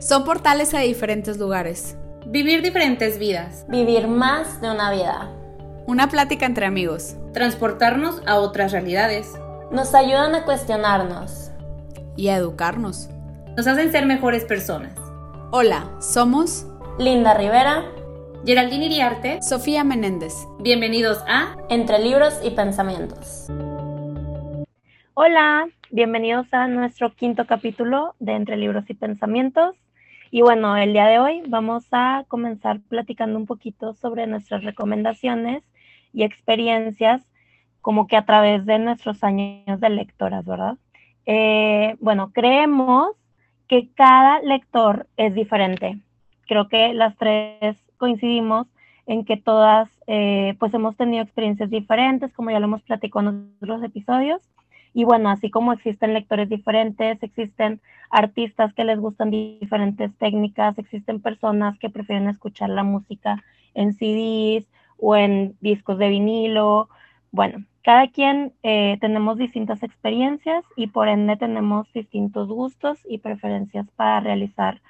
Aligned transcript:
Son 0.00 0.24
portales 0.24 0.72
a 0.72 0.78
diferentes 0.78 1.36
lugares. 1.36 1.94
Vivir 2.26 2.62
diferentes 2.62 3.18
vidas. 3.18 3.66
Vivir 3.68 4.08
más 4.08 4.58
de 4.62 4.70
una 4.70 4.90
vida. 4.90 5.30
Una 5.86 6.08
plática 6.08 6.46
entre 6.46 6.64
amigos. 6.64 7.16
Transportarnos 7.34 8.22
a 8.26 8.38
otras 8.38 8.72
realidades. 8.72 9.38
Nos 9.70 9.94
ayudan 9.94 10.34
a 10.34 10.46
cuestionarnos. 10.46 11.50
Y 12.16 12.28
a 12.28 12.36
educarnos. 12.36 13.10
Nos 13.58 13.66
hacen 13.66 13.92
ser 13.92 14.06
mejores 14.06 14.46
personas. 14.46 14.94
Hola, 15.50 15.90
somos 16.00 16.66
Linda 16.98 17.34
Rivera. 17.34 17.84
Geraldine 18.46 18.86
Iriarte. 18.86 19.42
Sofía 19.42 19.84
Menéndez. 19.84 20.32
Bienvenidos 20.60 21.22
a 21.28 21.58
Entre 21.68 21.98
libros 21.98 22.40
y 22.42 22.52
pensamientos. 22.52 23.48
Hola, 25.12 25.66
bienvenidos 25.90 26.46
a 26.52 26.68
nuestro 26.68 27.14
quinto 27.14 27.46
capítulo 27.46 28.14
de 28.18 28.32
Entre 28.32 28.56
libros 28.56 28.84
y 28.88 28.94
pensamientos. 28.94 29.76
Y 30.30 30.42
bueno, 30.42 30.76
el 30.76 30.92
día 30.92 31.06
de 31.06 31.18
hoy 31.18 31.42
vamos 31.48 31.88
a 31.90 32.24
comenzar 32.28 32.80
platicando 32.88 33.36
un 33.36 33.46
poquito 33.46 33.94
sobre 33.94 34.28
nuestras 34.28 34.62
recomendaciones 34.62 35.64
y 36.12 36.22
experiencias 36.22 37.26
como 37.80 38.06
que 38.06 38.16
a 38.16 38.24
través 38.24 38.64
de 38.64 38.78
nuestros 38.78 39.24
años 39.24 39.80
de 39.80 39.90
lectoras, 39.90 40.44
¿verdad? 40.44 40.76
Eh, 41.26 41.96
bueno, 42.00 42.30
creemos 42.32 43.10
que 43.66 43.88
cada 43.94 44.40
lector 44.42 45.08
es 45.16 45.34
diferente. 45.34 45.98
Creo 46.46 46.68
que 46.68 46.94
las 46.94 47.16
tres 47.16 47.76
coincidimos 47.96 48.68
en 49.06 49.24
que 49.24 49.36
todas 49.36 49.88
eh, 50.06 50.54
pues 50.60 50.72
hemos 50.74 50.96
tenido 50.96 51.24
experiencias 51.24 51.70
diferentes, 51.70 52.32
como 52.34 52.50
ya 52.52 52.60
lo 52.60 52.66
hemos 52.66 52.82
platicado 52.82 53.30
en 53.30 53.52
otros 53.60 53.82
episodios. 53.82 54.40
Y 54.92 55.04
bueno, 55.04 55.30
así 55.30 55.50
como 55.50 55.72
existen 55.72 56.14
lectores 56.14 56.48
diferentes, 56.48 57.22
existen 57.22 57.80
artistas 58.10 58.74
que 58.74 58.84
les 58.84 58.98
gustan 58.98 59.30
diferentes 59.30 60.12
técnicas, 60.16 60.78
existen 60.78 61.20
personas 61.20 61.78
que 61.78 61.90
prefieren 61.90 62.28
escuchar 62.28 62.70
la 62.70 62.82
música 62.82 63.42
en 63.74 63.94
CDs 63.94 64.66
o 64.98 65.14
en 65.16 65.56
discos 65.60 65.98
de 65.98 66.08
vinilo. 66.08 66.88
Bueno, 67.30 67.64
cada 67.82 68.08
quien 68.08 68.52
eh, 68.62 68.98
tenemos 69.00 69.38
distintas 69.38 69.82
experiencias 69.82 70.64
y 70.76 70.88
por 70.88 71.08
ende 71.08 71.36
tenemos 71.36 71.90
distintos 71.92 72.48
gustos 72.48 72.98
y 73.08 73.18
preferencias 73.18 73.86
para 73.92 74.20
realizar 74.20 74.82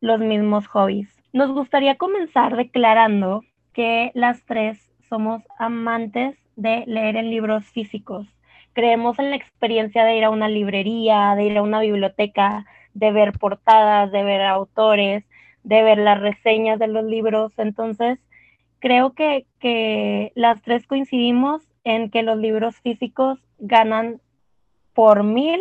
los 0.00 0.18
mismos 0.18 0.66
hobbies. 0.66 1.08
Nos 1.32 1.52
gustaría 1.52 1.96
comenzar 1.96 2.56
declarando 2.56 3.42
que 3.72 4.10
las 4.14 4.44
tres 4.44 4.90
somos 5.08 5.42
amantes 5.58 6.36
de 6.56 6.84
leer 6.86 7.16
en 7.16 7.30
libros 7.30 7.64
físicos 7.66 8.33
creemos 8.74 9.18
en 9.18 9.30
la 9.30 9.36
experiencia 9.36 10.04
de 10.04 10.16
ir 10.16 10.24
a 10.24 10.30
una 10.30 10.48
librería, 10.48 11.34
de 11.36 11.44
ir 11.44 11.56
a 11.56 11.62
una 11.62 11.80
biblioteca, 11.80 12.66
de 12.92 13.12
ver 13.12 13.32
portadas, 13.32 14.12
de 14.12 14.22
ver 14.22 14.42
autores, 14.42 15.24
de 15.62 15.82
ver 15.82 15.98
las 15.98 16.20
reseñas 16.20 16.78
de 16.78 16.88
los 16.88 17.04
libros. 17.04 17.52
Entonces, 17.56 18.18
creo 18.80 19.14
que, 19.14 19.46
las 20.34 20.60
tres 20.62 20.86
coincidimos 20.86 21.62
en 21.84 22.10
que 22.10 22.22
los 22.22 22.36
libros 22.36 22.76
físicos 22.80 23.38
ganan 23.58 24.20
por 24.92 25.24
mil 25.24 25.60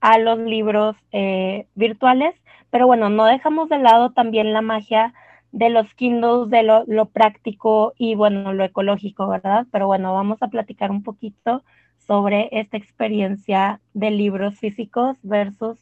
a 0.00 0.18
los 0.18 0.38
libros 0.38 0.96
eh, 1.10 1.66
virtuales, 1.74 2.34
pero 2.70 2.86
bueno, 2.86 3.10
no 3.10 3.24
dejamos 3.24 3.68
de 3.68 3.78
lado 3.78 4.12
también 4.12 4.52
la 4.52 4.62
magia 4.62 5.12
de 5.52 5.68
los 5.68 5.92
Kindles, 5.94 6.48
de 6.48 6.62
lo, 6.62 7.06
práctico 7.06 7.92
y 7.98 8.14
bueno, 8.14 8.52
lo 8.52 8.64
ecológico, 8.64 9.26
¿verdad? 9.26 9.66
Pero 9.72 9.88
bueno, 9.88 10.14
vamos 10.14 10.40
a 10.42 10.48
platicar 10.48 10.90
un 10.92 11.02
poquito 11.02 11.64
sobre 12.06 12.48
esta 12.52 12.76
experiencia 12.76 13.80
de 13.94 14.10
libros 14.10 14.58
físicos 14.58 15.16
versus 15.22 15.78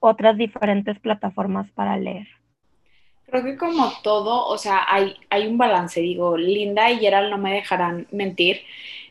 otras 0.00 0.36
diferentes 0.36 0.98
plataformas 0.98 1.70
para 1.72 1.96
leer. 1.96 2.26
Creo 3.26 3.44
que 3.44 3.56
como 3.56 3.92
todo, 4.02 4.46
o 4.46 4.58
sea, 4.58 4.84
hay, 4.88 5.14
hay 5.28 5.46
un 5.46 5.56
balance, 5.56 6.00
digo, 6.00 6.36
Linda 6.36 6.90
y 6.90 6.98
Gerald 6.98 7.30
no 7.30 7.38
me 7.38 7.54
dejarán 7.54 8.08
mentir, 8.10 8.62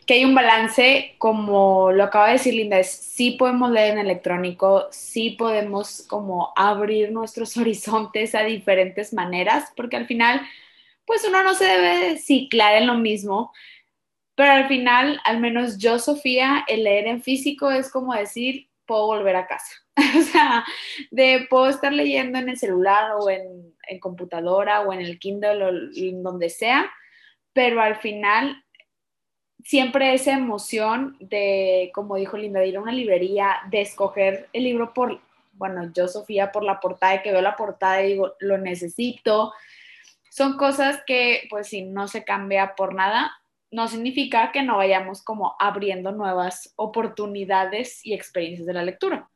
que 0.06 0.16
hay 0.16 0.26
un 0.26 0.36
balance, 0.36 1.14
como 1.20 1.92
lo 1.92 2.04
acaba 2.04 2.28
de 2.28 2.34
decir 2.34 2.56
Linda, 2.56 2.80
es 2.80 2.92
sí 2.92 3.32
podemos 3.32 3.72
leer 3.72 3.94
en 3.94 4.00
electrónico, 4.00 4.88
sí 4.92 5.32
podemos 5.32 6.04
como 6.10 6.52
abrir 6.56 7.12
nuestros 7.12 7.56
horizontes 7.58 8.36
a 8.36 8.44
diferentes 8.44 9.14
maneras, 9.14 9.72
porque 9.76 9.96
al 9.96 10.08
final, 10.08 10.42
pues 11.06 11.24
uno 11.26 11.44
no 11.44 11.54
se 11.54 11.66
debe 11.66 12.18
ciclar 12.18 12.76
en 12.76 12.88
lo 12.88 12.96
mismo, 12.96 13.54
pero 14.40 14.54
al 14.54 14.70
final, 14.70 15.20
al 15.26 15.42
menos 15.42 15.78
yo, 15.78 16.00
Sofía, 16.00 16.64
el 16.70 16.86
leer 16.86 17.08
en 17.08 17.22
físico 17.22 17.72
es 17.72 17.92
como 17.92 18.14
decir, 18.14 18.70
puedo 18.86 19.08
volver 19.08 19.36
a 19.36 19.48
casa. 19.48 19.74
o 20.18 20.22
sea, 20.22 20.64
de 21.12 21.46
puedo 21.50 21.68
estar 21.68 21.92
leyendo 21.92 22.40
en 22.40 22.48
el 22.48 22.58
celular 22.58 23.18
o 23.20 23.30
en, 23.30 23.76
en 23.86 24.00
computadora 24.00 24.80
o 24.80 24.94
en 24.94 25.02
el 25.02 25.20
Kindle 25.20 25.66
o 25.66 25.70
en 25.94 26.24
donde 26.24 26.50
sea, 26.50 26.90
pero 27.52 27.82
al 27.82 27.98
final 27.98 28.64
siempre 29.62 30.14
esa 30.14 30.32
emoción 30.32 31.18
de, 31.20 31.92
como 31.94 32.16
dijo 32.16 32.38
Linda, 32.38 32.62
de 32.62 32.68
ir 32.68 32.78
a 32.78 32.82
una 32.82 32.94
librería, 32.94 33.58
de 33.70 33.82
escoger 33.82 34.48
el 34.54 34.64
libro 34.64 34.94
por, 34.94 35.20
bueno, 35.52 35.92
yo 35.94 36.08
Sofía 36.08 36.54
por 36.54 36.64
la 36.64 36.80
portada, 36.80 37.22
que 37.22 37.34
veo 37.34 37.42
la 37.42 37.58
portada 37.58 38.02
y 38.04 38.14
digo, 38.14 38.36
lo 38.40 38.58
necesito. 38.58 39.52
Son 40.30 40.56
cosas 40.56 41.04
que 41.06 41.46
pues 41.50 41.68
si 41.68 41.82
no 41.82 42.08
se 42.08 42.24
cambia 42.24 42.74
por 42.78 42.96
nada, 42.96 43.34
no 43.72 43.88
significa 43.88 44.52
que 44.52 44.64
no 44.64 44.78
vayamos 44.78 45.24
como 45.24 45.56
abriendo 45.60 46.12
nuevas 46.12 46.74
oportunidades 46.76 48.06
y 48.06 48.14
experiencias 48.14 48.66
de 48.66 48.74
la 48.74 48.84
lectura. 48.84 49.30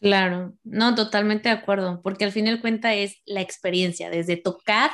Claro, 0.00 0.54
no, 0.64 0.94
totalmente 0.94 1.48
de 1.50 1.56
acuerdo, 1.56 2.00
porque 2.02 2.24
al 2.24 2.32
fin 2.32 2.46
y 2.46 2.50
al 2.50 2.60
cuenta 2.60 2.94
es 2.94 3.20
la 3.26 3.42
experiencia, 3.42 4.08
desde 4.08 4.36
tocar 4.36 4.90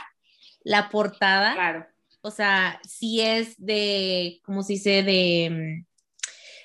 la 0.65 0.89
portada. 0.89 1.55
Claro. 1.55 1.87
O 2.23 2.31
sea, 2.33 2.81
si 2.83 3.21
es 3.21 3.55
de, 3.57 4.41
como 4.45 4.65
se 4.65 4.73
dice, 4.73 5.05
de, 5.05 5.85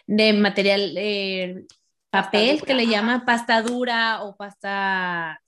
de 0.08 0.34
material, 0.34 0.96
eh, 0.98 1.66
papel, 2.10 2.64
que 2.64 2.74
le 2.74 2.88
llama 2.88 3.26
pasta 3.26 3.62
dura 3.62 4.24
o 4.24 4.36
pasta 4.36 5.40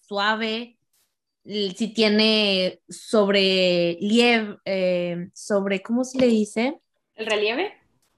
suave, 0.00 0.77
si 1.44 1.88
tiene 1.94 2.80
sobre 2.88 3.96
relieve, 4.00 4.58
eh, 4.64 5.28
sobre, 5.34 5.82
¿cómo 5.82 6.04
se 6.04 6.18
le 6.18 6.26
dice? 6.26 6.80
¿El 7.14 7.26
relieve? 7.26 7.72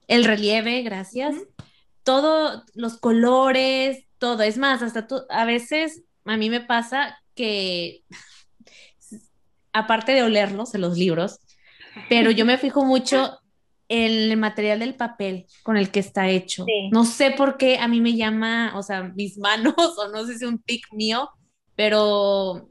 El 0.07 0.25
relieve, 0.25 0.81
gracias. 0.81 1.35
Todo, 2.03 2.63
los 2.73 2.97
colores, 2.97 4.05
todo. 4.17 4.43
Es 4.43 4.57
más, 4.57 4.81
hasta 4.81 5.07
a 5.29 5.45
veces 5.45 6.03
a 6.25 6.37
mí 6.37 6.49
me 6.49 6.61
pasa 6.61 7.17
que, 7.35 8.03
aparte 9.73 10.11
de 10.13 10.23
olerlos 10.23 10.75
en 10.75 10.81
los 10.81 10.97
libros, 10.97 11.39
pero 12.09 12.31
yo 12.31 12.45
me 12.45 12.57
fijo 12.57 12.85
mucho 12.85 13.37
en 13.87 14.31
el 14.31 14.37
material 14.37 14.79
del 14.79 14.95
papel 14.95 15.47
con 15.63 15.75
el 15.75 15.91
que 15.91 15.99
está 15.99 16.29
hecho. 16.29 16.65
No 16.91 17.03
sé 17.03 17.31
por 17.31 17.57
qué 17.57 17.77
a 17.77 17.89
mí 17.89 17.99
me 17.99 18.15
llama, 18.15 18.73
o 18.77 18.83
sea, 18.83 19.03
mis 19.03 19.37
manos, 19.37 19.75
o 19.77 20.07
no 20.07 20.25
sé 20.25 20.37
si 20.37 20.45
es 20.45 20.49
un 20.49 20.61
tic 20.61 20.85
mío, 20.93 21.29
pero 21.75 22.70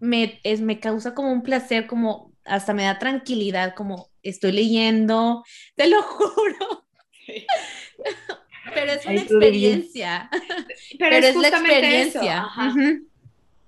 me, 0.00 0.40
es, 0.42 0.60
me 0.60 0.80
causa 0.80 1.14
como 1.14 1.32
un 1.32 1.42
placer, 1.42 1.86
como 1.86 2.32
hasta 2.44 2.74
me 2.74 2.84
da 2.84 2.98
tranquilidad, 2.98 3.74
como 3.74 4.10
estoy 4.22 4.52
leyendo, 4.52 5.44
te 5.76 5.88
lo 5.88 6.02
juro. 6.02 6.86
Pero 8.74 8.92
es 8.92 9.06
una 9.06 9.20
experiencia. 9.20 10.30
Pero, 10.98 11.16
es, 11.16 11.36
la 11.36 11.48
experiencia. 11.48 12.46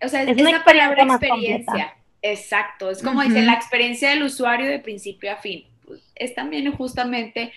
O 0.01 0.09
sea, 0.09 0.23
es, 0.23 0.41
una 0.41 0.65
palabra 0.65 1.03
experiencia. 1.05 1.97
Exacto, 2.21 2.91
es 2.91 3.03
como 3.03 3.23
dice, 3.23 3.43
la 3.43 3.55
experiencia 3.55 4.11
del 4.11 4.23
usuario 4.23 4.67
de 4.67 4.79
principio 4.79 5.33
a 5.33 5.37
fin. 5.37 5.67
Pues, 5.85 6.03
es 6.15 6.35
también 6.35 6.71
justamente 6.73 7.53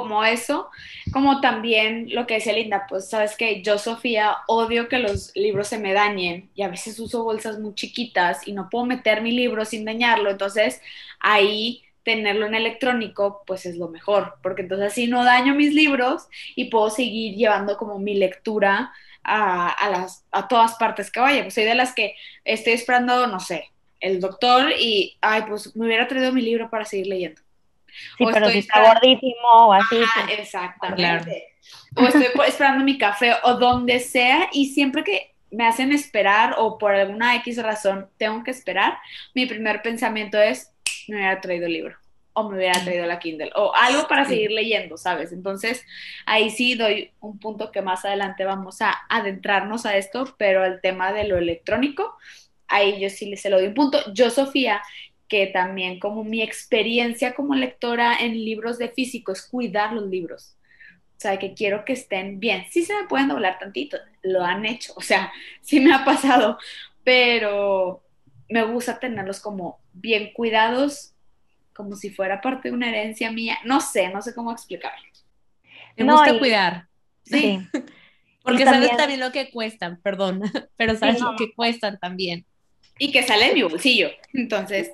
como 0.00 0.24
eso, 0.24 0.70
como 1.12 1.40
también 1.40 2.08
lo 2.10 2.26
que 2.26 2.34
decía 2.34 2.52
Linda, 2.52 2.86
pues 2.88 3.08
sabes 3.08 3.36
que 3.36 3.62
yo, 3.62 3.78
Sofía, 3.78 4.36
odio 4.46 4.88
que 4.88 4.98
los 4.98 5.34
libros 5.34 5.68
se 5.68 5.78
me 5.78 5.92
dañen 5.92 6.50
y 6.54 6.62
a 6.62 6.68
veces 6.68 6.98
uso 7.00 7.24
bolsas 7.24 7.58
muy 7.58 7.74
chiquitas 7.74 8.46
y 8.46 8.52
no 8.52 8.68
puedo 8.70 8.86
meter 8.86 9.22
mi 9.22 9.32
libro 9.32 9.64
sin 9.64 9.84
dañarlo, 9.84 10.30
entonces 10.30 10.80
ahí 11.20 11.84
tenerlo 12.04 12.46
en 12.46 12.54
electrónico, 12.54 13.42
pues 13.46 13.66
es 13.66 13.76
lo 13.76 13.88
mejor, 13.88 14.34
porque 14.42 14.62
entonces 14.62 14.92
así 14.92 15.06
no 15.06 15.24
daño 15.24 15.54
mis 15.54 15.72
libros 15.74 16.28
y 16.54 16.66
puedo 16.66 16.90
seguir 16.90 17.34
llevando 17.34 17.76
como 17.76 17.98
mi 17.98 18.14
lectura 18.14 18.92
a, 19.24 19.88
las, 19.90 20.24
a 20.30 20.48
todas 20.48 20.74
partes 20.74 21.10
que 21.10 21.20
vaya. 21.20 21.42
Pues 21.42 21.54
soy 21.54 21.64
de 21.64 21.74
las 21.74 21.94
que 21.94 22.14
estoy 22.44 22.74
esperando, 22.74 23.26
no 23.26 23.40
sé, 23.40 23.70
el 24.00 24.20
doctor 24.20 24.70
y, 24.78 25.16
ay, 25.20 25.44
pues 25.48 25.74
me 25.74 25.86
hubiera 25.86 26.06
traído 26.06 26.32
mi 26.32 26.42
libro 26.42 26.70
para 26.70 26.84
seguir 26.84 27.06
leyendo. 27.06 27.40
Sí, 28.18 28.24
pero 28.32 28.48
si 28.50 28.58
está 28.58 28.94
gordísimo 28.94 29.48
o 29.48 29.72
así. 29.72 30.00
Ah, 30.16 30.26
exactamente. 30.30 31.56
O 31.96 32.02
estoy 32.06 32.26
esperando 32.46 32.84
mi 32.84 32.98
café 32.98 33.34
o 33.42 33.54
donde 33.54 34.00
sea 34.00 34.48
y 34.52 34.66
siempre 34.66 35.04
que 35.04 35.34
me 35.50 35.66
hacen 35.66 35.92
esperar 35.92 36.56
o 36.58 36.78
por 36.78 36.94
alguna 36.94 37.36
X 37.36 37.62
razón 37.62 38.08
tengo 38.16 38.42
que 38.42 38.50
esperar, 38.50 38.98
mi 39.34 39.46
primer 39.46 39.82
pensamiento 39.82 40.40
es, 40.40 40.72
me 41.08 41.16
hubiera 41.16 41.40
traído 41.40 41.66
el 41.66 41.72
libro. 41.72 41.96
o 42.34 42.50
me 42.50 42.56
hubiera 42.56 42.78
traído 42.82 43.06
la 43.06 43.20
Kindle 43.20 43.52
o 43.54 43.72
algo 43.74 44.08
para 44.08 44.24
seguir 44.24 44.50
leyendo, 44.50 44.96
¿sabes? 44.96 45.32
Entonces, 45.32 45.86
ahí 46.26 46.50
sí 46.50 46.74
doy 46.74 47.12
un 47.20 47.38
punto 47.38 47.70
que 47.70 47.80
más 47.80 48.04
adelante 48.04 48.44
vamos 48.44 48.82
a 48.82 48.92
adentrarnos 49.08 49.86
a 49.86 49.96
esto, 49.96 50.34
pero 50.36 50.64
el 50.64 50.80
tema 50.80 51.12
de 51.12 51.24
lo 51.24 51.38
electrónico, 51.38 52.16
ahí 52.66 53.00
yo 53.00 53.08
sí 53.08 53.36
se 53.36 53.50
lo 53.50 53.58
doy 53.58 53.68
un 53.68 53.74
punto. 53.74 54.00
Yo, 54.12 54.30
Sofía, 54.30 54.82
que 55.34 55.48
también 55.48 55.98
como 55.98 56.22
mi 56.22 56.42
experiencia 56.42 57.34
como 57.34 57.56
lectora 57.56 58.18
en 58.20 58.34
libros 58.44 58.78
de 58.78 58.90
físico 58.90 59.32
es 59.32 59.42
cuidar 59.42 59.92
los 59.92 60.08
libros. 60.08 60.56
O 61.16 61.20
sea, 61.20 61.40
que 61.40 61.54
quiero 61.54 61.84
que 61.84 61.94
estén 61.94 62.38
bien. 62.38 62.66
Sí 62.70 62.84
se 62.84 62.94
me 62.94 63.08
pueden 63.08 63.26
doblar 63.26 63.58
tantito, 63.58 63.96
lo 64.22 64.44
han 64.44 64.64
hecho, 64.64 64.92
o 64.94 65.00
sea, 65.00 65.32
sí 65.60 65.80
me 65.80 65.92
ha 65.92 66.04
pasado, 66.04 66.56
pero 67.02 68.04
me 68.48 68.62
gusta 68.62 69.00
tenerlos 69.00 69.40
como 69.40 69.80
bien 69.92 70.32
cuidados 70.34 71.14
como 71.72 71.96
si 71.96 72.10
fuera 72.10 72.40
parte 72.40 72.68
de 72.68 72.74
una 72.74 72.90
herencia 72.90 73.32
mía. 73.32 73.58
No 73.64 73.80
sé, 73.80 74.10
no 74.10 74.22
sé 74.22 74.36
cómo 74.36 74.52
explicarlo. 74.52 75.04
Me 75.96 76.12
gusta 76.12 76.38
cuidar. 76.38 76.86
Sí. 77.24 77.58
Porque 78.44 78.62
sabes 78.62 78.96
también... 78.96 79.18
lo 79.18 79.32
que 79.32 79.50
cuestan, 79.50 80.00
perdón, 80.00 80.42
pero 80.76 80.94
sabes 80.94 81.20
lo 81.20 81.34
que 81.34 81.52
cuestan 81.52 81.98
también. 81.98 82.46
Y 83.00 83.10
que 83.10 83.24
sale 83.24 83.48
de 83.48 83.54
mi 83.54 83.62
bolsillo. 83.64 84.10
Entonces. 84.32 84.92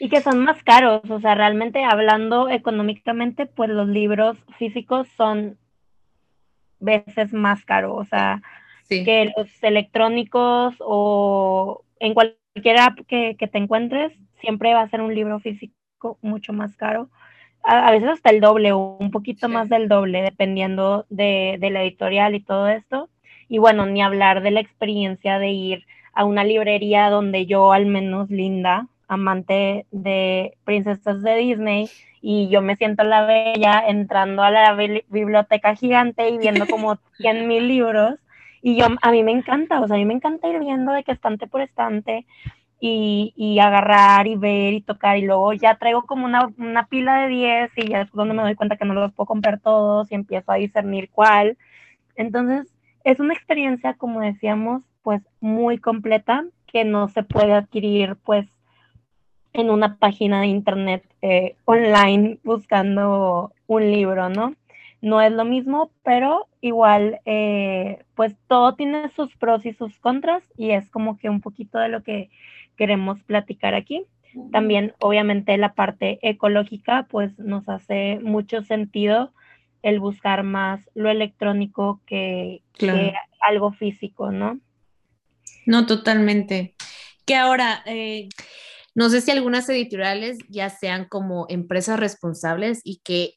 Y 0.00 0.08
que 0.08 0.20
son 0.20 0.42
más 0.42 0.62
caros, 0.64 1.02
o 1.08 1.20
sea, 1.20 1.36
realmente 1.36 1.84
hablando 1.84 2.48
económicamente, 2.48 3.46
pues 3.46 3.70
los 3.70 3.86
libros 3.86 4.36
físicos 4.58 5.06
son 5.16 5.58
veces 6.80 7.32
más 7.32 7.64
caros, 7.64 7.92
o 7.96 8.04
sea, 8.04 8.42
que 8.88 9.30
los 9.36 9.62
electrónicos 9.62 10.74
o 10.80 11.84
en 12.00 12.14
cualquiera 12.14 12.96
que, 13.06 13.36
que 13.38 13.46
te 13.46 13.58
encuentres, 13.58 14.12
siempre 14.40 14.74
va 14.74 14.80
a 14.80 14.88
ser 14.88 15.02
un 15.02 15.14
libro 15.14 15.38
físico 15.38 16.18
mucho 16.22 16.52
más 16.52 16.76
caro. 16.76 17.08
A, 17.62 17.90
veces 17.90 18.08
hasta 18.08 18.30
el 18.30 18.40
doble 18.40 18.72
o 18.72 18.96
un 18.98 19.10
poquito 19.10 19.48
más 19.48 19.68
del 19.68 19.88
doble, 19.88 20.22
dependiendo 20.22 21.06
de, 21.10 21.58
la 21.60 21.82
editorial 21.82 22.34
y 22.34 22.40
todo 22.40 22.68
esto. 22.68 23.10
Y 23.48 23.58
bueno, 23.58 23.86
ni 23.86 24.02
hablar 24.02 24.42
de 24.42 24.50
la 24.50 24.60
experiencia 24.60 25.38
de 25.38 25.50
ir 25.50 25.86
a 26.14 26.24
una 26.24 26.44
librería 26.44 27.10
donde 27.10 27.46
yo, 27.46 27.72
al 27.72 27.86
menos 27.86 28.30
Linda, 28.30 28.88
amante 29.10 29.86
de 29.90 30.56
princesas 30.64 31.22
de 31.22 31.36
Disney, 31.36 31.90
y 32.22 32.48
yo 32.48 32.62
me 32.62 32.76
siento 32.76 33.02
la 33.02 33.26
bella 33.26 33.82
entrando 33.86 34.42
a 34.42 34.50
la 34.50 34.74
biblioteca 34.74 35.74
gigante 35.74 36.28
y 36.30 36.38
viendo 36.38 36.66
como 36.66 36.96
100 37.18 37.48
mil 37.48 37.68
libros. 37.68 38.18
Y 38.62 38.76
yo, 38.76 38.86
a 39.00 39.10
mí 39.10 39.22
me 39.22 39.32
encanta, 39.32 39.80
o 39.80 39.86
sea, 39.86 39.96
a 39.96 39.98
mí 39.98 40.04
me 40.04 40.14
encanta 40.14 40.48
ir 40.48 40.58
viendo 40.60 40.92
de 40.92 41.02
que 41.02 41.12
estante 41.12 41.46
por 41.46 41.62
estante, 41.62 42.26
y, 42.80 43.58
agarrar 43.60 44.26
y 44.26 44.36
ver 44.36 44.72
y 44.72 44.80
tocar 44.80 45.18
y 45.18 45.22
luego 45.22 45.52
ya 45.52 45.76
traigo 45.76 46.02
como 46.02 46.24
una, 46.26 46.86
pila 46.88 47.22
de 47.22 47.28
10 47.28 47.70
y 47.76 47.88
ya 47.90 48.02
es 48.02 48.12
donde 48.12 48.34
me 48.34 48.42
doy 48.42 48.54
cuenta 48.54 48.76
que 48.76 48.86
no 48.86 48.94
los 48.94 49.12
puedo 49.12 49.26
comprar 49.26 49.60
todos 49.60 50.10
y 50.10 50.14
empiezo 50.14 50.50
a 50.52 50.56
discernir 50.56 51.10
cuál. 51.10 51.58
Entonces, 52.16 52.72
es 53.04 53.20
una 53.20 53.34
experiencia, 53.34 53.94
como 53.94 54.20
decíamos, 54.20 54.82
pues 55.02 55.22
muy 55.40 55.78
completa 55.78 56.44
que 56.66 56.84
no 56.84 57.08
se 57.08 57.22
puede 57.22 57.52
adquirir 57.52 58.16
pues 58.24 58.46
en 59.52 59.70
una 59.70 59.96
página 59.96 60.40
de 60.40 60.46
internet 60.46 61.04
eh, 61.22 61.56
online 61.64 62.38
buscando 62.44 63.52
un 63.66 63.90
libro, 63.90 64.28
¿no? 64.28 64.54
No 65.02 65.20
es 65.20 65.32
lo 65.32 65.44
mismo, 65.44 65.90
pero 66.02 66.46
igual, 66.60 67.20
eh, 67.24 68.02
pues 68.14 68.36
todo 68.48 68.74
tiene 68.74 69.08
sus 69.16 69.34
pros 69.36 69.64
y 69.64 69.72
sus 69.72 69.98
contras 69.98 70.42
y 70.56 70.72
es 70.72 70.90
como 70.90 71.16
que 71.16 71.30
un 71.30 71.40
poquito 71.40 71.78
de 71.78 71.88
lo 71.88 72.02
que 72.02 72.30
queremos 72.76 73.22
platicar 73.22 73.74
aquí. 73.74 74.04
También, 74.52 74.94
obviamente, 75.00 75.56
la 75.58 75.74
parte 75.74 76.18
ecológica, 76.22 77.06
pues 77.10 77.36
nos 77.38 77.68
hace 77.68 78.20
mucho 78.22 78.62
sentido 78.62 79.32
el 79.82 79.98
buscar 79.98 80.42
más 80.42 80.88
lo 80.94 81.10
electrónico 81.10 82.00
que, 82.06 82.62
algo 83.40 83.72
físico, 83.72 84.30
¿no? 84.30 84.60
No, 85.66 85.86
totalmente. 85.86 86.74
Que 87.24 87.34
ahora, 87.34 87.82
eh, 87.86 88.28
no 89.00 89.08
sé 89.08 89.22
si 89.22 89.30
algunas 89.30 89.66
editoriales 89.70 90.36
ya 90.50 90.68
sean 90.68 91.06
como 91.06 91.46
empresas 91.48 91.98
responsables 91.98 92.82
y 92.84 93.00
que 93.02 93.36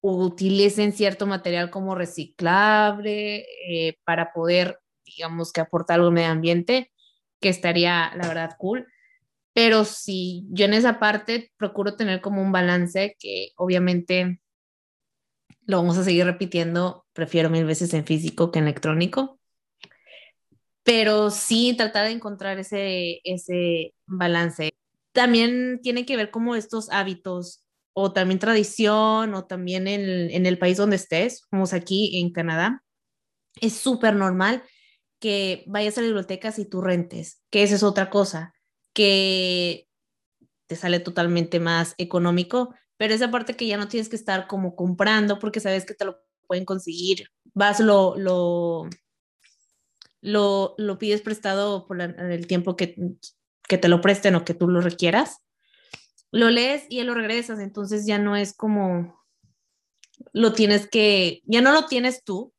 utilicen 0.00 0.92
cierto 0.92 1.24
material 1.24 1.70
como 1.70 1.94
reciclable 1.94 3.46
eh, 3.68 3.96
para 4.02 4.32
poder, 4.32 4.80
digamos, 5.04 5.52
que 5.52 5.60
aportar 5.60 5.94
algo 5.94 6.08
al 6.08 6.14
medio 6.14 6.30
ambiente, 6.30 6.90
que 7.40 7.48
estaría, 7.48 8.10
la 8.16 8.26
verdad, 8.26 8.56
cool. 8.58 8.88
Pero 9.52 9.84
sí, 9.84 10.48
yo 10.50 10.64
en 10.64 10.74
esa 10.74 10.98
parte 10.98 11.52
procuro 11.56 11.94
tener 11.94 12.20
como 12.20 12.42
un 12.42 12.50
balance 12.50 13.14
que 13.20 13.50
obviamente 13.54 14.40
lo 15.64 15.76
vamos 15.76 15.96
a 15.96 16.02
seguir 16.02 16.24
repitiendo, 16.24 17.06
prefiero 17.12 17.50
mil 17.50 17.66
veces 17.66 17.94
en 17.94 18.04
físico 18.04 18.50
que 18.50 18.58
en 18.58 18.64
electrónico. 18.64 19.38
Pero 20.82 21.30
sí 21.30 21.74
tratar 21.76 22.06
de 22.06 22.12
encontrar 22.14 22.58
ese, 22.58 23.20
ese 23.22 23.94
balance. 24.18 24.72
También 25.12 25.80
tiene 25.82 26.06
que 26.06 26.16
ver 26.16 26.30
como 26.30 26.54
estos 26.54 26.90
hábitos 26.90 27.64
o 27.94 28.12
también 28.12 28.38
tradición 28.38 29.34
o 29.34 29.44
también 29.44 29.86
en, 29.86 30.30
en 30.30 30.46
el 30.46 30.58
país 30.58 30.76
donde 30.78 30.96
estés, 30.96 31.42
como 31.50 31.64
es 31.64 31.74
aquí 31.74 32.18
en 32.20 32.32
Canadá. 32.32 32.82
Es 33.60 33.74
súper 33.74 34.14
normal 34.14 34.62
que 35.22 35.62
vayas 35.66 35.96
a 35.96 36.00
la 36.00 36.08
biblioteca 36.08 36.52
y 36.56 36.64
tú 36.64 36.80
rentes, 36.80 37.42
que 37.50 37.62
esa 37.62 37.76
es 37.76 37.82
otra 37.84 38.10
cosa, 38.10 38.54
que 38.92 39.88
te 40.66 40.74
sale 40.74 40.98
totalmente 40.98 41.60
más 41.60 41.94
económico, 41.98 42.74
pero 42.96 43.14
esa 43.14 43.30
parte 43.30 43.54
que 43.54 43.66
ya 43.66 43.76
no 43.76 43.88
tienes 43.88 44.08
que 44.08 44.16
estar 44.16 44.48
como 44.48 44.74
comprando 44.74 45.38
porque 45.38 45.60
sabes 45.60 45.84
que 45.84 45.94
te 45.94 46.04
lo 46.04 46.18
pueden 46.48 46.64
conseguir, 46.64 47.28
vas, 47.54 47.78
lo, 47.78 48.16
lo, 48.16 48.88
lo, 50.20 50.98
pides 50.98 51.22
prestado 51.22 51.86
por 51.86 52.00
el 52.00 52.46
tiempo 52.46 52.74
que, 52.74 52.96
que 53.72 53.78
te 53.78 53.88
lo 53.88 54.02
presten 54.02 54.34
o 54.34 54.44
que 54.44 54.52
tú 54.52 54.68
lo 54.68 54.82
requieras, 54.82 55.38
lo 56.30 56.50
lees 56.50 56.84
y 56.90 57.02
lo 57.04 57.14
regresas, 57.14 57.58
entonces 57.58 58.04
ya 58.04 58.18
no 58.18 58.36
es 58.36 58.52
como, 58.54 59.18
lo 60.34 60.52
tienes 60.52 60.86
que, 60.86 61.40
ya 61.46 61.62
no 61.62 61.72
lo 61.72 61.86
tienes 61.86 62.22
tú, 62.22 62.52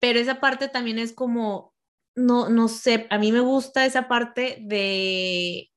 pero 0.00 0.18
esa 0.18 0.40
parte 0.40 0.68
también 0.68 0.98
es 0.98 1.14
como 1.14 1.72
no, 2.14 2.50
no 2.50 2.68
sé, 2.68 3.06
a 3.08 3.16
mí 3.16 3.32
me 3.32 3.40
gusta 3.40 3.86
esa 3.86 4.06
parte 4.06 4.58
de, 4.60 5.72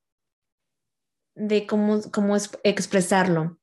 de 1.34 1.66
cómo, 1.66 2.02
cómo 2.12 2.36
expresarlo, 2.62 3.58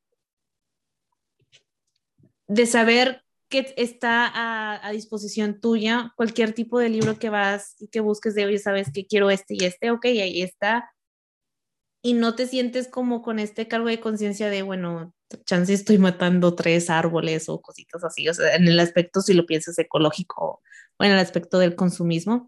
de 2.47 2.65
saber 2.65 3.23
que 3.47 3.75
está 3.77 4.25
a, 4.25 4.87
a, 4.87 4.89
disposición 4.89 5.61
tuya 5.61 6.13
cualquier 6.15 6.53
tipo 6.53 6.79
de 6.79 6.89
libro 6.89 7.19
que 7.19 7.29
vas 7.29 7.75
y 7.79 7.89
que 7.89 7.99
busques 7.99 8.33
de, 8.33 8.47
oye, 8.47 8.57
sabes 8.57 8.91
que 8.91 9.05
quiero 9.05 9.29
este 9.29 9.53
y 9.53 9.65
este, 9.65 9.91
ok, 9.91 10.05
ahí 10.05 10.41
está. 10.41 10.94
Y 12.05 12.13
no 12.13 12.35
te 12.35 12.45
sientes 12.45 12.87
como 12.87 13.21
con 13.21 13.39
este 13.39 13.67
cargo 13.67 13.87
de 13.87 13.99
conciencia 13.99 14.49
de, 14.49 14.61
bueno, 14.61 15.13
chance 15.45 15.73
estoy 15.73 15.97
matando 15.97 16.53
tres 16.53 16.89
árboles 16.89 17.49
o 17.49 17.61
cositas 17.61 18.03
así, 18.03 18.29
o 18.29 18.33
sea, 18.33 18.55
en 18.55 18.67
el 18.67 18.79
aspecto, 18.79 19.21
si 19.21 19.33
lo 19.33 19.45
piensas 19.45 19.77
ecológico 19.79 20.61
o 20.97 21.03
en 21.03 21.11
el 21.11 21.19
aspecto 21.19 21.57
del 21.57 21.75
consumismo 21.75 22.47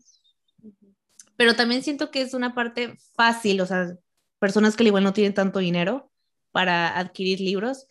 pero 1.38 1.56
también 1.56 1.84
siento 1.84 2.12
que 2.12 2.22
es 2.22 2.34
una 2.34 2.54
parte 2.54 2.98
fácil, 3.16 3.62
o 3.62 3.66
sea, 3.66 3.96
personas 4.40 4.76
que 4.76 4.84
igual 4.84 5.04
no 5.04 5.14
tienen 5.14 5.36
tanto 5.36 5.60
dinero 5.60 6.12
para 6.52 6.98
adquirir 6.98 7.40
libros, 7.40 7.88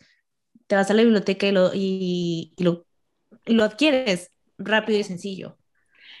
te 0.67 0.75
vas 0.75 0.91
a 0.91 0.93
la 0.93 1.03
biblioteca 1.03 1.47
y 1.47 1.51
lo, 1.51 1.71
y, 1.73 2.53
lo, 2.57 2.85
lo 3.45 3.63
adquieres 3.63 4.31
rápido 4.57 4.99
y 4.99 5.03
sencillo. 5.05 5.57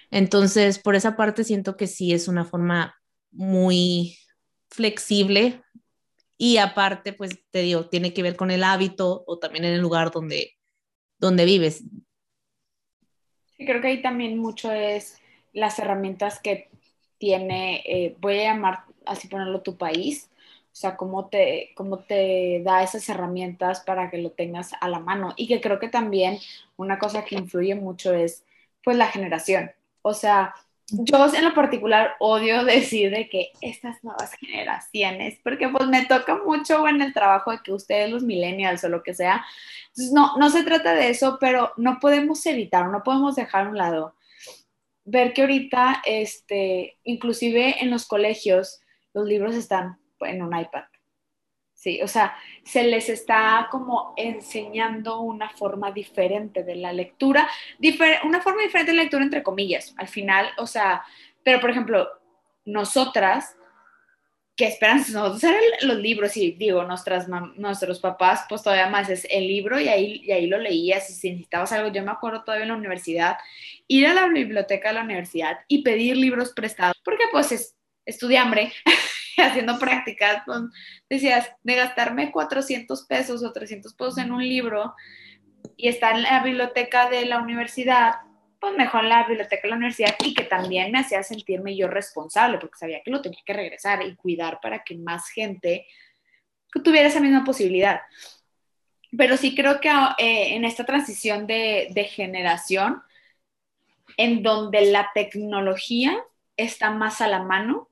Entonces, 0.09 0.79
por 0.79 0.95
esa 0.95 1.17
parte 1.17 1.43
siento 1.43 1.75
que 1.75 1.87
sí 1.87 2.13
es 2.13 2.29
una 2.29 2.45
forma 2.45 2.95
muy 3.31 4.17
flexible 4.69 5.61
y 6.37 6.57
aparte, 6.57 7.13
pues 7.13 7.39
te 7.51 7.59
digo, 7.61 7.87
tiene 7.87 8.13
que 8.13 8.23
ver 8.23 8.35
con 8.35 8.51
el 8.51 8.63
hábito 8.63 9.23
o 9.27 9.39
también 9.39 9.65
en 9.65 9.73
el 9.73 9.81
lugar 9.81 10.11
donde, 10.11 10.53
donde 11.17 11.45
vives. 11.45 11.83
Sí, 13.57 13.65
creo 13.65 13.81
que 13.81 13.87
ahí 13.87 14.01
también 14.01 14.37
mucho 14.37 14.71
es 14.71 15.19
las 15.53 15.79
herramientas 15.79 16.39
que 16.39 16.69
tiene, 17.17 17.81
eh, 17.85 18.15
voy 18.19 18.39
a 18.39 18.53
llamar 18.53 18.83
así 19.05 19.27
ponerlo 19.27 19.61
tu 19.61 19.77
país, 19.77 20.29
o 20.71 20.75
sea, 20.79 20.95
cómo 20.95 21.27
te, 21.27 21.71
cómo 21.75 21.99
te 21.99 22.61
da 22.63 22.83
esas 22.83 23.09
herramientas 23.09 23.81
para 23.81 24.11
que 24.11 24.19
lo 24.19 24.29
tengas 24.31 24.73
a 24.79 24.87
la 24.89 24.99
mano. 24.99 25.33
Y 25.35 25.47
que 25.47 25.59
creo 25.59 25.79
que 25.79 25.89
también 25.89 26.37
una 26.75 26.99
cosa 26.99 27.25
que 27.25 27.35
influye 27.35 27.73
mucho 27.73 28.13
es 28.13 28.45
pues 28.83 28.95
la 28.95 29.07
generación. 29.07 29.71
O 30.03 30.13
sea, 30.13 30.53
yo 30.89 31.33
en 31.33 31.43
lo 31.43 31.53
particular 31.53 32.15
odio 32.19 32.63
decir 32.65 33.11
de 33.11 33.29
que 33.29 33.51
estas 33.61 34.03
nuevas 34.03 34.33
generaciones, 34.35 35.39
porque 35.43 35.69
pues 35.69 35.87
me 35.87 36.05
toca 36.05 36.37
mucho 36.37 36.87
en 36.87 37.01
el 37.01 37.13
trabajo 37.13 37.51
de 37.51 37.59
que 37.63 37.73
ustedes 37.73 38.09
los 38.09 38.23
millennials 38.23 38.83
o 38.83 38.89
lo 38.89 39.03
que 39.03 39.13
sea. 39.13 39.45
Entonces, 39.89 40.13
no, 40.13 40.37
no 40.37 40.49
se 40.49 40.63
trata 40.63 40.93
de 40.93 41.09
eso, 41.09 41.37
pero 41.39 41.71
no 41.77 41.99
podemos 41.99 42.45
evitar, 42.45 42.87
no 42.89 43.03
podemos 43.03 43.35
dejar 43.35 43.67
a 43.67 43.69
un 43.69 43.77
lado 43.77 44.15
ver 45.07 45.33
que 45.33 45.41
ahorita, 45.41 46.01
este, 46.05 46.99
inclusive 47.03 47.81
en 47.81 47.89
los 47.89 48.05
colegios, 48.05 48.81
los 49.13 49.25
libros 49.25 49.55
están 49.55 49.97
en 50.19 50.41
un 50.41 50.57
iPad. 50.57 50.83
Sí, 51.87 52.01
o 52.01 52.07
sea, 52.09 52.35
se 52.65 52.83
les 52.83 53.07
está 53.07 53.69
como 53.71 54.13
enseñando 54.17 55.21
una 55.21 55.49
forma 55.51 55.89
diferente 55.93 56.65
de 56.65 56.75
la 56.75 56.91
lectura, 56.91 57.47
una 58.25 58.41
forma 58.41 58.61
diferente 58.61 58.91
de 58.91 58.97
la 58.97 59.03
lectura 59.03 59.23
entre 59.23 59.41
comillas, 59.41 59.95
al 59.95 60.09
final, 60.09 60.49
o 60.57 60.67
sea, 60.67 61.05
pero 61.45 61.61
por 61.61 61.69
ejemplo, 61.69 62.09
nosotras, 62.65 63.55
que 64.57 64.65
esperan 64.65 64.97
nosotros 65.13 65.41
eran 65.45 65.61
los 65.83 65.95
libros 65.95 66.35
y 66.35 66.51
digo, 66.51 66.83
nuestras, 66.83 67.29
nuestros 67.55 68.01
papás, 68.01 68.43
pues 68.49 68.63
todavía 68.63 68.89
más 68.89 69.09
es 69.09 69.25
el 69.31 69.47
libro 69.47 69.79
y 69.79 69.87
ahí, 69.87 70.21
y 70.25 70.33
ahí 70.33 70.47
lo 70.47 70.57
leías 70.57 71.09
y 71.09 71.13
si 71.13 71.29
necesitabas 71.29 71.71
algo, 71.71 71.93
yo 71.93 72.03
me 72.03 72.11
acuerdo 72.11 72.43
todavía 72.43 72.63
en 72.63 72.71
la 72.71 72.75
universidad, 72.75 73.37
ir 73.87 74.07
a 74.07 74.13
la 74.13 74.27
biblioteca 74.27 74.89
de 74.89 74.95
la 74.95 75.03
universidad 75.03 75.59
y 75.69 75.83
pedir 75.83 76.17
libros 76.17 76.51
prestados, 76.51 76.97
porque 77.05 77.23
pues 77.31 77.53
es, 77.53 77.77
estudiambre. 78.05 78.73
haciendo 79.43 79.77
prácticas, 79.77 80.43
decías, 81.09 81.51
de 81.63 81.75
gastarme 81.75 82.31
400 82.31 83.05
pesos 83.05 83.43
o 83.43 83.51
300 83.51 83.93
pesos 83.93 84.17
en 84.17 84.31
un 84.31 84.43
libro 84.43 84.95
y 85.75 85.87
estar 85.87 86.15
en 86.15 86.23
la 86.23 86.41
biblioteca 86.41 87.09
de 87.09 87.25
la 87.25 87.39
universidad, 87.39 88.15
pues 88.59 88.75
mejor 88.75 89.03
la 89.03 89.27
biblioteca 89.27 89.61
de 89.63 89.69
la 89.69 89.75
universidad 89.75 90.15
y 90.23 90.33
que 90.33 90.43
también 90.43 90.91
me 90.91 90.99
hacía 90.99 91.21
sentirme 91.21 91.75
yo 91.75 91.87
responsable, 91.87 92.57
porque 92.57 92.79
sabía 92.79 93.01
que 93.03 93.11
lo 93.11 93.21
tenía 93.21 93.39
que 93.45 93.53
regresar 93.53 94.03
y 94.03 94.15
cuidar 94.15 94.59
para 94.59 94.83
que 94.83 94.97
más 94.97 95.29
gente 95.29 95.85
tuviera 96.83 97.07
esa 97.07 97.19
misma 97.19 97.43
posibilidad. 97.43 98.01
Pero 99.15 99.37
sí 99.37 99.55
creo 99.55 99.79
que 99.79 99.89
eh, 99.89 100.55
en 100.55 100.65
esta 100.65 100.85
transición 100.85 101.45
de, 101.45 101.89
de 101.91 102.03
generación, 102.05 103.03
en 104.17 104.41
donde 104.41 104.87
la 104.87 105.11
tecnología 105.13 106.17
está 106.57 106.89
más 106.89 107.21
a 107.21 107.27
la 107.27 107.43
mano, 107.43 107.86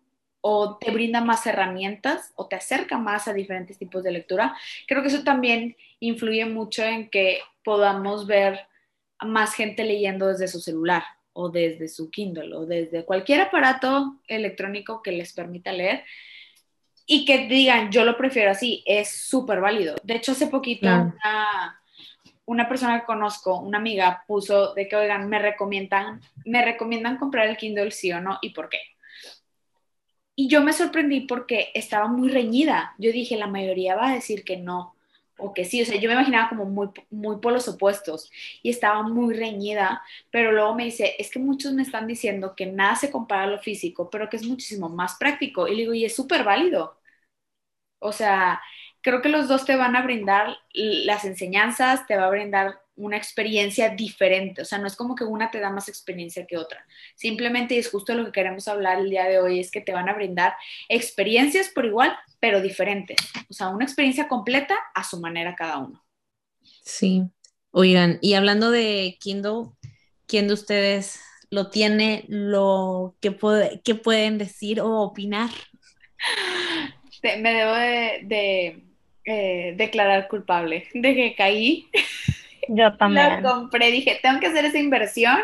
o 0.48 0.78
te 0.78 0.92
brinda 0.92 1.22
más 1.22 1.48
herramientas 1.48 2.32
o 2.36 2.48
te 2.48 2.56
acerca 2.56 3.00
más 3.00 3.28
a 3.28 3.34
diferentes 3.34 3.80
tipos 3.80 4.04
de 4.04 4.12
lectura. 4.12 4.56
Creo 4.88 5.02
que 5.02 5.08
eso 5.08 5.24
también 5.24 5.76
influye 6.00 6.46
mucho 6.46 6.84
en 6.84 7.10
que 7.10 7.40
podamos 7.64 8.28
ver 8.28 8.60
a 9.18 9.26
más 9.26 9.56
gente 9.56 9.84
leyendo 9.84 10.28
desde 10.28 10.48
su 10.48 10.60
celular 10.60 11.02
o 11.34 11.50
desde 11.50 11.88
su 11.88 12.12
Kindle 12.12 12.56
o 12.56 12.68
desde 12.68 13.06
cualquier 13.06 13.42
aparato 13.42 14.20
electrónico 14.28 15.02
que 15.02 15.14
les 15.14 15.34
permita 15.34 15.72
leer 15.72 16.04
y 17.08 17.26
que 17.26 17.48
digan, 17.48 17.92
yo 17.92 18.06
lo 18.06 18.16
prefiero 18.16 18.52
así, 18.52 18.84
es 18.86 19.10
súper 19.10 19.62
válido. 19.62 19.96
De 20.04 20.14
hecho, 20.14 20.34
hace 20.34 20.46
poquito 20.46 20.86
una, 20.86 21.82
una, 22.46 22.70
persona 22.70 23.00
que 23.00 23.08
conozco, 23.08 23.60
una 23.62 23.80
amiga, 23.80 24.24
puso 24.28 24.76
de 24.76 24.88
que, 24.88 24.96
oigan, 24.96 25.28
me 25.28 25.40
recomiendan, 25.40 26.22
me 26.46 26.64
recomiendan 26.64 27.18
comprar 27.18 27.48
el 27.48 27.58
Kindle 27.58 27.90
sí 27.90 28.12
o 28.12 28.22
no 28.22 28.38
y 28.44 28.52
por 28.52 28.70
qué. 28.70 28.95
Y 30.36 30.50
yo 30.50 30.62
me 30.64 30.74
sorprendí 30.74 31.22
porque 31.22 31.72
estaba 31.74 32.08
muy 32.08 32.30
reñida. 32.30 32.94
Yo 32.98 33.12
dije, 33.12 33.38
la 33.38 33.48
mayoría 33.48 33.96
va 33.96 34.10
a 34.10 34.14
decir 34.16 34.44
que 34.44 34.58
no 34.58 34.96
o 35.38 35.54
que 35.54 35.66
sí. 35.66 35.82
O 35.82 35.86
sea, 35.86 35.98
yo 36.00 36.10
me 36.10 36.16
imaginaba 36.16 36.50
como 36.50 36.66
muy, 36.66 36.90
muy 37.10 37.38
por 37.40 37.54
los 37.54 37.68
opuestos 37.68 38.32
y 38.62 38.70
estaba 38.70 39.04
muy 39.04 39.34
reñida, 39.36 40.02
pero 40.32 40.52
luego 40.52 40.76
me 40.76 40.86
dice, 40.86 41.16
es 41.20 41.32
que 41.32 41.40
muchos 41.40 41.74
me 41.74 41.84
están 41.84 42.08
diciendo 42.08 42.54
que 42.56 42.66
nada 42.66 42.96
se 42.96 43.12
compara 43.12 43.44
a 43.44 43.48
lo 43.48 43.60
físico, 43.60 44.10
pero 44.10 44.30
que 44.30 44.38
es 44.38 44.46
muchísimo 44.46 44.90
más 44.90 45.16
práctico. 45.18 45.68
Y 45.68 45.72
le 45.76 45.78
digo, 45.84 45.94
y 45.94 46.06
es 46.06 46.16
súper 46.16 46.44
válido. 46.44 46.98
O 48.00 48.12
sea, 48.12 48.62
creo 49.02 49.22
que 49.22 49.30
los 49.30 49.48
dos 49.48 49.66
te 49.66 49.76
van 49.76 49.96
a 49.96 50.04
brindar 50.04 50.58
las 50.74 51.26
enseñanzas, 51.26 52.06
te 52.08 52.16
va 52.18 52.26
a 52.28 52.30
brindar 52.30 52.82
una 52.96 53.18
experiencia 53.18 53.90
diferente, 53.90 54.62
o 54.62 54.66
sea, 54.66 54.78
no 54.78 54.88
es 54.88 54.96
como 54.96 55.16
que 55.16 55.24
una 55.24 55.52
te 55.52 55.60
da 55.60 55.70
más 55.70 55.90
experiencia 55.90 56.46
que 56.46 56.58
otra, 56.58 56.86
simplemente 57.16 57.76
y 57.76 57.80
es 57.80 57.90
justo 57.90 58.14
lo 58.14 58.26
que 58.26 58.32
queremos 58.32 58.68
hablar 58.68 59.00
el 59.00 59.10
día 59.10 59.26
de 59.26 59.40
hoy, 59.40 59.60
es 59.60 59.72
que 59.72 59.82
te 59.82 59.94
van 59.94 60.10
a 60.10 60.14
brindar 60.14 60.56
experiencias 60.90 61.70
por 61.70 61.86
igual, 61.86 62.16
pero 62.40 62.62
diferentes, 62.62 63.18
o 63.50 63.54
sea, 63.54 63.70
una 63.70 63.86
experiencia 63.86 64.28
completa 64.28 64.78
a 64.94 65.04
su 65.04 65.20
manera 65.20 65.56
cada 65.56 65.80
uno. 65.80 66.04
Sí, 66.84 67.24
oigan, 67.72 68.20
y 68.22 68.34
hablando 68.34 68.72
de 68.72 69.18
Kindle, 69.20 69.72
¿quién 70.28 70.48
de 70.48 70.54
ustedes 70.54 71.20
lo 71.50 71.70
tiene, 71.70 72.26
lo 72.28 73.16
que, 73.22 73.32
puede, 73.32 73.82
que 73.82 73.96
pueden 73.96 74.38
decir 74.38 74.82
o 74.82 75.02
opinar? 75.02 75.50
me 77.40 77.54
debo 77.54 77.74
de, 77.74 78.84
eh, 79.26 79.74
declarar 79.78 80.28
culpable 80.28 80.88
de 80.94 81.16
que 81.16 81.36
caí 81.36 81.90
yo 82.68 82.96
también. 82.98 83.44
Lo 83.44 83.50
compré, 83.50 83.92
dije, 83.92 84.20
tengo 84.22 84.40
que 84.40 84.48
hacer 84.48 84.66
esa 84.66 84.80
inversión 84.80 85.38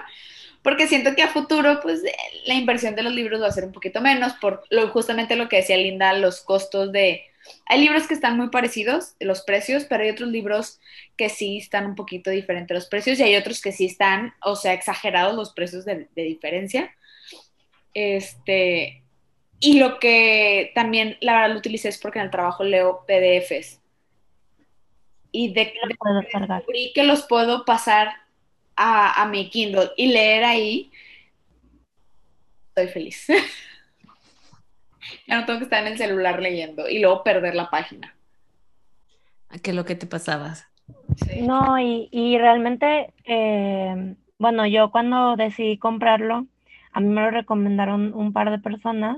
porque 0.62 0.88
siento 0.88 1.16
que 1.16 1.24
a 1.24 1.28
futuro, 1.28 1.80
pues, 1.82 2.04
la 2.46 2.54
inversión 2.54 2.96
de 2.96 3.04
los 3.04 3.14
libros 3.14 3.42
va 3.42 3.48
a 3.48 3.52
ser 3.52 3.66
un 3.66 3.72
poquito 3.72 4.00
menos 4.02 4.34
por 4.34 4.64
lo, 4.70 4.88
justamente 4.90 5.36
lo 5.36 5.50
que 5.50 5.58
decía 5.58 5.78
Linda, 5.78 6.14
los 6.14 6.42
costos 6.42 6.92
de... 6.92 7.24
Hay 7.66 7.82
libros 7.82 8.06
que 8.06 8.14
están 8.14 8.38
muy 8.38 8.50
parecidos, 8.50 9.16
los 9.20 9.42
precios, 9.42 9.86
pero 9.86 10.04
hay 10.04 10.12
otros 10.12 10.30
libros 10.30 10.80
que 11.18 11.30
sí 11.30 11.58
están 11.58 11.88
un 11.88 11.96
poquito 11.96 12.30
diferentes 12.30 12.76
los 12.76 12.86
precios 12.86 13.20
y 13.20 13.24
hay 13.24 13.36
otros 13.36 13.62
que 13.62 13.72
sí 13.72 13.86
están, 13.86 14.36
o 14.44 14.56
sea, 14.56 14.74
exagerados 14.74 15.36
los 15.36 15.52
precios 15.54 15.84
de, 15.84 16.08
de 16.16 16.24
diferencia. 16.24 16.96
Este, 17.96 19.02
y 19.60 19.80
lo 19.80 19.98
que 19.98 20.72
también, 20.76 21.18
la 21.22 21.34
verdad, 21.34 21.50
lo 21.54 21.58
utilicé 21.58 21.90
es 21.90 21.98
porque 21.98 22.20
en 22.20 22.26
el 22.26 22.32
trabajo 22.32 22.64
leo 22.64 23.04
PDFs 23.08 23.81
y 25.32 25.54
de, 25.54 25.74
descubrí 26.38 26.92
que 26.94 27.04
los 27.04 27.24
puedo 27.24 27.66
pasar 27.66 28.14
a, 28.76 29.22
a, 29.22 29.28
mi 29.28 29.50
Kindle 29.50 29.92
y 29.96 30.08
leer 30.08 30.44
ahí, 30.44 30.92
estoy 32.70 32.88
feliz. 32.88 33.28
ya 35.28 35.40
no 35.40 35.46
tengo 35.46 35.60
que 35.60 35.66
estar 35.66 35.86
en 35.86 35.94
el 35.94 35.98
celular 35.98 36.42
leyendo 36.42 36.90
y 36.90 37.00
luego 37.00 37.24
perder 37.24 37.56
la 37.56 37.70
página. 37.70 38.16
¿Qué 39.62 39.72
es 39.72 39.76
lo 39.76 39.86
que 39.86 39.96
te 39.96 40.08
pasabas? 40.08 40.66
No, 41.42 41.80
y, 41.80 42.08
y 42.12 42.38
realmente, 42.38 43.14
eh, 43.26 44.16
bueno, 44.38 44.66
yo 44.66 44.92
cuando 44.92 45.36
decidí 45.36 45.78
comprarlo, 45.78 46.48
a 46.94 47.00
mí 47.00 47.08
me 47.08 47.22
lo 47.22 47.32
recomendaron 47.32 48.14
un 48.14 48.34
par 48.34 48.52
de 48.52 48.60
personas 48.60 49.18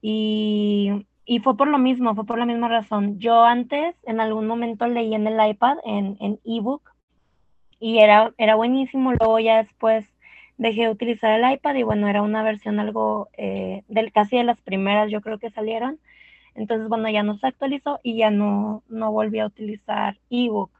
y 0.00 1.06
y 1.26 1.40
fue 1.40 1.56
por 1.56 1.68
lo 1.68 1.78
mismo, 1.78 2.14
fue 2.14 2.26
por 2.26 2.38
la 2.38 2.46
misma 2.46 2.68
razón. 2.68 3.18
Yo 3.18 3.44
antes, 3.44 3.96
en 4.04 4.20
algún 4.20 4.46
momento, 4.46 4.86
leí 4.86 5.14
en 5.14 5.26
el 5.26 5.50
iPad, 5.50 5.78
en, 5.84 6.16
en 6.20 6.38
ebook, 6.44 6.92
y 7.80 7.98
era, 7.98 8.32
era 8.38 8.54
buenísimo. 8.54 9.12
Luego 9.12 9.38
ya 9.38 9.62
después 9.62 10.06
dejé 10.58 10.82
de 10.82 10.90
utilizar 10.90 11.38
el 11.38 11.52
iPad 11.52 11.74
y 11.74 11.82
bueno, 11.82 12.08
era 12.08 12.22
una 12.22 12.42
versión 12.42 12.78
algo 12.78 13.28
eh, 13.36 13.82
del 13.88 14.12
casi 14.12 14.36
de 14.36 14.44
las 14.44 14.60
primeras, 14.60 15.10
yo 15.10 15.20
creo 15.20 15.38
que 15.38 15.50
salieron. 15.50 15.98
Entonces, 16.54 16.88
bueno, 16.88 17.10
ya 17.10 17.22
no 17.22 17.36
se 17.38 17.46
actualizó 17.46 18.00
y 18.02 18.16
ya 18.16 18.30
no, 18.30 18.82
no 18.88 19.10
volví 19.10 19.40
a 19.40 19.46
utilizar 19.46 20.18
ebook. 20.30 20.70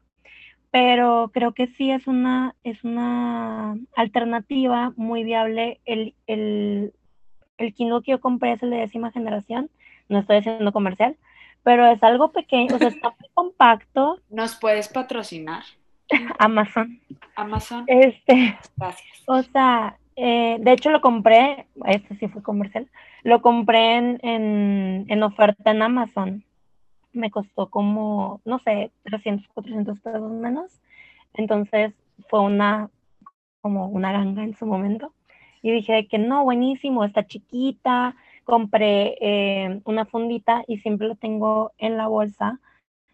Pero 0.71 1.31
creo 1.33 1.53
que 1.53 1.69
sí 1.69 1.91
es 1.91 2.07
una, 2.07 2.55
es 2.65 2.85
una 2.85 3.77
alternativa 3.97 4.93
muy 4.97 5.25
viable. 5.25 5.81
El, 5.85 6.15
el, 6.27 6.93
el 7.59 7.75
Kindle 7.75 8.03
que 8.03 8.13
yo 8.13 8.21
compré 8.21 8.53
es 8.53 8.63
el 8.63 8.71
de 8.71 8.79
décima 8.79 9.11
generación 9.11 9.71
no 10.09 10.21
estoy 10.21 10.39
haciendo 10.39 10.73
comercial, 10.73 11.17
pero 11.63 11.87
es 11.87 12.03
algo 12.03 12.31
pequeño, 12.33 12.77
o 12.77 12.79
sea, 12.79 12.89
está 12.89 13.15
muy 13.19 13.29
compacto. 13.33 14.21
¿Nos 14.31 14.57
puedes 14.57 14.89
patrocinar? 14.89 15.65
Amazon. 16.39 17.01
Amazon. 17.37 17.85
Este. 17.87 18.57
Gracias. 18.77 19.23
O 19.27 19.43
sea, 19.43 19.99
eh, 20.17 20.59
de 20.61 20.73
hecho 20.73 20.91
lo 20.91 21.01
compré, 21.01 21.67
este 21.87 22.17
sí 22.17 22.29
fue 22.29 22.43
comercial, 22.43 22.89
lo 23.25 23.43
compré 23.43 23.97
en, 23.97 24.21
en, 24.23 25.07
en, 25.09 25.23
oferta 25.23 25.71
en 25.71 25.83
Amazon. 25.83 26.45
Me 27.13 27.31
costó 27.31 27.71
como, 27.71 28.41
no 28.45 28.59
sé, 28.61 28.91
300, 29.05 29.49
400 29.49 30.01
pesos 30.01 30.31
menos. 30.33 30.81
Entonces 31.33 31.95
fue 32.29 32.41
una, 32.41 32.91
como 33.61 33.89
una 33.89 34.13
ganga 34.13 34.43
en 34.43 34.57
su 34.57 34.67
momento. 34.67 35.13
Y 35.63 35.71
dije 35.73 36.07
que 36.09 36.19
no, 36.19 36.45
buenísimo, 36.45 37.05
está 37.05 37.27
chiquita, 37.27 38.15
compré 38.45 39.17
eh, 39.21 39.81
una 39.85 40.05
fundita 40.05 40.63
y 40.67 40.79
siempre 40.79 41.09
lo 41.09 41.17
tengo 41.17 41.73
en 41.79 41.97
la 41.97 42.07
bolsa. 42.07 42.61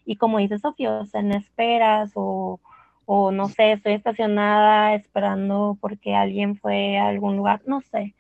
Y 0.05 0.17
como 0.17 0.39
dice 0.39 0.59
Sofía, 0.59 0.93
o 0.93 1.07
sea, 1.07 1.21
en 1.21 1.33
esperas 1.33 2.13
o, 2.15 2.61
o 3.07 3.33
no 3.33 3.49
sé, 3.49 3.73
estoy 3.73 3.95
estacionada 3.95 4.95
esperando 4.95 5.77
porque 5.81 6.15
alguien 6.15 6.57
fue 6.57 6.99
a 6.99 7.09
algún 7.09 7.37
lugar, 7.37 7.63
no 7.67 7.81
sé. 7.81 8.15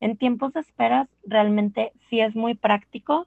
En 0.00 0.16
tiempos 0.16 0.52
de 0.52 0.60
esperas 0.60 1.08
realmente 1.24 1.92
sí 2.08 2.20
es 2.20 2.34
muy 2.36 2.54
práctico, 2.54 3.26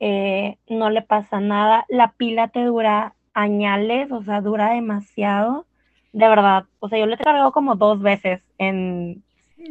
eh, 0.00 0.56
no 0.68 0.90
le 0.90 1.02
pasa 1.02 1.40
nada, 1.40 1.84
la 1.88 2.12
pila 2.12 2.48
te 2.48 2.64
dura 2.64 3.14
añales, 3.34 4.10
o 4.10 4.22
sea, 4.22 4.40
dura 4.40 4.70
demasiado, 4.70 5.66
de 6.12 6.28
verdad, 6.28 6.64
o 6.80 6.88
sea, 6.88 6.98
yo 6.98 7.06
le 7.06 7.14
he 7.14 7.18
cargado 7.18 7.52
como 7.52 7.76
dos 7.76 8.00
veces 8.00 8.42
en 8.58 9.22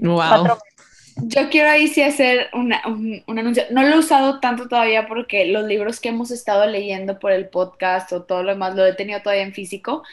wow. 0.02 0.58
Yo 1.24 1.50
quiero 1.50 1.70
ahí 1.70 1.88
sí 1.88 2.02
hacer 2.02 2.50
un, 2.54 2.74
anuncio. 2.74 3.64
No 3.72 3.84
lo 3.84 3.96
he 3.96 4.00
usado 4.00 4.40
tanto 4.40 4.68
todavía 4.68 5.08
porque 5.08 5.46
los 5.46 5.66
libros 5.66 6.00
que 6.00 6.10
hemos 6.10 6.32
estado 6.32 6.66
leyendo 6.68 7.20
por 7.20 7.32
el 7.32 7.50
podcast 7.50 8.12
o 8.12 8.24
todo 8.24 8.44
lo 8.44 8.52
demás 8.52 8.76
lo 8.76 8.86
he 8.86 8.94
tenido 8.94 9.22
todavía 9.22 9.44
en 9.44 9.54
físico. 9.54 10.04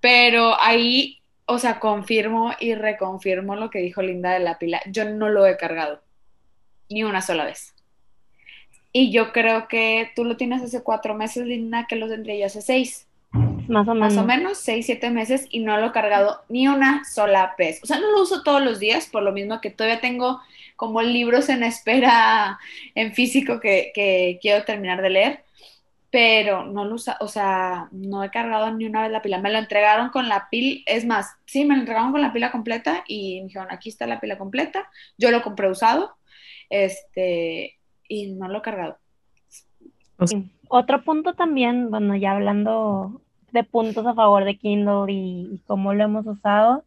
Pero 0.00 0.60
ahí, 0.60 1.22
o 1.46 1.58
sea, 1.58 1.80
confirmo 1.80 2.52
y 2.60 2.74
reconfirmo 2.74 3.56
lo 3.56 3.70
que 3.70 3.78
dijo 3.78 4.02
Linda 4.02 4.32
de 4.32 4.40
la 4.40 4.58
pila. 4.58 4.80
Yo 4.86 5.04
no 5.06 5.28
lo 5.30 5.46
he 5.46 5.56
cargado. 5.56 6.02
Ni 6.90 7.02
una 7.02 7.22
sola 7.22 7.44
vez. 7.46 7.74
Y 8.92 9.10
yo 9.10 9.32
creo 9.32 9.68
que 9.68 10.12
tú 10.14 10.24
lo 10.24 10.36
tienes 10.36 10.62
hace 10.62 10.82
cuatro 10.82 11.14
meses, 11.14 11.46
Linda, 11.46 11.86
que 11.88 11.96
lo 11.96 12.08
tendré 12.08 12.38
yo 12.38 12.46
hace 12.46 12.62
seis. 12.62 13.08
Más 13.68 13.88
o 13.88 13.94
menos. 13.94 14.14
Más 14.14 14.16
o 14.16 14.26
menos, 14.26 14.58
seis, 14.58 14.86
siete 14.86 15.10
meses 15.10 15.46
y 15.50 15.60
no 15.60 15.76
lo 15.76 15.86
he 15.86 15.92
cargado 15.92 16.42
ni 16.48 16.68
una 16.68 17.04
sola 17.04 17.54
vez. 17.58 17.80
O 17.82 17.86
sea, 17.86 17.98
no 17.98 18.10
lo 18.10 18.22
uso 18.22 18.42
todos 18.42 18.62
los 18.62 18.78
días, 18.78 19.08
por 19.10 19.22
lo 19.22 19.32
mismo 19.32 19.60
que 19.60 19.70
todavía 19.70 20.00
tengo 20.00 20.40
como 20.76 21.02
libros 21.02 21.48
en 21.48 21.62
espera 21.62 22.58
en 22.94 23.12
físico 23.14 23.60
que, 23.60 23.92
que 23.94 24.38
quiero 24.40 24.64
terminar 24.64 25.02
de 25.02 25.10
leer 25.10 25.44
pero 26.14 26.64
no 26.64 26.84
lo 26.84 26.94
usa, 26.94 27.16
o 27.18 27.26
sea, 27.26 27.88
no 27.90 28.22
he 28.22 28.30
cargado 28.30 28.70
ni 28.70 28.84
una 28.84 29.02
vez 29.02 29.10
la 29.10 29.20
pila. 29.20 29.40
Me 29.40 29.50
lo 29.50 29.58
entregaron 29.58 30.10
con 30.10 30.28
la 30.28 30.48
pila, 30.48 30.80
es 30.86 31.04
más, 31.04 31.34
sí, 31.44 31.64
me 31.64 31.74
lo 31.74 31.80
entregaron 31.80 32.12
con 32.12 32.22
la 32.22 32.32
pila 32.32 32.52
completa 32.52 33.02
y 33.08 33.40
me 33.40 33.48
dijeron, 33.48 33.66
aquí 33.72 33.88
está 33.88 34.06
la 34.06 34.20
pila 34.20 34.38
completa. 34.38 34.88
Yo 35.18 35.32
lo 35.32 35.42
compré 35.42 35.68
usado, 35.68 36.14
este, 36.70 37.80
y 38.06 38.30
no 38.30 38.46
lo 38.46 38.58
he 38.58 38.62
cargado. 38.62 38.96
Otro 40.68 41.02
punto 41.02 41.34
también, 41.34 41.90
bueno, 41.90 42.14
ya 42.14 42.30
hablando 42.30 43.20
de 43.54 43.62
puntos 43.62 44.04
a 44.04 44.14
favor 44.14 44.44
de 44.44 44.58
Kindle 44.58 45.10
y, 45.10 45.60
cómo 45.66 45.94
lo 45.94 46.04
hemos 46.04 46.26
usado, 46.26 46.82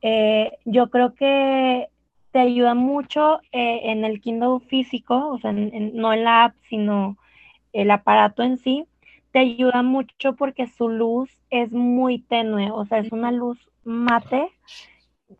eh, 0.00 0.52
yo 0.64 0.88
creo 0.88 1.14
que 1.14 1.88
te 2.30 2.38
ayuda 2.38 2.74
mucho 2.74 3.40
eh, 3.50 3.80
en 3.90 4.04
el 4.04 4.20
Kindle 4.20 4.60
físico, 4.68 5.28
o 5.28 5.38
sea, 5.38 5.52
no 5.52 6.12
en 6.12 6.24
la 6.24 6.44
app, 6.44 6.54
sino 6.68 7.18
el 7.72 7.90
aparato 7.90 8.44
en 8.44 8.56
sí, 8.56 8.86
te 9.32 9.40
ayuda 9.40 9.82
mucho 9.82 10.36
porque 10.36 10.68
su 10.68 10.88
luz 10.88 11.28
es 11.50 11.72
muy 11.72 12.20
tenue, 12.20 12.70
o 12.70 12.86
sea, 12.86 12.98
es 12.98 13.10
una 13.10 13.32
luz 13.32 13.58
mate, 13.84 14.48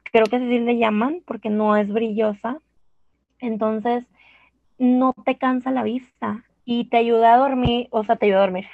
creo 0.03 0.27
que 0.27 0.37
así 0.37 0.59
le 0.59 0.79
llaman, 0.79 1.23
porque 1.25 1.49
no 1.49 1.77
es 1.77 1.89
brillosa. 1.93 2.59
Entonces, 3.39 4.05
no 4.79 5.15
te 5.25 5.37
cansa 5.37 5.71
la 5.71 5.83
vista 5.85 6.45
y 6.65 6.87
te 6.87 6.97
ayuda 6.97 7.35
a 7.35 7.39
dormir, 7.39 7.87
o 7.91 8.05
sea, 8.05 8.17
te 8.17 8.27
ayuda 8.27 8.39
a 8.39 8.47
dormir, 8.47 8.67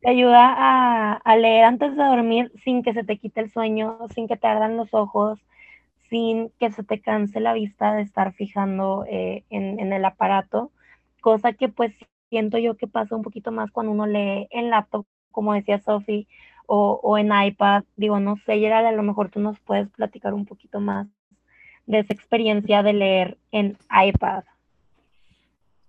te 0.00 0.10
ayuda 0.10 1.20
a, 1.24 1.36
leer 1.36 1.64
antes 1.64 1.96
de 1.96 2.04
dormir 2.04 2.52
sin 2.64 2.82
que 2.82 2.92
se 2.92 3.04
te 3.04 3.18
quite 3.18 3.40
el 3.40 3.50
sueño, 3.50 3.98
sin 4.14 4.28
que 4.28 4.36
te 4.36 4.46
ardan 4.46 4.76
los 4.76 4.94
ojos, 4.94 5.38
sin 6.08 6.50
que 6.58 6.70
se 6.70 6.82
te 6.82 7.00
canse 7.00 7.40
la 7.40 7.52
vista 7.52 7.94
de 7.94 8.02
estar 8.02 8.32
fijando 8.32 9.04
eh, 9.08 9.44
en, 9.50 9.92
el 9.92 10.04
aparato, 10.04 10.70
cosa 11.20 11.52
que 11.52 11.68
pues 11.68 11.92
siento 12.30 12.58
yo 12.58 12.76
que 12.76 12.86
pasa 12.86 13.16
un 13.16 13.22
poquito 13.22 13.52
más 13.52 13.70
cuando 13.70 13.92
uno 13.92 14.06
lee 14.06 14.46
en 14.50 14.70
laptop, 14.70 15.04
como 15.30 15.54
decía 15.54 15.78
Sophie, 15.78 16.26
o, 16.70 17.16
en 17.16 17.30
iPad. 17.32 17.84
Digo, 17.96 18.20
no 18.20 18.36
sé, 18.44 18.58
Gerald, 18.58 18.86
a 18.86 18.92
lo 18.92 19.02
mejor 19.02 19.30
tú 19.30 19.40
nos 19.40 19.58
puedes 19.60 19.88
platicar 19.88 20.34
un 20.34 20.44
poquito 20.44 20.80
más 20.80 21.06
de 21.86 22.00
esa 22.00 22.12
experiencia 22.12 22.82
de 22.82 22.92
leer 22.92 23.38
en 23.50 23.78
iPad. 23.90 24.44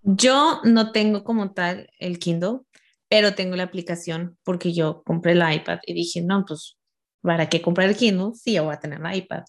Yo 0.04 0.62
no 0.63 0.94
tengo 0.94 1.25
como 1.25 1.51
tal 1.51 1.89
el 2.00 2.18
Kindle, 2.18 2.62
pero 3.10 3.34
tengo 3.36 3.56
la 3.56 3.63
aplicación 3.63 4.38
porque 4.44 4.74
yo 4.74 5.01
compré 5.04 5.34
el 5.34 5.54
iPad 5.54 5.80
y 5.86 5.94
dije, 5.94 6.22
no, 6.22 6.46
pues, 6.48 6.78
¿para 7.22 7.50
qué 7.50 7.62
comprar 7.62 7.89
el 7.89 7.98
Kindle? 7.98 8.34
Sí, 8.36 8.54
yo 8.54 8.66
voy 8.66 8.75
a 8.75 8.80
tener 8.80 9.01
el 9.04 9.16
iPad. 9.16 9.44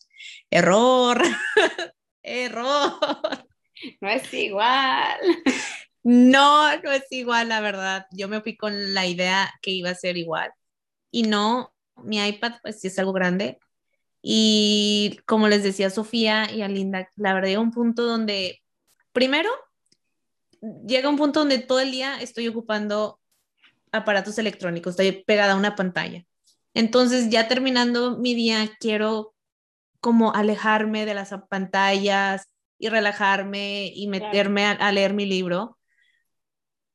Error, 0.50 1.23
error. 2.23 2.99
No 4.00 4.09
es 4.09 4.33
igual. 4.35 5.19
No, 6.02 6.76
no 6.83 6.93
es 6.93 7.05
igual, 7.11 7.50
la 7.50 7.61
verdad. 7.61 8.07
Yo 8.12 8.29
me 8.29 8.40
fui 8.40 8.57
con 8.57 8.95
la 8.95 9.07
idea 9.07 9.52
que 9.61 9.71
iba 9.71 9.90
a 9.90 9.95
ser 9.95 10.17
igual. 10.17 10.50
Y 11.11 11.25
no, 11.25 11.75
mi 11.97 12.19
iPad 12.26 12.55
pues 12.62 12.81
sí 12.81 12.88
es 12.88 12.99
algo 12.99 13.12
grande. 13.12 13.59
Y 14.23 15.21
como 15.26 15.49
les 15.49 15.62
decía 15.62 15.88
a 15.88 15.90
Sofía 15.90 16.50
y 16.52 16.62
a 16.62 16.69
Linda, 16.69 17.11
la 17.17 17.35
verdad 17.35 17.49
llega 17.49 17.61
un 17.61 17.71
punto 17.73 18.05
donde, 18.05 18.62
primero, 19.12 19.50
llega 20.87 21.09
un 21.09 21.17
punto 21.17 21.40
donde 21.40 21.59
todo 21.59 21.81
el 21.81 21.90
día 21.90 22.21
estoy 22.21 22.49
ocupando 22.49 23.19
aparatos 23.92 24.38
electrónicos, 24.38 24.92
estoy 24.92 25.25
pegada 25.25 25.52
a 25.52 25.56
una 25.56 25.75
pantalla. 25.76 26.25
Entonces, 26.75 27.30
ya 27.30 27.49
terminando 27.49 28.18
mi 28.18 28.35
día, 28.35 28.70
quiero 28.78 29.35
como 30.00 30.35
alejarme 30.35 31.04
de 31.04 31.14
las 31.14 31.35
pantallas 31.49 32.49
y 32.78 32.88
relajarme 32.88 33.92
y 33.94 34.09
meterme 34.09 34.64
a 34.64 34.92
leer 34.92 35.12
mi 35.12 35.26
libro. 35.26 35.78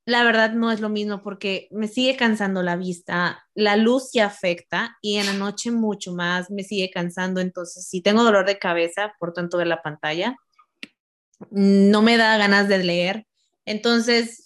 La 0.08 0.23
verdad 0.23 0.53
no 0.53 0.71
es 0.71 0.81
lo 0.81 0.89
mismo 0.89 1.23
porque 1.23 1.67
me 1.71 1.88
sigue 1.88 2.15
cansando 2.15 2.62
la 2.62 2.75
vista, 2.75 3.43
la 3.55 3.75
luz 3.75 4.12
se 4.12 4.21
afecta 4.21 4.97
y 5.01 5.17
en 5.17 5.25
la 5.25 5.34
noche 5.34 5.71
mucho 5.71 6.13
más 6.13 6.51
me 6.51 6.63
sigue 6.63 6.91
cansando, 6.91 7.41
entonces 7.41 7.88
si 7.88 8.01
tengo 8.01 8.23
dolor 8.23 8.45
de 8.45 8.60
cabeza 8.60 9.13
por 9.19 9.34
tanto 9.34 9.58
de 9.58 9.65
la 9.65 9.81
pantalla, 9.81 10.36
no 11.49 12.03
me 12.03 12.17
da 12.17 12.38
ganas 12.38 12.67
de 12.67 12.84
leer, 12.84 13.25
entonces 13.65 14.44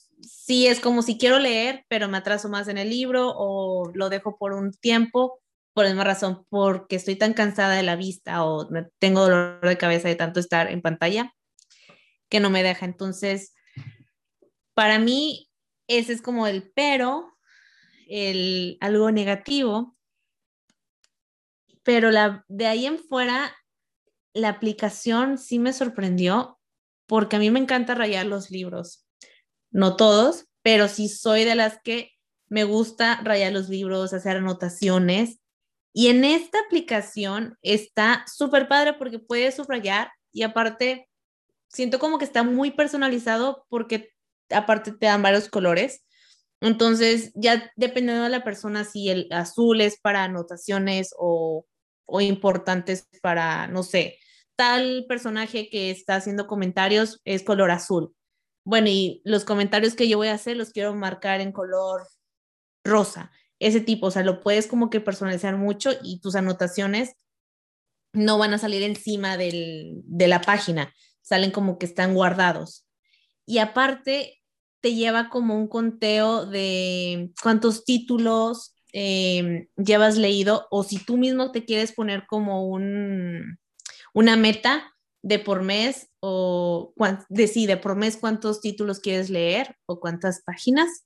sí 0.50 0.66
es 0.66 0.80
como 0.80 1.04
si 1.04 1.20
quiero 1.20 1.38
leer, 1.38 1.86
pero 1.90 2.08
me 2.08 2.18
atraso 2.18 2.50
más 2.50 2.68
en 2.70 2.80
el 2.80 2.90
libro 2.90 3.32
o 3.38 3.92
lo 3.94 4.10
dejo 4.10 4.36
por 4.40 4.54
un 4.54 4.72
tiempo, 4.72 5.40
por 5.76 5.84
la 5.84 5.92
misma 5.92 6.06
razón, 6.06 6.44
porque 6.50 6.96
estoy 6.96 7.16
tan 7.18 7.34
cansada 7.34 7.76
de 7.76 7.84
la 7.84 7.96
vista 7.96 8.44
o 8.44 8.68
tengo 8.98 9.22
dolor 9.22 9.62
de 9.62 9.78
cabeza 9.78 10.08
de 10.08 10.16
tanto 10.16 10.40
estar 10.40 10.72
en 10.72 10.82
pantalla 10.82 11.36
que 12.30 12.40
no 12.40 12.50
me 12.50 12.64
deja, 12.64 12.86
entonces... 12.88 13.54
Para 14.74 14.98
mí, 14.98 15.52
ese 15.88 16.14
es 16.14 16.22
como 16.24 16.48
el 16.48 16.72
pero, 16.74 17.38
el 18.08 18.80
algo 18.82 19.12
negativo. 19.12 19.96
Pero 21.84 22.10
la, 22.10 22.44
de 22.48 22.66
ahí 22.66 22.88
en 22.88 22.98
fuera, 22.98 23.56
la 24.34 24.50
aplicación 24.50 25.38
sí 25.38 25.60
me 25.60 25.74
sorprendió 25.74 26.60
porque 27.06 27.36
a 27.36 27.40
mí 27.40 27.52
me 27.52 27.60
encanta 27.60 27.94
rayar 27.94 28.26
los 28.26 28.50
libros. 28.50 29.09
No 29.72 29.96
todos, 29.96 30.46
pero 30.62 30.88
sí 30.88 31.10
soy 31.10 31.46
de 31.46 31.56
las 31.56 31.80
que 31.84 32.12
me 32.48 32.64
gusta 32.64 33.22
rayar 33.24 33.54
los 33.54 33.70
libros, 33.70 34.14
hacer 34.14 34.38
anotaciones. 34.38 35.40
Y 35.94 36.08
en 36.08 36.26
esta 36.26 36.60
aplicación 36.60 37.58
está 37.62 38.26
súper 38.28 38.68
padre 38.68 38.94
porque 38.94 39.20
puedes 39.20 39.56
subrayar 39.56 40.12
y 40.32 40.44
aparte 40.44 41.08
siento 41.68 42.00
como 42.00 42.18
que 42.18 42.26
está 42.26 42.44
muy 42.44 42.72
personalizado 42.72 43.66
porque 43.70 44.12
aparte 44.50 44.92
te 44.92 45.06
dan 45.06 45.22
varios 45.22 45.50
colores. 45.50 46.04
Entonces, 46.62 47.32
ya 47.36 47.72
dependiendo 47.76 48.24
de 48.24 48.30
la 48.30 48.44
persona, 48.44 48.84
si 48.84 49.10
el 49.10 49.28
azul 49.32 49.80
es 49.82 50.00
para 50.00 50.24
anotaciones 50.24 51.14
o, 51.18 51.66
o 52.06 52.22
importantes 52.22 53.08
para, 53.22 53.68
no 53.68 53.84
sé, 53.84 54.18
tal 54.56 55.06
personaje 55.08 55.70
que 55.70 55.92
está 55.92 56.16
haciendo 56.16 56.48
comentarios 56.48 57.22
es 57.24 57.44
color 57.44 57.72
azul. 57.72 58.14
Bueno, 58.70 58.88
y 58.88 59.20
los 59.26 59.46
comentarios 59.46 59.96
que 59.96 60.08
yo 60.08 60.18
voy 60.18 60.28
a 60.28 60.36
hacer 60.36 60.56
los 60.56 60.70
quiero 60.70 60.94
marcar 60.94 61.42
en 61.42 61.52
color 61.52 62.08
rosa. 62.84 63.32
Ese 63.58 63.82
tipo, 63.82 64.06
o 64.06 64.12
sea, 64.12 64.24
lo 64.24 64.42
puedes 64.42 64.68
como 64.68 64.92
que 64.92 65.02
personalizar 65.02 65.58
mucho 65.58 65.90
y 66.04 66.20
tus 66.20 66.36
anotaciones 66.36 67.16
no 68.14 68.38
van 68.38 68.54
a 68.54 68.60
salir 68.60 68.84
encima 68.84 69.38
del, 69.38 70.02
de 70.04 70.28
la 70.28 70.42
página, 70.42 70.94
salen 71.24 71.50
como 71.50 71.80
que 71.80 71.88
están 71.88 72.14
guardados. 72.14 72.86
Y 73.48 73.58
aparte, 73.58 74.40
te 74.82 74.94
lleva 74.94 75.30
como 75.30 75.56
un 75.56 75.68
conteo 75.68 76.46
de 76.46 77.32
cuántos 77.42 77.86
títulos 77.86 78.76
em, 78.94 79.68
llevas 79.78 80.16
leído 80.16 80.68
o 80.70 80.84
si 80.84 81.04
tú 81.04 81.18
mismo 81.18 81.52
te 81.52 81.66
quieres 81.66 81.92
poner 81.92 82.28
como 82.28 82.68
un, 82.68 83.58
una 84.14 84.36
meta 84.36 84.94
de 85.22 85.40
por 85.40 85.64
mes 85.64 86.10
o 86.22 86.94
decide 87.30 87.78
por 87.78 87.96
mes 87.96 88.18
cuántos 88.18 88.62
títulos 88.62 89.00
quieres 89.00 89.30
leer 89.30 89.76
o 89.86 90.00
cuántas 90.00 90.42
páginas, 90.44 91.06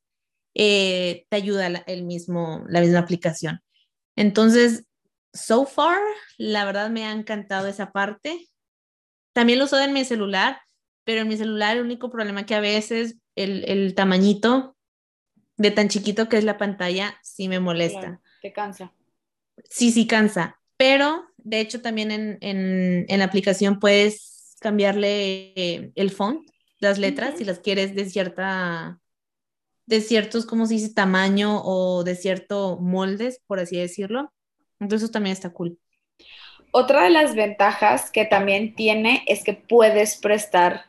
eh, 0.55 1.25
te 1.29 1.35
ayuda 1.35 1.67
el 1.67 2.03
mismo, 2.03 2.63
la 2.67 2.81
misma 2.81 2.99
aplicación. 2.99 3.61
Entonces, 4.15 4.85
so 5.33 5.65
far, 5.65 5.99
la 6.37 6.65
verdad 6.65 6.89
me 6.89 7.05
ha 7.05 7.11
encantado 7.11 7.67
esa 7.67 7.91
parte. 7.91 8.49
También 9.33 9.59
lo 9.59 9.65
uso 9.65 9.79
en 9.79 9.93
mi 9.93 10.05
celular, 10.05 10.61
pero 11.03 11.21
en 11.21 11.27
mi 11.27 11.37
celular 11.37 11.77
el 11.77 11.83
único 11.83 12.11
problema 12.11 12.45
que 12.45 12.55
a 12.55 12.59
veces 12.59 13.17
el, 13.35 13.65
el 13.67 13.95
tamañito 13.95 14.77
de 15.57 15.71
tan 15.71 15.89
chiquito 15.89 16.29
que 16.29 16.37
es 16.37 16.43
la 16.43 16.57
pantalla 16.57 17.17
sí 17.23 17.47
me 17.47 17.59
molesta. 17.59 18.21
te 18.41 18.53
cansa. 18.53 18.93
Sí, 19.69 19.91
sí 19.91 20.07
cansa, 20.07 20.59
pero 20.77 21.32
de 21.43 21.59
hecho 21.59 21.81
también 21.81 22.11
en, 22.11 22.37
en, 22.41 23.05
en 23.07 23.19
la 23.19 23.25
aplicación 23.25 23.79
puedes 23.79 24.55
cambiarle 24.59 25.53
eh, 25.55 25.91
el 25.95 26.09
font, 26.09 26.49
las 26.79 26.97
letras, 26.97 27.35
si 27.37 27.45
las 27.45 27.59
quieres 27.59 27.95
de 27.95 28.05
cierta, 28.05 28.99
de 29.85 30.01
ciertos, 30.01 30.45
¿cómo 30.45 30.65
se 30.65 30.75
dice? 30.75 30.93
Tamaño 30.93 31.61
o 31.63 32.03
de 32.03 32.15
cierto 32.15 32.77
moldes, 32.79 33.41
por 33.45 33.59
así 33.59 33.77
decirlo. 33.77 34.33
Entonces 34.79 35.03
eso 35.03 35.11
también 35.11 35.33
está 35.33 35.51
cool. 35.51 35.77
Otra 36.71 37.03
de 37.03 37.11
las 37.11 37.35
ventajas 37.35 38.09
que 38.09 38.25
también 38.25 38.73
tiene 38.73 39.23
es 39.27 39.43
que 39.43 39.53
puedes 39.53 40.17
prestar 40.17 40.85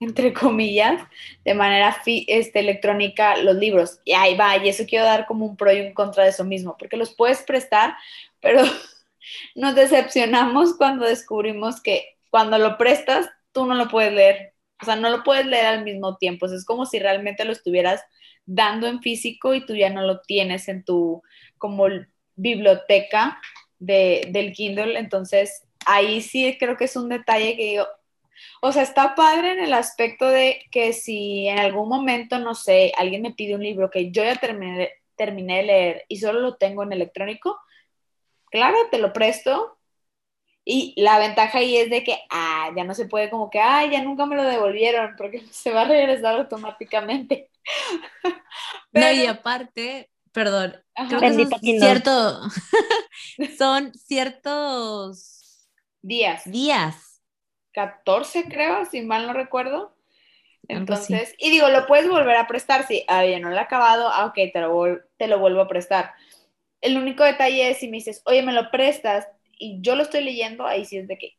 entre 0.00 0.32
comillas, 0.32 1.00
de 1.44 1.54
manera 1.54 1.96
este, 2.06 2.60
electrónica 2.60 3.36
los 3.36 3.56
libros. 3.56 4.00
Y 4.04 4.12
ahí 4.12 4.36
va, 4.36 4.56
y 4.56 4.68
eso 4.68 4.84
quiero 4.88 5.04
dar 5.04 5.26
como 5.26 5.46
un 5.46 5.56
pro 5.56 5.72
y 5.72 5.80
un 5.80 5.92
contra 5.92 6.24
de 6.24 6.30
eso 6.30 6.44
mismo, 6.44 6.76
porque 6.78 6.96
los 6.96 7.14
puedes 7.14 7.42
prestar, 7.42 7.94
pero 8.40 8.62
nos 9.54 9.74
decepcionamos 9.74 10.76
cuando 10.76 11.06
descubrimos 11.06 11.80
que 11.82 12.16
cuando 12.30 12.58
lo 12.58 12.78
prestas, 12.78 13.28
tú 13.52 13.66
no 13.66 13.74
lo 13.74 13.88
puedes 13.88 14.12
leer. 14.12 14.54
O 14.82 14.84
sea, 14.84 14.96
no 14.96 15.10
lo 15.10 15.22
puedes 15.22 15.46
leer 15.46 15.66
al 15.66 15.84
mismo 15.84 16.16
tiempo. 16.16 16.46
es 16.46 16.64
como 16.64 16.86
si 16.86 16.98
realmente 16.98 17.44
lo 17.44 17.52
estuvieras 17.52 18.02
dando 18.46 18.86
en 18.86 19.00
físico 19.00 19.54
y 19.54 19.64
tú 19.64 19.74
ya 19.74 19.90
no 19.90 20.02
lo 20.02 20.20
tienes 20.20 20.68
en 20.68 20.84
tu 20.84 21.22
como 21.58 21.86
biblioteca 22.36 23.40
de, 23.78 24.28
del 24.30 24.52
Kindle. 24.52 24.98
Entonces, 24.98 25.64
ahí 25.86 26.20
sí 26.20 26.56
creo 26.58 26.76
que 26.76 26.84
es 26.84 26.96
un 26.96 27.08
detalle 27.08 27.56
que 27.56 27.64
digo, 27.64 27.86
o 28.62 28.72
sea, 28.72 28.82
está 28.82 29.14
padre 29.14 29.52
en 29.52 29.60
el 29.60 29.74
aspecto 29.74 30.26
de 30.26 30.62
que 30.70 30.92
si 30.92 31.48
en 31.48 31.58
algún 31.58 31.88
momento, 31.88 32.38
no 32.38 32.54
sé, 32.54 32.92
alguien 32.96 33.22
me 33.22 33.32
pide 33.32 33.54
un 33.54 33.62
libro 33.62 33.90
que 33.90 34.10
yo 34.10 34.24
ya 34.24 34.36
terminé, 34.36 34.90
terminé 35.16 35.58
de 35.58 35.62
leer 35.64 36.04
y 36.08 36.18
solo 36.18 36.40
lo 36.40 36.56
tengo 36.56 36.82
en 36.82 36.92
electrónico, 36.92 37.58
claro, 38.50 38.76
te 38.90 38.98
lo 38.98 39.12
presto. 39.12 39.76
Y 40.64 40.94
la 41.00 41.18
ventaja 41.18 41.58
ahí 41.58 41.76
es 41.76 41.90
de 41.90 42.04
que, 42.04 42.18
ah, 42.30 42.70
ya 42.76 42.84
no 42.84 42.94
se 42.94 43.06
puede 43.06 43.30
como 43.30 43.50
que, 43.50 43.60
ah, 43.60 43.86
ya 43.86 44.02
nunca 44.02 44.26
me 44.26 44.36
lo 44.36 44.44
devolvieron 44.44 45.14
porque 45.16 45.44
se 45.50 45.72
va 45.72 45.82
a 45.82 45.88
regresar 45.88 46.36
automáticamente. 46.36 47.50
No, 48.92 49.12
y 49.12 49.26
aparte, 49.26 50.10
perdón, 50.32 50.74
creo 51.08 51.20
que 51.20 51.32
son 51.32 51.60
cierto, 51.60 52.40
son 53.58 53.94
ciertos 53.94 55.68
días. 56.02 56.42
Días. 56.44 57.22
14 57.72 58.44
creo, 58.48 58.84
si 58.86 59.02
mal 59.02 59.28
no 59.28 59.32
recuerdo. 59.32 59.94
Entonces, 60.68 61.34
y 61.38 61.50
digo, 61.50 61.68
lo 61.68 61.86
puedes 61.86 62.08
volver 62.08 62.36
a 62.36 62.46
prestar, 62.46 62.86
si, 62.86 63.04
ah, 63.08 63.24
ya 63.24 63.38
no 63.40 63.50
lo 63.50 63.56
he 63.56 63.60
acabado, 63.60 64.08
ah, 64.08 64.26
ok, 64.26 64.52
te 64.52 64.60
lo, 64.60 64.98
te 65.16 65.26
lo 65.26 65.38
vuelvo 65.38 65.60
a 65.60 65.68
prestar. 65.68 66.12
El 66.80 66.96
único 66.96 67.24
detalle 67.24 67.70
es 67.70 67.78
si 67.78 67.88
me 67.88 67.98
dices, 67.98 68.22
oye, 68.24 68.42
me 68.42 68.52
lo 68.52 68.70
prestas 68.70 69.26
y 69.58 69.80
yo 69.80 69.96
lo 69.96 70.02
estoy 70.02 70.24
leyendo, 70.24 70.66
ahí 70.66 70.84
sí 70.84 70.96
es 70.96 71.06
de 71.06 71.18
que, 71.18 71.36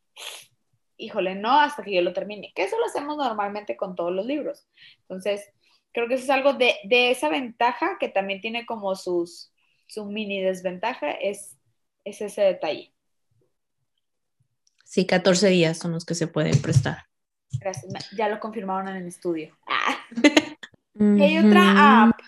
híjole, 0.97 1.35
no, 1.35 1.59
hasta 1.59 1.83
que 1.83 1.93
yo 1.93 2.01
lo 2.01 2.13
termine, 2.13 2.51
que 2.55 2.63
eso 2.63 2.77
lo 2.77 2.85
hacemos 2.85 3.17
normalmente 3.17 3.75
con 3.75 3.95
todos 3.95 4.11
los 4.11 4.25
libros. 4.25 4.67
Entonces, 5.01 5.49
creo 5.91 6.07
que 6.07 6.15
eso 6.15 6.23
es 6.25 6.29
algo 6.29 6.53
de, 6.53 6.75
esa 6.89 7.29
ventaja 7.29 7.97
que 7.99 8.09
también 8.09 8.41
tiene 8.41 8.65
como 8.65 8.95
sus, 8.95 9.51
su 9.87 10.05
mini 10.05 10.41
desventaja, 10.41 11.11
es, 11.11 11.57
es 12.03 12.21
ese 12.21 12.41
detalle. 12.41 12.93
Sí, 14.85 15.05
14 15.05 15.47
días 15.47 15.77
son 15.77 15.93
los 15.93 16.05
que 16.05 16.15
se 16.15 16.27
pueden 16.27 16.61
prestar. 16.61 17.05
Gracias, 17.59 18.11
ya 18.15 18.29
lo 18.29 18.39
confirmaron 18.39 18.89
en 18.89 18.97
el 18.97 19.07
estudio. 19.07 19.57
Ah. 19.67 19.97
Hay 20.99 21.37
otra 21.37 22.03
app 22.03 22.19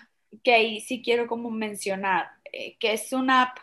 que 0.42 0.52
ahí 0.52 0.80
sí 0.80 1.02
quiero 1.02 1.26
como 1.26 1.50
mencionar, 1.50 2.28
eh, 2.54 2.76
que 2.78 2.92
es 2.92 3.12
una 3.12 3.42
app 3.42 3.58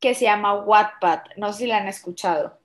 que 0.00 0.14
se 0.14 0.26
llama 0.26 0.54
Wattpad. 0.54 1.20
No 1.36 1.52
sé 1.52 1.60
si 1.60 1.66
la 1.66 1.78
han 1.78 1.88
escuchado. 1.88 2.58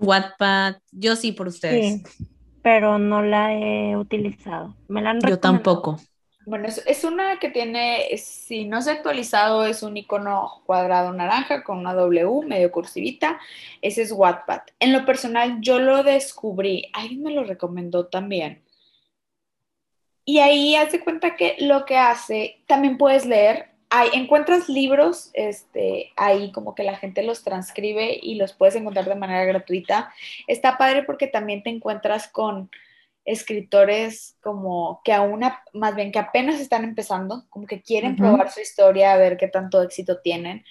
Wattpad, 0.00 0.76
yo 0.90 1.16
sí 1.16 1.32
por 1.32 1.48
ustedes. 1.48 2.02
Sí 2.02 2.30
pero 2.62 2.98
no 2.98 3.22
la 3.22 3.54
he 3.54 3.96
utilizado. 3.96 4.76
Me 4.88 5.02
la 5.02 5.10
han 5.10 5.20
Yo 5.20 5.38
tampoco. 5.38 5.98
Bueno, 6.46 6.68
es, 6.68 7.04
una 7.04 7.38
que 7.38 7.50
tiene, 7.50 8.08
si 8.16 8.64
no 8.64 8.82
se 8.82 8.90
ha 8.90 8.94
actualizado, 8.94 9.66
es 9.66 9.82
un 9.82 9.96
icono 9.96 10.62
cuadrado 10.64 11.12
naranja 11.12 11.62
con 11.62 11.78
una 11.78 11.94
W 11.94 12.46
medio 12.46 12.72
cursivita. 12.72 13.38
Ese 13.82 14.02
es 14.02 14.10
Wattpad. 14.10 14.62
En 14.80 14.92
lo 14.92 15.04
personal, 15.04 15.58
yo 15.60 15.78
lo 15.78 16.02
descubrí. 16.02 16.90
Alguien 16.92 17.22
me 17.22 17.32
lo 17.32 17.44
recomendó 17.44 18.06
también. 18.06 18.62
Y 20.24 20.38
ahí 20.38 20.76
hace 20.76 21.00
cuenta 21.00 21.36
que 21.36 21.56
lo 21.60 21.84
que 21.84 21.96
hace, 21.96 22.62
también 22.66 22.98
puedes 22.98 23.26
leer 23.26 23.70
encuentras 24.12 24.68
libros, 24.68 25.30
este, 25.32 26.12
ahí 26.16 26.52
como 26.52 26.74
que 26.74 26.84
la 26.84 26.96
gente 26.96 27.22
los 27.22 27.42
transcribe 27.42 28.18
y 28.22 28.36
los 28.36 28.52
puedes 28.52 28.76
encontrar 28.76 29.06
de 29.06 29.14
manera 29.16 29.44
gratuita. 29.44 30.12
Está 30.46 30.78
padre 30.78 31.02
porque 31.02 31.26
también 31.26 31.62
te 31.62 31.70
encuentras 31.70 32.28
con 32.28 32.70
escritores 33.24 34.36
como 34.40 35.02
que 35.04 35.12
aún, 35.12 35.42
más 35.72 35.94
bien 35.94 36.10
que 36.10 36.18
apenas 36.18 36.60
están 36.60 36.84
empezando, 36.84 37.44
como 37.50 37.66
que 37.66 37.82
quieren 37.82 38.16
probar 38.16 38.50
su 38.50 38.60
historia, 38.60 39.12
a 39.12 39.18
ver 39.18 39.36
qué 39.36 39.48
tanto 39.48 39.82
éxito 39.82 40.20
tienen. 40.20 40.64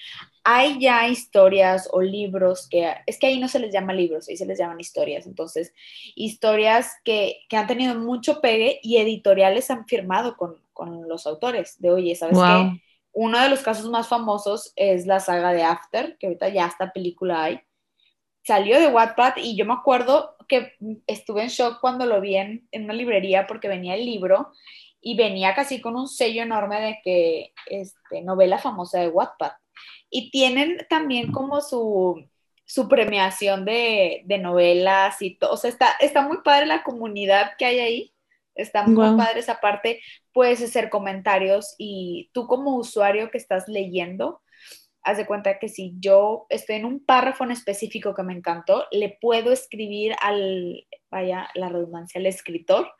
Hay 0.43 0.79
ya 0.79 1.07
historias 1.07 1.89
o 1.91 2.01
libros 2.01 2.67
que, 2.69 2.93
es 3.05 3.19
que 3.19 3.27
ahí 3.27 3.39
no 3.39 3.47
se 3.47 3.59
les 3.59 3.73
llama 3.73 3.93
libros, 3.93 4.27
ahí 4.29 4.37
se 4.37 4.45
les 4.45 4.57
llaman 4.57 4.79
historias. 4.79 5.27
Entonces, 5.27 5.73
historias 6.15 6.93
que, 7.03 7.41
que 7.49 7.57
han 7.57 7.67
tenido 7.67 7.95
mucho 7.95 8.41
pegue 8.41 8.79
y 8.83 8.97
editoriales 8.97 9.69
han 9.69 9.85
firmado 9.85 10.37
con, 10.37 10.61
con 10.73 11.09
los 11.09 11.27
autores 11.27 11.75
de, 11.79 11.91
oye, 11.91 12.15
¿sabes 12.15 12.37
qué? 12.37 12.81
Uno 13.11 13.39
de 13.41 13.49
los 13.49 13.61
casos 13.61 13.89
más 13.89 14.07
famosos 14.07 14.71
es 14.75 15.05
la 15.05 15.19
saga 15.19 15.51
de 15.51 15.63
After, 15.63 16.17
que 16.17 16.27
ahorita 16.27 16.49
ya 16.49 16.67
esta 16.67 16.93
película 16.93 17.43
hay. 17.43 17.59
Salió 18.43 18.79
de 18.79 18.87
Wattpad 18.87 19.33
y 19.37 19.57
yo 19.57 19.65
me 19.65 19.73
acuerdo 19.73 20.35
que 20.47 20.73
estuve 21.05 21.43
en 21.43 21.49
shock 21.49 21.81
cuando 21.81 22.05
lo 22.05 22.21
vi 22.21 22.37
en, 22.37 22.67
una 22.71 22.93
librería 22.93 23.45
porque 23.45 23.67
venía 23.67 23.95
el 23.95 24.05
libro 24.05 24.53
y 25.01 25.17
venía 25.17 25.53
casi 25.53 25.81
con 25.81 25.95
un 25.95 26.07
sello 26.07 26.43
enorme 26.43 26.79
de 26.79 26.99
que 27.03 27.53
este, 27.67 28.21
novela 28.21 28.57
famosa 28.57 28.99
de 28.99 29.09
Wattpad. 29.09 29.51
Y 30.09 30.31
tienen 30.31 30.85
también 30.89 31.31
como 31.31 31.61
su, 31.61 32.27
su 32.65 32.87
premiación 32.87 33.65
de, 33.65 34.23
de 34.25 34.37
novelas 34.37 35.21
y 35.21 35.35
todo. 35.35 35.53
O 35.53 35.57
sea, 35.57 35.69
está, 35.69 35.91
está 35.99 36.27
muy 36.27 36.37
padre 36.43 36.65
la 36.65 36.83
comunidad 36.83 37.51
que 37.57 37.65
hay 37.65 37.79
ahí. 37.79 38.13
Está 38.55 38.85
muy 38.85 39.17
padre 39.17 39.39
esa 39.39 39.61
parte. 39.61 40.01
Puedes 40.33 40.61
hacer 40.61 40.89
comentarios 40.89 41.75
y 41.77 42.29
tú 42.33 42.45
como 42.45 42.75
usuario 42.75 43.31
que 43.31 43.37
estás 43.37 43.69
leyendo, 43.69 44.41
haz 45.01 45.17
de 45.17 45.25
cuenta 45.25 45.59
que 45.59 45.69
si 45.69 45.95
yo 45.99 46.45
estoy 46.49 46.77
en 46.77 46.85
un 46.85 47.03
párrafo 47.03 47.43
en 47.43 47.51
específico 47.51 48.13
que 48.13 48.23
me 48.23 48.33
encantó, 48.33 48.85
le 48.91 49.17
puedo 49.21 49.51
escribir 49.51 50.15
al, 50.21 50.85
vaya 51.09 51.49
la 51.55 51.69
redundancia, 51.69 52.19
al 52.19 52.25
escritor 52.25 52.91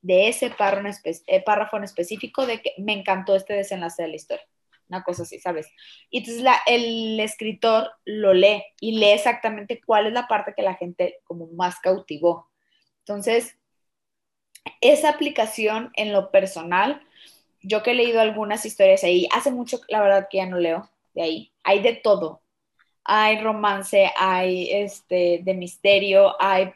de 0.00 0.28
ese 0.28 0.46
eh, 0.46 1.42
párrafo 1.44 1.76
en, 1.76 1.84
específico 1.84 2.46
de 2.46 2.62
que 2.62 2.72
me 2.78 2.92
encantó 2.92 3.34
este 3.34 3.54
desenlace 3.54 4.02
de 4.02 4.08
la 4.08 4.16
historia. 4.16 4.46
Una 4.88 5.02
cosa 5.02 5.22
así, 5.22 5.38
¿sabes? 5.38 5.70
Y 6.10 6.18
entonces 6.18 6.44
el 6.66 7.20
escritor 7.20 7.90
lo 8.04 8.32
lee 8.32 8.64
y 8.80 8.98
lee 8.98 9.10
exactamente 9.10 9.80
cuál 9.84 10.06
es 10.06 10.12
la 10.12 10.26
parte 10.26 10.54
que 10.56 10.62
la 10.62 10.74
gente 10.74 11.18
como 11.24 11.46
más 11.48 11.78
cautivó. 11.80 12.48
Entonces, 13.00 13.58
esa 14.80 15.10
aplicación 15.10 15.90
en 15.94 16.12
lo 16.12 16.30
personal, 16.30 17.02
yo 17.62 17.82
que 17.82 17.90
he 17.90 17.94
leído 17.94 18.20
algunas 18.20 18.64
historias 18.64 19.04
ahí, 19.04 19.28
hace 19.34 19.50
mucho, 19.50 19.80
la 19.88 20.00
verdad 20.00 20.28
que 20.30 20.38
ya 20.38 20.46
no 20.46 20.58
leo 20.58 20.90
de 21.14 21.22
ahí, 21.22 21.52
hay 21.64 21.80
de 21.80 21.94
todo. 21.94 22.42
Hay 23.04 23.40
romance, 23.40 24.10
hay 24.16 24.70
este 24.70 25.40
de 25.42 25.54
misterio, 25.54 26.40
hay 26.40 26.72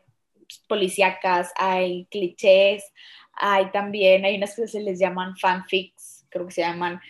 policíacas, 0.67 1.53
hay 1.57 2.07
clichés, 2.11 2.91
hay 3.35 3.71
también, 3.71 4.25
hay 4.25 4.37
unas 4.37 4.57
que 4.57 4.67
se 4.67 4.81
les 4.81 4.99
llaman 4.99 5.37
fanfics, 5.37 6.27
creo 6.31 6.47
que 6.47 6.53
se 6.53 6.63
llaman, 6.63 7.01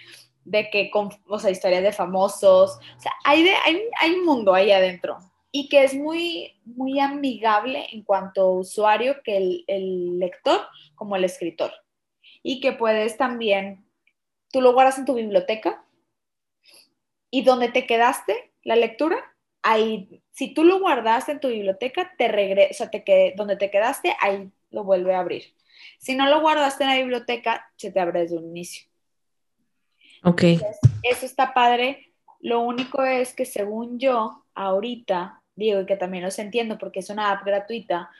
de 0.44 0.70
que, 0.70 0.90
o 0.92 1.38
sea, 1.38 1.50
historias 1.50 1.82
de 1.82 1.92
famosos, 1.92 2.78
o 2.96 3.00
sea, 3.00 3.12
hay, 3.24 3.46
hay, 3.64 3.82
hay 4.00 4.12
un 4.14 4.24
mundo 4.24 4.54
ahí 4.54 4.70
adentro 4.72 5.18
y 5.50 5.68
que 5.68 5.84
es 5.84 5.94
muy, 5.94 6.58
muy 6.64 6.98
amigable 6.98 7.86
en 7.92 8.02
cuanto 8.02 8.50
usuario 8.52 9.22
que 9.22 9.36
el, 9.36 9.64
el, 9.66 10.18
lector 10.18 10.60
como 10.94 11.14
el 11.14 11.24
escritor. 11.24 11.72
Y 12.42 12.60
que 12.60 12.72
puedes 12.72 13.18
también, 13.18 13.84
tú 14.50 14.60
lo 14.60 14.72
guardas 14.72 14.98
en 14.98 15.04
tu 15.04 15.14
biblioteca 15.14 15.84
y 17.30 17.42
donde 17.42 17.68
te 17.68 17.86
quedaste 17.86 18.52
la 18.64 18.76
lectura, 18.76 19.16
ahí, 19.62 20.22
si 20.30 20.54
tú 20.54 20.64
lo 20.64 20.80
guardaste 20.80 21.32
en 21.32 21.40
tu 21.40 21.48
biblioteca, 21.48 22.12
te 22.16 22.28
regresa, 22.28 22.90
te 22.90 23.34
donde 23.36 23.56
te 23.56 23.70
quedaste, 23.70 24.16
ahí 24.20 24.50
lo 24.70 24.84
vuelve 24.84 25.14
a 25.14 25.20
abrir. 25.20 25.54
Si 25.98 26.14
no 26.14 26.28
lo 26.28 26.40
guardaste 26.40 26.84
en 26.84 26.90
la 26.90 26.96
biblioteca, 26.96 27.70
se 27.76 27.92
te 27.92 28.00
abre 28.00 28.20
desde 28.20 28.36
un 28.36 28.48
inicio. 28.48 28.91
Ok. 30.24 30.42
eso 31.02 31.26
está 31.26 31.54
padre. 31.54 32.12
Lo 32.40 32.60
único 32.60 33.02
es 33.02 33.34
que 33.34 33.44
según 33.44 33.98
yo, 33.98 34.44
ahorita 34.54 35.42
digo, 35.54 35.80
y 35.80 35.86
que 35.86 35.96
también 35.96 36.24
los 36.24 36.38
entiendo 36.38 36.78
porque 36.78 37.00
es 37.00 37.10
una 37.10 37.30
app 37.30 37.44
gratuita, 37.44 38.10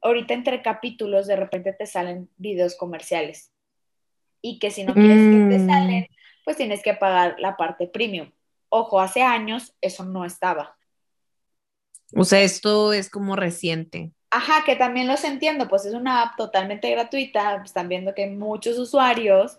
ahorita 0.00 0.34
entre 0.34 0.62
capítulos 0.62 1.26
de 1.26 1.36
repente 1.36 1.72
te 1.72 1.86
salen 1.86 2.28
videos 2.36 2.76
comerciales 2.76 3.52
y 4.40 4.58
que 4.58 4.70
si 4.70 4.84
no 4.84 4.94
quieres 4.94 5.16
que 5.16 5.56
te 5.56 5.58
mm. 5.58 5.66
salen, 5.66 6.06
pues 6.44 6.56
tienes 6.56 6.82
que 6.82 6.94
pagar 6.94 7.36
la 7.38 7.56
parte 7.56 7.86
premium. 7.86 8.30
Ojo, 8.68 9.00
hace 9.00 9.22
años 9.22 9.74
eso 9.80 10.04
no 10.04 10.24
estaba. 10.24 10.76
O 12.14 12.24
sea, 12.24 12.40
esto 12.42 12.92
es 12.92 13.10
como 13.10 13.34
reciente. 13.34 14.12
Ajá, 14.30 14.64
que 14.64 14.76
también 14.76 15.08
los 15.08 15.24
entiendo, 15.24 15.66
pues 15.68 15.84
es 15.86 15.94
una 15.94 16.22
app 16.22 16.36
totalmente 16.36 16.90
gratuita, 16.90 17.62
están 17.64 17.88
viendo 17.88 18.14
que 18.14 18.26
muchos 18.26 18.78
usuarios, 18.78 19.58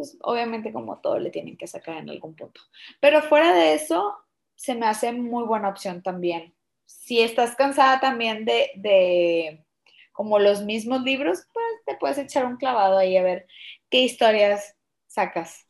pues 0.00 0.16
obviamente 0.22 0.72
como 0.72 0.98
todo 1.00 1.18
le 1.18 1.30
tienen 1.30 1.56
que 1.56 1.66
sacar 1.66 1.98
en 1.98 2.08
algún 2.08 2.34
punto. 2.34 2.60
Pero 3.00 3.22
fuera 3.22 3.52
de 3.52 3.74
eso, 3.74 4.16
se 4.56 4.74
me 4.74 4.86
hace 4.86 5.12
muy 5.12 5.44
buena 5.44 5.68
opción 5.68 6.02
también 6.02 6.54
si 6.90 7.20
estás 7.20 7.54
cansada 7.54 8.00
también 8.00 8.44
de, 8.44 9.64
como 10.12 10.38
los 10.38 10.64
mismos 10.64 11.02
libros, 11.02 11.40
pues 11.52 11.66
te 11.86 11.96
puedes 11.96 12.18
echar 12.18 12.44
un 12.44 12.56
clavado 12.56 12.98
ahí 12.98 13.16
a 13.16 13.22
ver 13.22 13.46
qué 13.88 14.02
historias 14.02 14.76
sacas. 15.06 15.66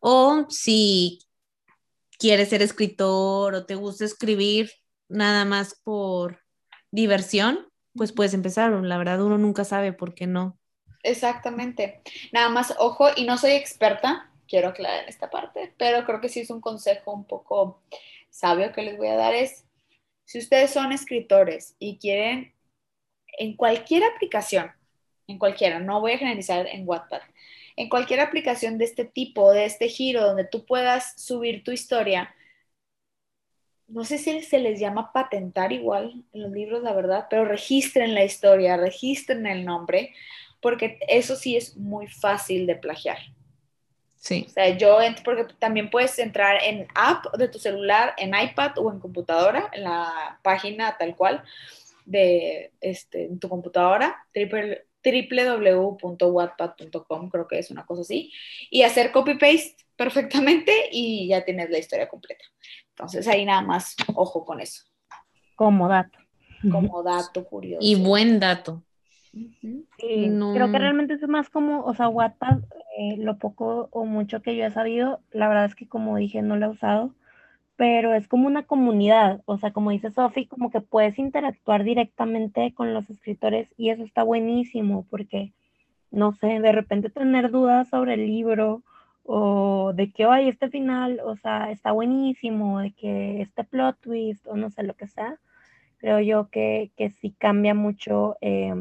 O 0.00 0.46
si 0.50 1.20
quieres 2.18 2.50
ser 2.50 2.62
escritor 2.62 3.54
o 3.54 3.66
te 3.66 3.74
gusta 3.74 4.04
escribir 4.04 4.70
nada 5.08 5.44
más 5.44 5.80
por 5.82 6.40
diversión, 6.90 7.66
pues 7.94 8.12
puedes 8.12 8.34
empezar. 8.34 8.72
La 8.72 8.98
verdad, 8.98 9.22
uno 9.22 9.38
nunca 9.38 9.64
sabe 9.64 9.92
por 9.92 10.14
qué 10.14 10.26
no. 10.26 10.58
Exactamente. 11.02 12.00
Nada 12.32 12.48
más, 12.48 12.74
ojo, 12.78 13.08
y 13.16 13.24
no 13.24 13.36
soy 13.38 13.52
experta, 13.52 14.30
quiero 14.46 14.68
aclarar 14.68 15.08
esta 15.08 15.30
parte, 15.30 15.72
pero 15.78 16.04
creo 16.04 16.20
que 16.20 16.28
sí 16.28 16.40
es 16.40 16.50
un 16.50 16.60
consejo 16.60 17.12
un 17.12 17.24
poco 17.24 17.82
sabio 18.30 18.72
que 18.72 18.82
les 18.82 18.96
voy 18.96 19.08
a 19.08 19.16
dar 19.16 19.34
es, 19.34 19.64
si 20.24 20.38
ustedes 20.38 20.70
son 20.70 20.92
escritores 20.92 21.76
y 21.78 21.98
quieren 21.98 22.54
en 23.38 23.56
cualquier 23.56 24.04
aplicación, 24.04 24.70
en 25.26 25.38
cualquiera, 25.38 25.80
no 25.80 26.00
voy 26.00 26.12
a 26.12 26.18
generalizar 26.18 26.66
en 26.66 26.86
Wattpad, 26.86 27.22
en 27.76 27.88
cualquier 27.88 28.20
aplicación 28.20 28.78
de 28.78 28.84
este 28.84 29.04
tipo, 29.04 29.52
de 29.52 29.64
este 29.64 29.88
giro, 29.88 30.22
donde 30.22 30.44
tú 30.44 30.66
puedas 30.66 31.14
subir 31.20 31.64
tu 31.64 31.72
historia, 31.72 32.34
no 33.88 34.04
sé 34.04 34.18
si 34.18 34.40
se 34.42 34.58
les 34.58 34.80
llama 34.80 35.12
patentar 35.12 35.72
igual 35.72 36.24
en 36.32 36.42
los 36.42 36.50
libros, 36.52 36.82
la 36.82 36.94
verdad, 36.94 37.26
pero 37.28 37.44
registren 37.44 38.14
la 38.14 38.24
historia, 38.24 38.76
registren 38.76 39.46
el 39.46 39.64
nombre, 39.64 40.14
porque 40.62 40.98
eso 41.08 41.36
sí 41.36 41.56
es 41.56 41.76
muy 41.76 42.06
fácil 42.06 42.66
de 42.66 42.76
plagiar. 42.76 43.18
Sí. 44.16 44.46
O 44.48 44.50
sea, 44.50 44.78
yo, 44.78 44.96
porque 45.24 45.52
también 45.58 45.90
puedes 45.90 46.18
entrar 46.20 46.62
en 46.62 46.86
app 46.94 47.26
de 47.36 47.48
tu 47.48 47.58
celular, 47.58 48.14
en 48.16 48.32
iPad 48.34 48.78
o 48.78 48.90
en 48.92 49.00
computadora, 49.00 49.68
en 49.72 49.82
la 49.82 50.38
página 50.42 50.96
tal 50.96 51.16
cual 51.16 51.42
de 52.04 52.70
este, 52.80 53.24
en 53.24 53.40
tu 53.40 53.48
computadora, 53.48 54.24
www.wattpad.com, 54.34 57.30
creo 57.30 57.48
que 57.48 57.58
es 57.58 57.72
una 57.72 57.84
cosa 57.84 58.02
así, 58.02 58.32
y 58.70 58.82
hacer 58.82 59.10
copy-paste 59.10 59.74
perfectamente 59.96 60.90
y 60.92 61.26
ya 61.28 61.44
tienes 61.44 61.70
la 61.70 61.78
historia 61.78 62.08
completa. 62.08 62.44
Entonces 62.90 63.26
ahí 63.26 63.44
nada 63.44 63.62
más, 63.62 63.96
ojo 64.14 64.44
con 64.44 64.60
eso. 64.60 64.84
Como 65.56 65.88
dato. 65.88 66.20
Como 66.70 67.02
dato 67.02 67.44
curioso. 67.44 67.84
Y 67.84 67.96
buen 67.96 68.38
dato. 68.38 68.84
Creo 69.32 70.70
que 70.70 70.78
realmente 70.78 71.14
es 71.14 71.26
más 71.26 71.48
como, 71.48 71.84
o 71.84 71.94
sea, 71.94 72.08
Wattpad, 72.08 72.60
eh, 72.98 73.16
lo 73.18 73.38
poco 73.38 73.88
o 73.90 74.04
mucho 74.04 74.42
que 74.42 74.56
yo 74.56 74.66
he 74.66 74.70
sabido, 74.70 75.20
la 75.30 75.48
verdad 75.48 75.64
es 75.64 75.74
que 75.74 75.88
como 75.88 76.16
dije, 76.16 76.42
no 76.42 76.56
lo 76.56 76.66
he 76.66 76.70
usado, 76.70 77.14
pero 77.76 78.14
es 78.14 78.28
como 78.28 78.46
una 78.46 78.64
comunidad, 78.64 79.42
o 79.46 79.56
sea, 79.58 79.72
como 79.72 79.90
dice 79.90 80.10
Sofi, 80.10 80.46
como 80.46 80.70
que 80.70 80.80
puedes 80.80 81.18
interactuar 81.18 81.84
directamente 81.84 82.72
con 82.74 82.92
los 82.92 83.08
escritores 83.10 83.72
y 83.78 83.90
eso 83.90 84.04
está 84.04 84.22
buenísimo 84.22 85.06
porque, 85.08 85.52
no 86.10 86.32
sé, 86.32 86.60
de 86.60 86.72
repente 86.72 87.08
tener 87.10 87.50
dudas 87.50 87.88
sobre 87.88 88.14
el 88.14 88.26
libro 88.26 88.82
o 89.24 89.92
de 89.94 90.10
que, 90.12 90.24
hay 90.24 90.48
este 90.48 90.68
final, 90.68 91.20
o 91.24 91.36
sea, 91.36 91.70
está 91.70 91.92
buenísimo, 91.92 92.80
de 92.80 92.92
que 92.92 93.40
este 93.40 93.64
plot 93.64 93.98
twist 94.00 94.46
o 94.46 94.56
no 94.56 94.70
sé 94.70 94.82
lo 94.82 94.94
que 94.94 95.06
sea, 95.06 95.38
creo 95.98 96.20
yo 96.20 96.48
que, 96.50 96.90
que 96.96 97.10
sí 97.10 97.34
cambia 97.38 97.74
mucho. 97.74 98.36
Eh, 98.40 98.74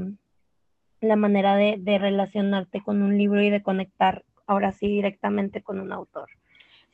la 1.02 1.16
manera 1.16 1.56
de, 1.56 1.98
relacionarte 2.00 2.82
con 2.82 3.02
un 3.02 3.18
libro 3.18 3.42
y 3.42 3.50
de 3.50 3.62
conectar 3.62 4.24
ahora 4.48 4.72
sí 4.72 4.88
directamente 4.88 5.62
con 5.62 5.80
un 5.80 5.92
autor. 5.92 6.30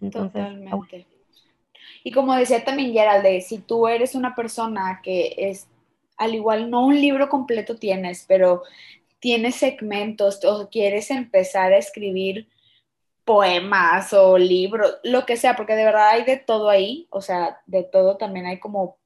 Entonces, 0.02 0.41
Totalmente. 0.43 1.08
Y 2.04 2.12
como 2.12 2.36
decía 2.36 2.63
también 2.63 2.93
Gerald, 2.93 3.41
si 3.41 3.60
tú 3.60 3.88
eres 3.88 4.15
una 4.15 4.36
persona 4.36 5.02
que 5.04 5.36
es, 5.38 5.67
al 6.17 6.36
igual 6.36 6.70
no 6.70 6.86
un 6.86 7.00
libro 7.00 7.30
completo 7.30 7.76
tienes, 7.76 8.26
pero 8.28 8.63
tienes 9.20 9.56
segmentos 9.56 10.43
o 10.46 10.70
quieres 10.70 11.12
empezar 11.12 11.74
a 11.74 11.78
escribir 11.78 12.48
poemas 13.26 14.13
o 14.13 14.38
libros, 14.38 15.00
lo 15.04 15.26
que 15.26 15.36
sea, 15.36 15.56
porque 15.56 15.76
de 15.76 15.84
verdad 15.84 16.10
hay 16.12 16.24
de 16.24 16.38
todo 16.38 16.70
ahí, 16.70 17.08
o 17.10 17.22
sea, 17.22 17.60
de 17.65 17.84
todo 17.84 18.15
también 18.15 18.46
hay 18.46 18.60
como, 18.60 18.98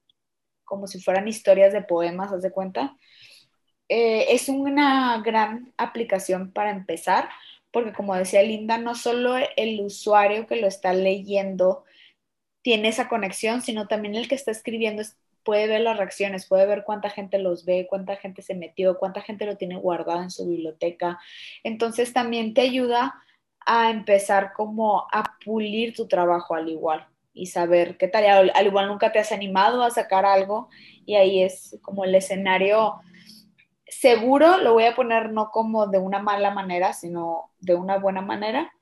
como 0.64 0.86
si 0.86 1.00
fueran 1.00 1.26
historias 1.26 1.72
de 1.72 1.82
poemas, 1.82 2.32
haz 2.32 2.42
de 2.42 2.52
cuenta. 2.52 2.96
Eh, 3.94 4.32
es 4.32 4.48
una 4.48 5.20
gran 5.22 5.70
aplicación 5.76 6.50
para 6.50 6.70
empezar, 6.70 7.28
porque 7.70 7.92
como 7.92 8.14
decía 8.14 8.42
Linda, 8.42 8.78
no 8.78 8.94
solo 8.94 9.34
el 9.54 9.82
usuario 9.82 10.46
que 10.46 10.56
lo 10.56 10.66
está 10.66 10.94
leyendo 10.94 11.84
tiene 12.62 12.88
esa 12.88 13.10
conexión, 13.10 13.60
sino 13.60 13.88
también 13.88 14.14
el 14.14 14.28
que 14.28 14.34
está 14.34 14.50
escribiendo 14.50 15.02
puede 15.44 15.66
ver 15.66 15.82
las 15.82 15.98
reacciones, 15.98 16.46
puede 16.46 16.64
ver 16.64 16.84
cuánta 16.84 17.10
gente 17.10 17.38
los 17.38 17.66
ve, 17.66 17.86
cuánta 17.86 18.16
gente 18.16 18.40
se 18.40 18.54
metió, 18.54 18.98
cuánta 18.98 19.20
gente 19.20 19.44
lo 19.44 19.58
tiene 19.58 19.76
guardado 19.76 20.22
en 20.22 20.30
su 20.30 20.48
biblioteca. 20.48 21.20
Entonces 21.62 22.14
también 22.14 22.54
te 22.54 22.62
ayuda 22.62 23.14
a 23.66 23.90
empezar 23.90 24.54
como 24.54 25.06
a 25.12 25.36
pulir 25.44 25.94
tu 25.94 26.08
trabajo 26.08 26.54
al 26.54 26.70
igual 26.70 27.06
y 27.34 27.48
saber 27.48 27.98
qué 27.98 28.08
tal, 28.08 28.50
al 28.54 28.66
igual 28.66 28.88
nunca 28.88 29.12
te 29.12 29.18
has 29.18 29.32
animado 29.32 29.82
a 29.82 29.90
sacar 29.90 30.24
algo 30.24 30.70
y 31.04 31.16
ahí 31.16 31.42
es 31.42 31.78
como 31.82 32.06
el 32.06 32.14
escenario 32.14 33.02
seguro, 33.92 34.56
lo 34.58 34.72
voy 34.72 34.84
a 34.84 34.94
poner 34.94 35.30
no 35.32 35.50
como 35.50 35.86
de 35.86 35.98
una 35.98 36.18
mala 36.18 36.50
manera, 36.50 36.92
sino 36.92 37.50
de 37.58 37.74
una 37.74 37.98
buena 37.98 38.22
manera, 38.22 38.72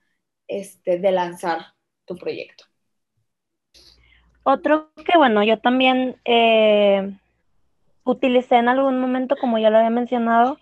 este, 0.46 0.98
de 0.98 1.10
lanzar 1.10 1.74
tu 2.04 2.16
proyecto. 2.16 2.64
Otro 4.44 4.90
que, 5.04 5.18
bueno, 5.18 5.42
yo 5.42 5.58
también 5.58 6.16
eh, 6.24 7.12
utilicé 8.04 8.56
en 8.56 8.68
algún 8.68 9.00
momento, 9.00 9.36
como 9.36 9.58
ya 9.58 9.70
lo 9.70 9.78
había 9.78 9.90
mencionado, 9.90 10.58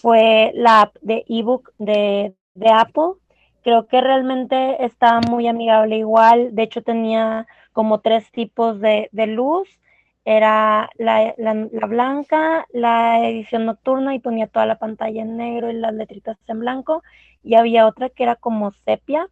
fue 0.00 0.50
la 0.54 0.82
app 0.82 0.96
de 1.02 1.24
ebook 1.28 1.72
de, 1.78 2.34
de 2.54 2.70
Apple. 2.70 3.20
Creo 3.62 3.86
que 3.86 4.00
realmente 4.00 4.84
está 4.84 5.20
muy 5.20 5.46
amigable 5.46 5.96
igual. 5.96 6.54
De 6.54 6.62
hecho, 6.62 6.82
tenía 6.82 7.46
como 7.72 8.00
tres 8.00 8.30
tipos 8.32 8.80
de, 8.80 9.08
de 9.12 9.26
luz 9.26 9.68
era 10.30 10.90
la, 10.98 11.34
blanca, 11.86 12.66
la 12.70 13.26
edición 13.26 13.64
nocturna 13.64 14.14
y 14.14 14.18
ponía 14.18 14.46
toda 14.46 14.66
la 14.66 14.78
pantalla 14.78 15.22
en 15.22 15.38
negro 15.38 15.70
y 15.70 15.72
las 15.72 15.94
letritas 15.94 16.36
en 16.48 16.60
blanco. 16.60 17.02
Y 17.42 17.54
había 17.54 17.86
otra 17.86 18.10
que 18.10 18.24
era 18.24 18.36
como 18.36 18.72
sepia. 18.72 19.26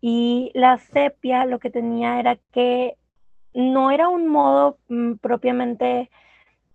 Y 0.00 0.50
la 0.54 0.78
sepia 0.78 1.44
lo 1.44 1.60
que 1.60 1.70
tenía 1.70 2.18
era 2.18 2.36
que 2.50 2.96
no 3.54 3.92
era 3.92 4.08
un 4.08 4.26
modo 4.26 4.78
mm, 4.88 5.14
propiamente 5.18 6.10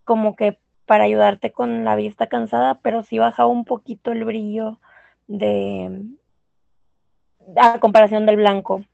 como 0.05 0.37
que 0.37 0.57
para 0.85 1.03
ayudarte 1.03 1.51
con 1.51 1.83
la 1.83 1.97
vista 1.97 2.27
cansada, 2.27 2.79
pero 2.81 3.03
sí 3.03 3.19
bajaba 3.19 3.49
un 3.49 3.65
poquito 3.65 4.13
el 4.13 4.23
brillo 4.23 4.79
de 5.27 6.01
a 7.57 7.77
comparación 7.79 8.25
del 8.25 8.37
blanco. 8.37 8.85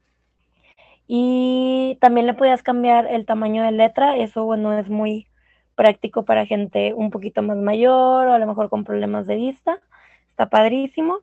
Y 1.08 1.98
también 2.00 2.26
le 2.26 2.34
podías 2.34 2.62
cambiar 2.62 3.06
el 3.06 3.26
tamaño 3.26 3.62
de 3.62 3.72
letra, 3.72 4.16
eso 4.16 4.44
bueno 4.44 4.76
es 4.78 4.88
muy 4.88 5.28
práctico 5.76 6.24
para 6.24 6.46
gente 6.46 6.94
un 6.94 7.10
poquito 7.10 7.42
más 7.42 7.58
mayor 7.58 8.26
o 8.26 8.32
a 8.32 8.38
lo 8.38 8.46
mejor 8.46 8.68
con 8.68 8.84
problemas 8.84 9.26
de 9.26 9.36
vista, 9.36 9.78
está 10.30 10.48
padrísimo. 10.48 11.20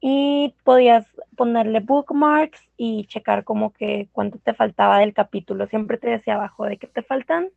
Y 0.00 0.54
podías 0.64 1.06
ponerle 1.36 1.80
bookmarks 1.80 2.60
y 2.76 3.06
checar 3.06 3.44
como 3.44 3.72
que 3.72 4.08
cuánto 4.12 4.38
te 4.38 4.52
faltaba 4.52 4.98
del 4.98 5.14
capítulo. 5.14 5.66
Siempre 5.66 5.96
te 5.96 6.10
decía 6.10 6.34
abajo 6.34 6.66
de 6.66 6.76
que 6.76 6.86
te 6.86 7.02
faltan 7.02 7.48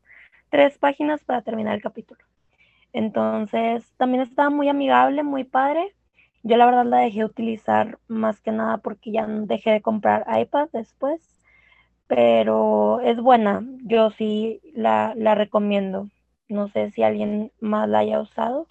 tres 0.50 0.78
páginas 0.78 1.24
para 1.24 1.42
terminar 1.42 1.76
el 1.76 1.82
capítulo. 1.82 2.22
Entonces 2.94 3.94
también 3.98 4.24
estaba 4.24 4.50
muy 4.50 4.70
amigable, 4.70 5.24
muy 5.24 5.44
padre. 5.44 5.94
Yo 6.44 6.56
la 6.58 6.66
verdad 6.66 6.86
la 6.86 7.00
dejé 7.00 7.26
utilizar 7.26 8.00
más 8.08 8.40
que 8.40 8.52
nada 8.52 8.78
porque 8.78 9.12
ya 9.12 9.28
dejé 9.28 9.72
de 9.72 9.82
comprar 9.82 10.26
iPad 10.40 10.70
después 10.72 11.39
pero 12.10 13.02
es 13.02 13.22
buena, 13.22 13.64
yo 13.86 14.10
sí 14.18 14.62
la, 14.74 15.14
recomiendo. 15.36 16.10
No 16.50 16.68
sé 16.72 16.92
si 16.92 17.04
alguien 17.04 17.52
más 17.62 17.88
la 17.88 18.00
haya 18.00 18.20
usado. 18.20 18.66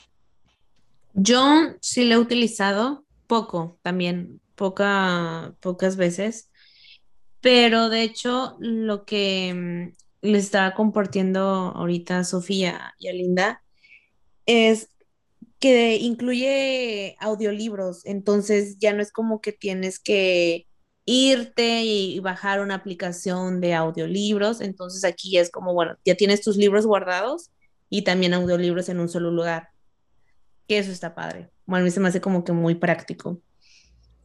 Yo 1.15 1.41
sí 1.81 2.05
la 2.05 2.17
he 2.17 2.19
utilizado, 2.19 3.05
poco 3.29 3.79
también, 3.83 4.41
poca, 4.57 5.55
pocas 5.61 5.97
veces, 5.97 6.51
pero 7.41 7.89
de 7.89 8.03
hecho 8.03 8.57
lo 8.59 9.05
que 9.05 9.55
mm, 9.55 9.93
le 10.23 10.39
estaba 10.39 10.75
compartiendo 10.75 11.41
ahorita 11.41 12.25
Sofía 12.25 12.95
y 12.99 13.07
a 13.07 13.13
Linda 13.13 13.63
es 14.47 14.91
que 15.61 15.97
incluye 15.97 17.17
audiolibros, 17.21 18.05
entonces 18.05 18.79
ya 18.79 18.93
no 18.93 19.01
es 19.03 19.13
como 19.13 19.41
que 19.41 19.53
tienes 19.53 20.01
que 20.01 20.68
irte 21.09 21.85
y 21.85 22.21
bajar 22.21 22.61
una 22.61 22.75
aplicación 22.75 23.63
de 23.63 23.73
audiolibros. 23.73 24.61
Entonces 24.61 25.05
aquí 25.05 25.39
es 25.39 25.51
como, 25.51 25.73
bueno, 25.73 25.97
ya 26.05 26.15
tienes 26.15 26.43
tus 26.43 26.59
libros 26.59 26.85
guardados 26.87 27.51
y 27.89 28.03
también 28.03 28.35
audiolibros 28.35 28.91
en 28.91 29.01
un 29.01 29.09
solo 29.09 29.31
lugar. 29.31 29.71
Que 30.67 30.79
eso 30.79 30.93
está 30.93 31.15
padre. 31.15 31.49
Bueno, 31.65 31.83
a 31.83 31.85
mí 31.87 31.91
se 31.91 32.01
me 32.01 32.09
hace 32.09 32.21
como 32.21 32.45
que 32.45 32.53
muy 32.53 32.75
práctico. 32.75 33.41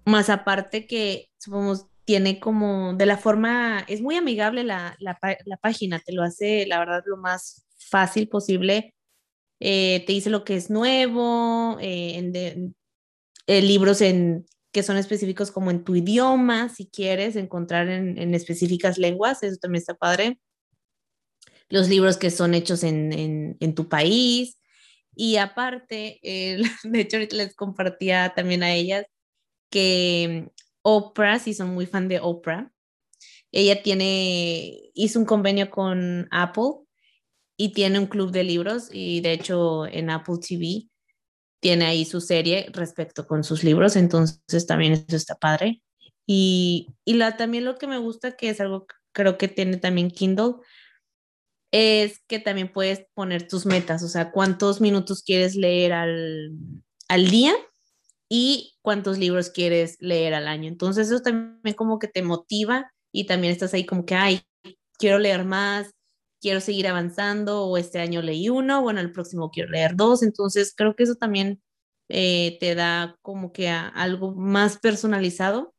Más 0.06 0.30
aparte 0.30 0.86
que, 0.86 1.30
supongamos, 1.38 1.88
tiene 2.04 2.42
como, 2.42 2.94
de 2.96 3.06
la 3.06 3.18
forma, 3.18 3.86
es 3.88 4.02
muy 4.02 4.18
amigable 4.18 4.66
la, 4.66 4.98
página, 5.62 6.00
te 6.00 6.12
lo 6.12 6.22
hace, 6.22 6.66
la 6.68 6.80
verdad, 6.80 7.02
lo 7.06 7.16
más 7.16 7.66
fácil 7.78 8.28
posible. 8.28 8.94
Eh, 9.62 10.04
te 10.06 10.12
dice 10.12 10.30
lo 10.30 10.44
que 10.44 10.58
es 10.58 10.70
nuevo, 10.70 11.78
eh, 11.80 12.18
en 12.18 12.76
eh, 13.48 13.62
libros 13.62 14.02
en 14.02 14.46
que 14.74 14.84
son 14.84 14.98
específicos 14.98 15.52
como 15.52 15.70
en 15.72 15.84
tu 15.84 15.96
idioma, 15.96 16.68
si 16.68 16.88
quieres 16.88 17.36
encontrar 17.36 17.88
en, 17.90 18.34
específicas 18.34 18.98
lenguas, 18.98 19.44
eso 19.44 19.58
también 19.58 19.82
está 19.82 19.94
padre. 19.94 20.40
Los 21.70 21.90
libros 21.90 22.18
que 22.18 22.32
son 22.32 22.56
hechos 22.56 22.84
en, 22.84 23.76
tu 23.76 23.88
país. 23.88 24.58
Y 25.16 25.38
aparte, 25.38 26.20
de 26.84 27.00
hecho 27.00 27.18
ahorita 27.18 27.36
les 27.36 27.56
compartía 27.56 28.34
también 28.36 28.64
a 28.64 28.74
ellas 28.74 29.06
que 29.70 30.50
Oprah, 30.82 31.40
si 31.40 31.54
son 31.54 31.74
muy 31.74 31.86
fan 31.86 32.08
de 32.08 32.20
Oprah, 32.20 32.72
ella 33.52 33.84
tiene, 33.84 34.90
hizo 34.96 35.20
un 35.20 35.26
convenio 35.26 35.70
con 35.70 36.28
Apple 36.32 36.84
y 37.58 37.74
tiene 37.74 38.00
un 38.00 38.08
club 38.08 38.32
de 38.32 38.44
libros 38.44 38.90
y 38.92 39.22
de 39.22 39.34
hecho 39.34 39.86
en 39.86 40.10
Apple 40.10 40.38
TV 40.42 40.88
tiene 41.64 41.86
ahí 41.86 42.04
su 42.04 42.20
serie 42.20 42.68
respecto 42.74 43.26
con 43.26 43.46
sus 43.46 43.64
libros, 43.64 43.96
entonces 43.96 44.68
también 44.68 44.94
eso 44.94 45.16
está 45.16 45.36
padre. 45.36 45.82
Y, 46.28 46.90
y 47.06 47.14
la, 47.14 47.38
también 47.38 47.64
lo 47.64 47.78
que 47.78 47.88
me 47.88 47.98
gusta, 47.98 48.36
que 48.36 48.50
es 48.50 48.60
algo 48.60 48.86
que 48.86 48.96
creo 49.14 49.38
que 49.38 49.48
tiene 49.48 49.78
también 49.78 50.12
Kindle, 50.12 50.56
es 51.72 52.20
que 52.28 52.40
también 52.40 52.72
puedes 52.72 53.06
poner 53.14 53.48
tus 53.48 53.66
metas, 53.66 54.04
o 54.04 54.10
sea, 54.10 54.32
cuántos 54.32 54.82
minutos 54.82 55.24
quieres 55.24 55.56
leer 55.56 55.94
al, 55.94 56.52
al 57.08 57.30
día 57.32 57.54
y 58.30 58.76
cuántos 58.82 59.18
libros 59.18 59.50
quieres 59.50 59.96
leer 60.02 60.34
al 60.34 60.50
año. 60.50 60.68
Entonces 60.68 61.08
eso 61.08 61.22
también 61.22 61.76
como 61.76 61.98
que 61.98 62.10
te 62.10 62.24
motiva 62.24 62.92
y 63.14 63.26
también 63.26 63.54
estás 63.54 63.74
ahí 63.74 63.86
como 63.86 64.06
que, 64.06 64.16
ay, 64.16 64.42
quiero 64.98 65.18
leer 65.18 65.46
más, 65.46 65.92
quiero 66.44 66.60
seguir 66.60 66.90
avanzando 66.90 67.64
o 67.64 67.78
este 67.78 68.00
año 68.00 68.22
leí 68.22 68.50
uno, 68.50 68.82
bueno, 68.82 69.00
el 69.00 69.14
próximo 69.14 69.50
quiero 69.50 69.72
leer 69.72 69.96
dos, 69.96 70.24
entonces 70.24 70.74
creo 70.76 70.94
que 70.94 71.04
eso 71.04 71.16
también 71.16 71.64
eh, 72.10 72.58
te 72.60 72.76
da 72.76 73.18
como 73.22 73.54
que 73.54 73.70
algo 73.70 74.36
más 74.36 74.78
personalizado. 74.78 75.74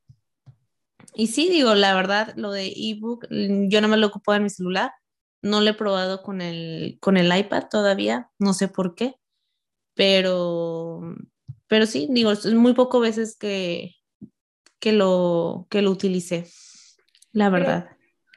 Y 1.15 1.27
sí, 1.27 1.51
digo, 1.51 1.75
la 1.75 1.95
verdad, 1.95 2.33
lo 2.37 2.51
de 2.51 2.73
ebook, 2.75 3.27
mm, 3.31 3.69
yo 3.69 3.83
no 3.83 3.89
me 3.89 3.99
lo 3.99 4.07
ocupo 4.07 4.33
en 4.35 4.45
mi 4.45 4.51
celular, 4.51 4.91
no 5.43 5.61
lo 5.61 5.69
he 5.69 5.75
probado 5.75 6.23
con 6.23 6.41
el, 6.41 6.97
con 6.99 7.19
el 7.19 7.37
iPad 7.37 7.65
todavía, 7.71 8.31
no 8.39 8.55
sé 8.55 8.69
por 8.69 8.95
qué, 8.95 9.17
pero, 9.95 11.03
pero 11.69 11.85
sí, 11.85 12.09
digo, 12.11 12.33
es 12.33 12.47
muy 12.55 12.73
poco 12.73 13.01
veces 13.01 13.37
que, 13.37 13.97
que, 14.81 14.93
lo, 14.93 15.67
que 15.69 15.83
lo 15.83 15.91
utilicé, 15.91 16.49
la 17.33 17.51
verdad 17.51 17.94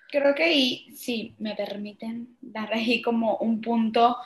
creo 0.09 0.35
que 0.35 0.43
ahí, 0.43 0.87
si 0.95 1.35
me 1.39 1.55
permiten 1.55 2.35
dar 2.41 2.73
ahí 2.73 3.01
como 3.01 3.37
un 3.37 3.61
punto, 3.61 4.17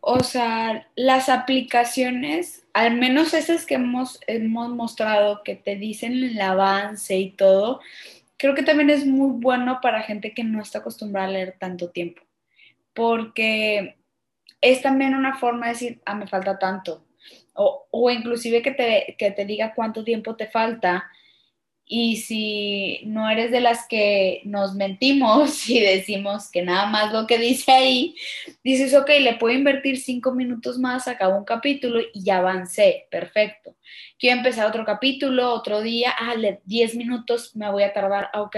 o 0.00 0.20
sea, 0.22 0.88
las 0.94 1.28
aplicaciones, 1.28 2.66
al 2.72 2.96
menos 2.96 3.34
esas 3.34 3.66
que 3.66 3.74
hemos, 3.74 4.20
hemos 4.26 4.70
mostrado, 4.70 5.42
que 5.42 5.56
te 5.56 5.76
dicen 5.76 6.12
el 6.12 6.40
avance 6.40 7.16
y 7.16 7.30
todo, 7.30 7.80
creo 8.36 8.54
que 8.54 8.62
también 8.62 8.90
es 8.90 9.06
muy 9.06 9.40
bueno 9.40 9.80
para 9.82 10.02
gente 10.02 10.32
que 10.32 10.44
no 10.44 10.60
está 10.62 10.78
acostumbrada 10.78 11.28
a 11.28 11.32
leer 11.32 11.56
tanto 11.58 11.90
tiempo, 11.90 12.22
porque 12.94 13.96
es 14.60 14.82
también 14.82 15.14
una 15.14 15.36
forma 15.36 15.66
de 15.66 15.72
decir, 15.72 16.00
ah, 16.06 16.14
me 16.14 16.26
falta 16.26 16.58
tanto, 16.58 17.04
o, 17.54 17.86
o 17.90 18.10
inclusive 18.10 18.62
que 18.62 18.70
te, 18.70 19.16
que 19.18 19.30
te 19.32 19.44
diga 19.44 19.74
cuánto 19.74 20.04
tiempo 20.04 20.36
te 20.36 20.46
falta 20.46 21.10
y 21.90 22.16
si 22.18 23.00
no 23.06 23.30
eres 23.30 23.50
de 23.50 23.60
las 23.60 23.88
que 23.88 24.42
nos 24.44 24.74
mentimos 24.74 25.68
y 25.70 25.80
decimos 25.80 26.50
que 26.50 26.62
nada 26.62 26.86
más 26.86 27.12
lo 27.12 27.26
que 27.26 27.38
dice 27.38 27.72
ahí, 27.72 28.14
dices, 28.62 28.94
ok, 28.94 29.08
le 29.20 29.36
puedo 29.36 29.56
invertir 29.56 29.98
cinco 29.98 30.32
minutos 30.32 30.78
más, 30.78 31.08
acabo 31.08 31.38
un 31.38 31.46
capítulo 31.46 32.00
y 32.12 32.22
ya 32.22 32.38
avancé, 32.38 33.06
perfecto. 33.10 33.74
Quiero 34.18 34.36
empezar 34.36 34.66
otro 34.66 34.84
capítulo, 34.84 35.50
otro 35.52 35.80
día, 35.80 36.14
ah, 36.18 36.34
diez 36.64 36.94
minutos 36.94 37.56
me 37.56 37.70
voy 37.70 37.82
a 37.84 37.94
tardar, 37.94 38.28
ah, 38.34 38.42
ok, 38.42 38.56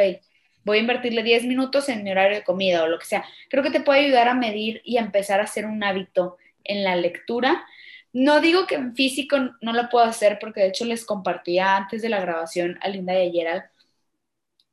voy 0.65 0.79
a 0.79 0.81
invertirle 0.81 1.23
diez 1.23 1.45
minutos 1.45 1.89
en 1.89 2.03
mi 2.03 2.11
horario 2.11 2.39
de 2.39 2.45
comida 2.45 2.83
o 2.83 2.89
lo 2.89 2.99
que 2.99 3.07
sea. 3.07 3.25
Creo 3.49 3.63
que 3.63 3.71
te 3.71 3.81
puede 3.81 4.01
ayudar 4.01 4.29
a 4.29 4.35
medir 4.35 4.83
y 4.85 4.97
a 4.97 5.03
empezar 5.03 5.41
a 5.41 5.45
hacer 5.45 5.67
un 5.67 5.83
hábito 5.85 6.37
en 6.65 6.83
la 6.83 6.97
lectura 6.97 7.65
no 8.13 8.41
digo 8.41 8.67
que 8.67 8.77
en 8.77 8.95
físico 8.95 9.37
no 9.61 9.73
lo 9.73 9.89
puedo 9.89 10.05
hacer 10.05 10.39
porque 10.41 10.61
de 10.61 10.69
hecho 10.69 10.85
les 10.85 11.05
compartía 11.05 11.77
antes 11.77 12.03
de 12.03 12.09
la 12.09 12.21
grabación 12.21 12.79
a 12.83 12.89
Linda 12.89 13.15
y 13.23 13.29
a 13.29 13.33
Gerald 13.33 13.63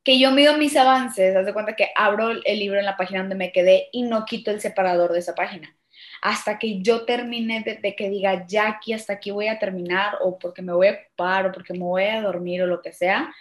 que 0.08 0.18
yo 0.18 0.30
mido 0.30 0.56
mis 0.56 0.74
avances, 0.74 1.36
haz 1.36 1.44
de 1.44 1.52
cuenta 1.52 1.76
que 1.76 1.90
abro 1.94 2.30
el 2.30 2.58
libro 2.58 2.78
en 2.78 2.86
la 2.86 2.96
página 2.96 3.20
donde 3.20 3.34
me 3.34 3.52
quedé 3.52 3.88
y 3.92 4.04
no 4.04 4.24
quito 4.24 4.50
el 4.50 4.58
separador 4.58 5.12
de 5.12 5.18
esa 5.18 5.34
página. 5.34 5.76
Hasta 6.22 6.58
que 6.58 6.80
yo 6.80 7.04
termine 7.04 7.62
de, 7.62 7.94
que 7.94 8.08
diga, 8.08 8.46
ya 8.46 8.68
aquí, 8.68 8.94
hasta 8.94 9.12
aquí 9.12 9.30
voy 9.30 9.48
a 9.48 9.58
terminar, 9.58 10.16
o 10.22 10.38
porque 10.38 10.62
me 10.62 10.72
voy 10.72 10.86
a 10.86 10.92
ocupar, 10.92 11.46
o 11.46 11.52
porque 11.52 11.74
me 11.74 11.80
voy 11.80 12.04
a 12.04 12.22
dormir, 12.22 12.62
o 12.62 12.66
lo 12.66 12.80
que 12.80 12.94
sea, 12.94 13.34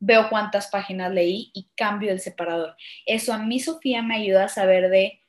veo 0.00 0.30
cuántas 0.30 0.68
páginas 0.68 1.12
leí 1.12 1.50
y 1.52 1.68
cambio 1.76 2.10
el 2.10 2.20
separador. 2.20 2.74
Eso 3.04 3.34
a 3.34 3.38
mí, 3.38 3.60
Sofía, 3.60 4.00
me 4.02 4.16
ayuda 4.16 4.44
a 4.44 4.48
saber 4.48 4.88
de 4.88 5.20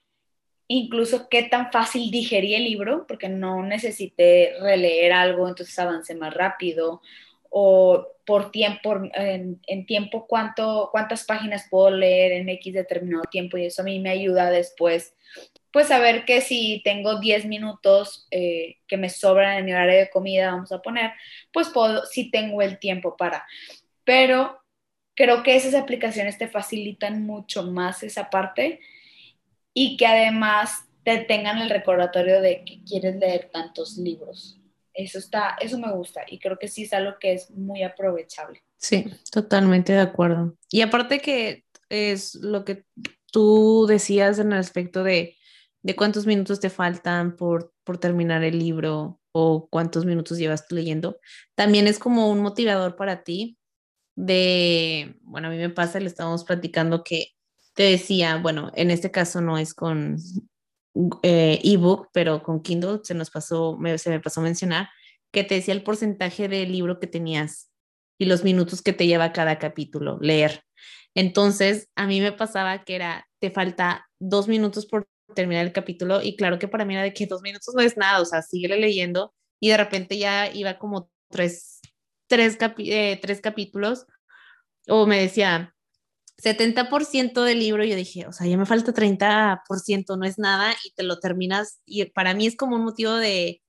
incluso 0.70 1.28
qué 1.30 1.44
tan 1.44 1.72
fácil 1.72 2.12
digerí 2.12 2.54
el 2.54 2.64
libro, 2.64 3.06
porque 3.08 3.28
no 3.28 3.64
necesité 3.64 4.54
releer 4.62 5.12
algo, 5.12 5.48
entonces 5.50 5.78
avancé 5.80 6.14
más 6.14 6.32
rápido, 6.34 7.02
o 7.50 8.08
por 8.24 8.52
tiempo, 8.52 9.02
en, 9.16 9.86
tiempo, 9.88 10.28
cuánto, 10.28 10.90
cuántas 10.92 11.26
páginas 11.26 11.66
puedo 11.72 11.90
leer 11.90 12.34
en 12.34 12.50
X 12.50 12.76
determinado 12.76 13.24
tiempo, 13.32 13.58
y 13.58 13.66
eso 13.66 13.82
a 13.82 13.86
mí 13.86 13.98
me 14.00 14.12
ayuda 14.12 14.52
después, 14.52 15.16
pues 15.74 15.88
saber 15.88 16.24
que 16.26 16.42
si 16.42 16.82
tengo 16.84 17.20
10 17.20 17.46
minutos 17.46 18.28
eh, 18.30 18.78
que 18.88 18.98
me 18.98 19.10
sobran 19.10 19.58
en 19.58 19.66
mi 19.66 19.74
horario 19.74 19.98
de 19.98 20.10
comida, 20.12 20.52
vamos 20.52 20.72
a 20.72 20.84
poner, 20.84 21.14
pues 21.52 21.70
puedo, 21.70 22.06
si 22.06 22.30
tengo 22.30 22.62
el 22.62 22.78
tiempo 22.78 23.18
para. 23.18 23.44
Pero 24.04 24.60
creo 25.16 25.42
que 25.42 25.56
esas 25.56 25.74
aplicaciones 25.74 26.38
te 26.38 26.48
facilitan 26.48 27.26
mucho 27.26 27.64
más 27.64 28.04
esa 28.04 28.30
parte 28.30 28.80
y 29.74 29.98
que 29.98 30.06
además 30.06 30.86
te 31.04 31.20
tengan 31.20 31.60
el 31.60 31.70
recordatorio 31.70 32.42
de 32.42 32.64
que 32.66 32.84
quieres 32.84 33.16
leer 33.16 33.50
tantos 33.52 33.98
libros. 33.98 34.60
Eso 34.94 35.18
está, 35.18 35.56
eso 35.62 35.78
me 35.78 35.92
gusta 35.94 36.22
y 36.28 36.40
creo 36.40 36.58
que 36.58 36.68
sí 36.68 36.84
es 36.84 36.94
algo 36.94 37.14
que 37.20 37.34
es 37.34 37.52
muy 37.52 37.84
aprovechable. 37.84 38.64
Sí, 38.78 39.06
totalmente 39.32 39.94
de 39.94 40.02
acuerdo. 40.02 40.58
Y 40.70 40.82
aparte 40.82 41.20
que 41.20 41.64
es 41.90 42.36
lo 42.36 42.66
que 42.66 42.86
tú 43.32 43.86
decías 43.88 44.40
en 44.40 44.52
el 44.52 44.60
aspecto 44.60 45.04
de, 45.04 45.36
de 45.82 45.96
cuántos 45.96 46.26
minutos 46.26 46.60
te 46.60 46.70
faltan 46.70 47.36
por, 47.36 47.74
por 47.84 47.98
terminar 47.98 48.44
el 48.44 48.60
libro 48.60 49.20
o 49.32 49.68
cuántos 49.70 50.06
minutos 50.06 50.38
llevas 50.38 50.66
leyendo, 50.70 51.20
también 51.56 51.88
es 51.88 52.00
como 52.00 52.30
un 52.30 52.42
motivador 52.42 52.96
para 52.96 53.24
ti 53.24 53.58
de, 54.16 55.16
bueno, 55.22 55.48
a 55.48 55.52
mí 55.52 55.58
me 55.58 55.70
pasa, 55.70 56.00
le 56.00 56.08
estábamos 56.08 56.44
platicando 56.44 57.04
que 57.04 57.34
te 57.80 57.86
decía, 57.86 58.36
bueno, 58.36 58.74
en 58.76 58.92
este 58.92 59.10
caso 59.10 59.40
no 59.40 59.58
es 59.58 59.74
con 59.74 60.18
eh, 61.24 61.62
ebook, 61.64 62.10
pero 62.12 62.44
con 62.44 62.62
Kindle 62.62 63.00
se 63.04 63.14
nos 63.14 63.32
pasó, 63.32 63.80
se 63.96 64.10
me 64.10 64.20
pasó 64.20 64.42
a 64.42 64.44
mencionar, 64.44 64.90
que 65.32 65.46
te 65.46 65.56
decía 65.56 65.74
el 65.74 65.84
porcentaje 65.84 66.50
del 66.50 66.74
libro 66.74 67.00
que 67.00 67.08
tenías 67.08 67.72
y 68.20 68.26
los 68.26 68.44
minutos 68.44 68.82
que 68.82 68.92
te 68.92 69.08
lleva 69.08 69.32
cada 69.32 69.60
capítulo 69.60 70.18
leer. 70.20 70.66
Entonces, 71.16 71.88
a 71.96 72.06
mí 72.06 72.20
me 72.20 72.34
pasaba 72.34 72.84
que 72.84 72.96
era, 72.96 73.26
te 73.40 73.50
falta 73.50 74.10
dos 74.20 74.50
minutos 74.50 74.86
por 74.86 75.08
terminar 75.34 75.66
el 75.66 75.72
capítulo 75.72 76.22
y 76.22 76.36
claro 76.36 76.60
que 76.60 76.68
para 76.68 76.84
mí 76.84 76.96
era 76.96 77.04
de 77.04 77.14
que 77.14 77.28
dos 77.28 77.42
minutos 77.42 77.74
no 77.74 77.82
es 77.82 77.96
nada, 77.96 78.20
o 78.20 78.26
sea, 78.26 78.42
sigue 78.42 78.68
leyendo 78.68 79.34
y 79.62 79.70
de 79.70 79.78
repente 79.78 80.18
ya 80.18 80.52
iba 80.54 80.78
como 80.80 81.10
tres, 81.32 81.80
tres, 82.28 82.58
eh, 82.80 83.18
tres 83.22 83.40
capítulos 83.40 84.06
o 84.90 85.08
me 85.08 85.22
decía, 85.22 85.74
70% 86.42 87.44
del 87.44 87.60
libro, 87.60 87.84
yo 87.84 87.96
dije, 87.96 88.26
o 88.26 88.32
sea, 88.32 88.48
ya 88.48 88.58
me 88.58 88.66
falta 88.66 88.94
30%, 88.94 90.18
no 90.18 90.26
es 90.26 90.40
nada, 90.40 90.74
y 90.86 90.92
te 90.92 91.04
lo 91.04 91.20
terminas, 91.20 91.82
y 91.86 92.06
para 92.06 92.34
mí 92.34 92.48
es 92.48 92.56
como 92.56 92.78
un 92.78 92.86
motivo 92.86 93.14
de, 93.14 93.62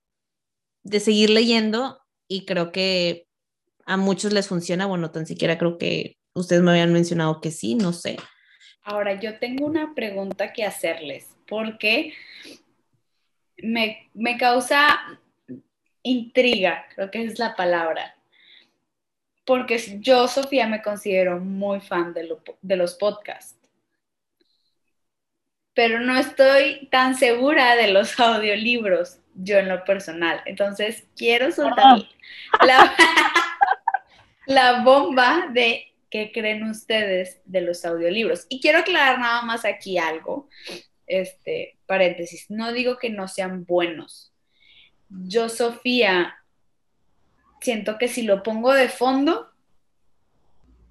de 0.83 1.01
seguir 1.01 1.31
leyendo, 1.31 2.01
y 2.29 2.45
creo 2.45 2.71
que 2.71 3.27
a 3.87 3.97
muchos 3.97 4.33
les 4.33 4.47
funciona, 4.47 4.87
bueno, 4.87 5.11
tan 5.11 5.27
siquiera 5.27 5.59
creo 5.59 5.79
que 5.79 6.17
ustedes 6.33 6.63
me 6.63 6.71
habían 6.71 6.93
mencionado 6.93 7.41
que 7.41 7.51
sí, 7.51 7.75
no 7.75 7.93
sé. 7.93 8.17
Ahora, 8.83 9.19
yo 9.19 9.39
tengo 9.39 9.67
una 9.67 9.95
pregunta 9.95 10.53
que 10.53 10.65
hacerles, 10.65 11.29
porque 11.49 12.15
me, 13.59 14.09
me 14.15 14.39
causa 14.39 15.01
intriga, 16.03 16.87
creo 16.95 17.11
que 17.11 17.25
es 17.25 17.39
la 17.39 17.57
palabra 17.57 18.15
porque 19.51 19.99
yo, 19.99 20.29
Sofía, 20.29 20.69
me 20.69 20.81
considero 20.81 21.41
muy 21.41 21.81
fan 21.81 22.15
de, 22.15 22.37
de 22.63 22.77
los 22.77 22.95
podcasts, 22.95 23.59
pero 25.75 25.99
no 25.99 26.17
estoy 26.17 26.87
tan 26.93 27.17
segura 27.17 27.75
de 27.75 27.89
los 27.89 28.21
audiolibros, 28.21 29.19
yo 29.35 29.59
en 29.59 29.69
lo 29.69 29.83
personal. 29.85 30.41
Entonces, 30.47 31.09
quiero 31.17 31.51
soltar 31.51 31.99
la, 32.65 32.95
la 34.47 34.85
bomba 34.85 35.49
de 35.53 35.97
qué 36.11 36.31
creen 36.31 36.63
ustedes 36.71 37.41
de 37.45 37.63
los 37.63 37.85
audiolibros. 37.85 38.47
Y 38.49 38.61
quiero 38.61 38.79
aclarar 38.79 39.19
nada 39.19 39.43
más 39.43 39.65
aquí 39.65 39.99
algo, 39.99 40.49
este 41.09 41.77
paréntesis, 41.87 42.49
no 42.51 42.73
digo 42.73 42.99
que 42.99 43.11
no 43.11 43.27
sean 43.27 43.65
buenos. 43.65 44.33
Yo, 45.09 45.49
Sofía, 45.49 46.37
siento 47.61 47.99
que 47.99 48.07
si 48.07 48.23
lo 48.23 48.45
pongo 48.45 48.73
de 48.73 48.89
fondo, 48.89 49.50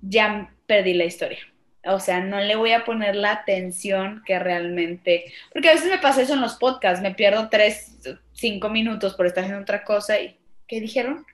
ya 0.02 0.54
perdí 0.66 0.93
la 0.93 1.06
historia. 1.06 1.39
O 1.86 2.00
sea, 2.00 2.20
no 2.20 2.39
le 2.39 2.56
voy 2.56 2.74
a 2.74 2.84
poner 2.84 3.16
la 3.16 3.32
atención 3.32 4.22
que 4.26 4.38
realmente, 4.38 5.32
porque 5.54 5.70
a 5.70 5.74
veces 5.74 5.89
me 5.89 5.97
pasa 5.97 6.22
eso 6.22 6.34
en 6.34 6.41
los 6.41 6.56
podcasts, 6.56 7.02
me 7.02 7.16
pierdo 7.16 7.50
tres, 7.50 7.97
cinco 8.34 8.70
minutos 8.70 9.16
por 9.16 9.26
estar 9.26 9.43
haciendo 9.43 9.64
otra 9.64 9.84
cosa 9.84 10.20
y 10.20 10.38
¿qué 10.68 10.82
dijeron? 10.82 11.26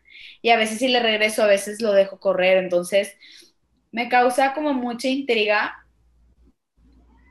Y 0.41 0.51
a 0.51 0.57
veces 0.57 0.79
si 0.79 0.87
le 0.87 0.99
regreso, 0.99 1.43
a 1.43 1.47
veces 1.47 1.81
lo 1.81 1.91
dejo 1.93 2.19
correr, 2.19 2.57
entonces 2.57 3.17
me 3.91 4.07
causa 4.07 4.53
como 4.53 4.73
mucha 4.73 5.07
intriga. 5.07 5.85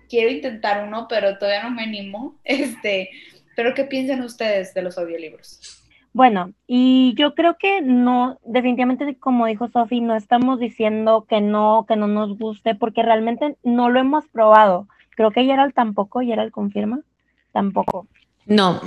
Quiero 0.09 0.31
intentar 0.31 0.87
uno, 0.87 1.07
pero 1.09 1.39
todavía 1.39 1.63
no 1.63 1.71
me 1.71 1.83
animo. 1.85 2.41
Este, 2.45 3.11
pero 3.57 3.75
¿qué 3.75 3.85
piensan 3.85 4.23
ustedes 4.23 4.75
de 4.75 4.83
los 4.83 4.99
audiolibros? 4.99 5.84
Bueno, 6.15 6.53
y 6.69 7.13
yo 7.19 7.35
creo 7.35 7.59
que 7.59 7.83
no, 7.83 8.39
definitivamente 8.45 9.19
como 9.19 9.47
dijo 9.47 9.67
Sofi, 9.67 10.01
no 10.01 10.15
estamos 10.15 10.61
diciendo 10.61 11.27
que 11.29 11.41
no, 11.41 11.87
que 11.89 11.97
no 11.97 12.07
nos 12.07 12.39
guste, 12.39 12.77
porque 12.77 13.03
realmente 13.03 13.57
no 13.65 13.91
lo 13.91 13.99
hemos 13.99 14.25
probado. 14.29 14.87
Creo 15.17 15.33
que 15.33 15.45
Gerald 15.45 15.75
tampoco, 15.75 16.21
Gerald 16.21 16.53
confirma, 16.53 17.01
tampoco. 17.51 18.07
No. 18.47 18.81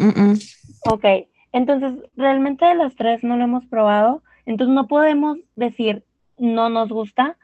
Ok, 0.90 1.04
entonces 1.52 1.96
realmente 2.16 2.64
de 2.64 2.76
las 2.76 2.96
tres 2.96 3.22
no 3.26 3.36
lo 3.36 3.44
hemos 3.44 3.66
probado, 3.66 4.24
entonces 4.46 4.74
no 4.74 4.88
podemos 4.88 5.38
decir 5.58 6.06
no 6.38 6.70
nos 6.70 6.88
gusta. 6.88 7.36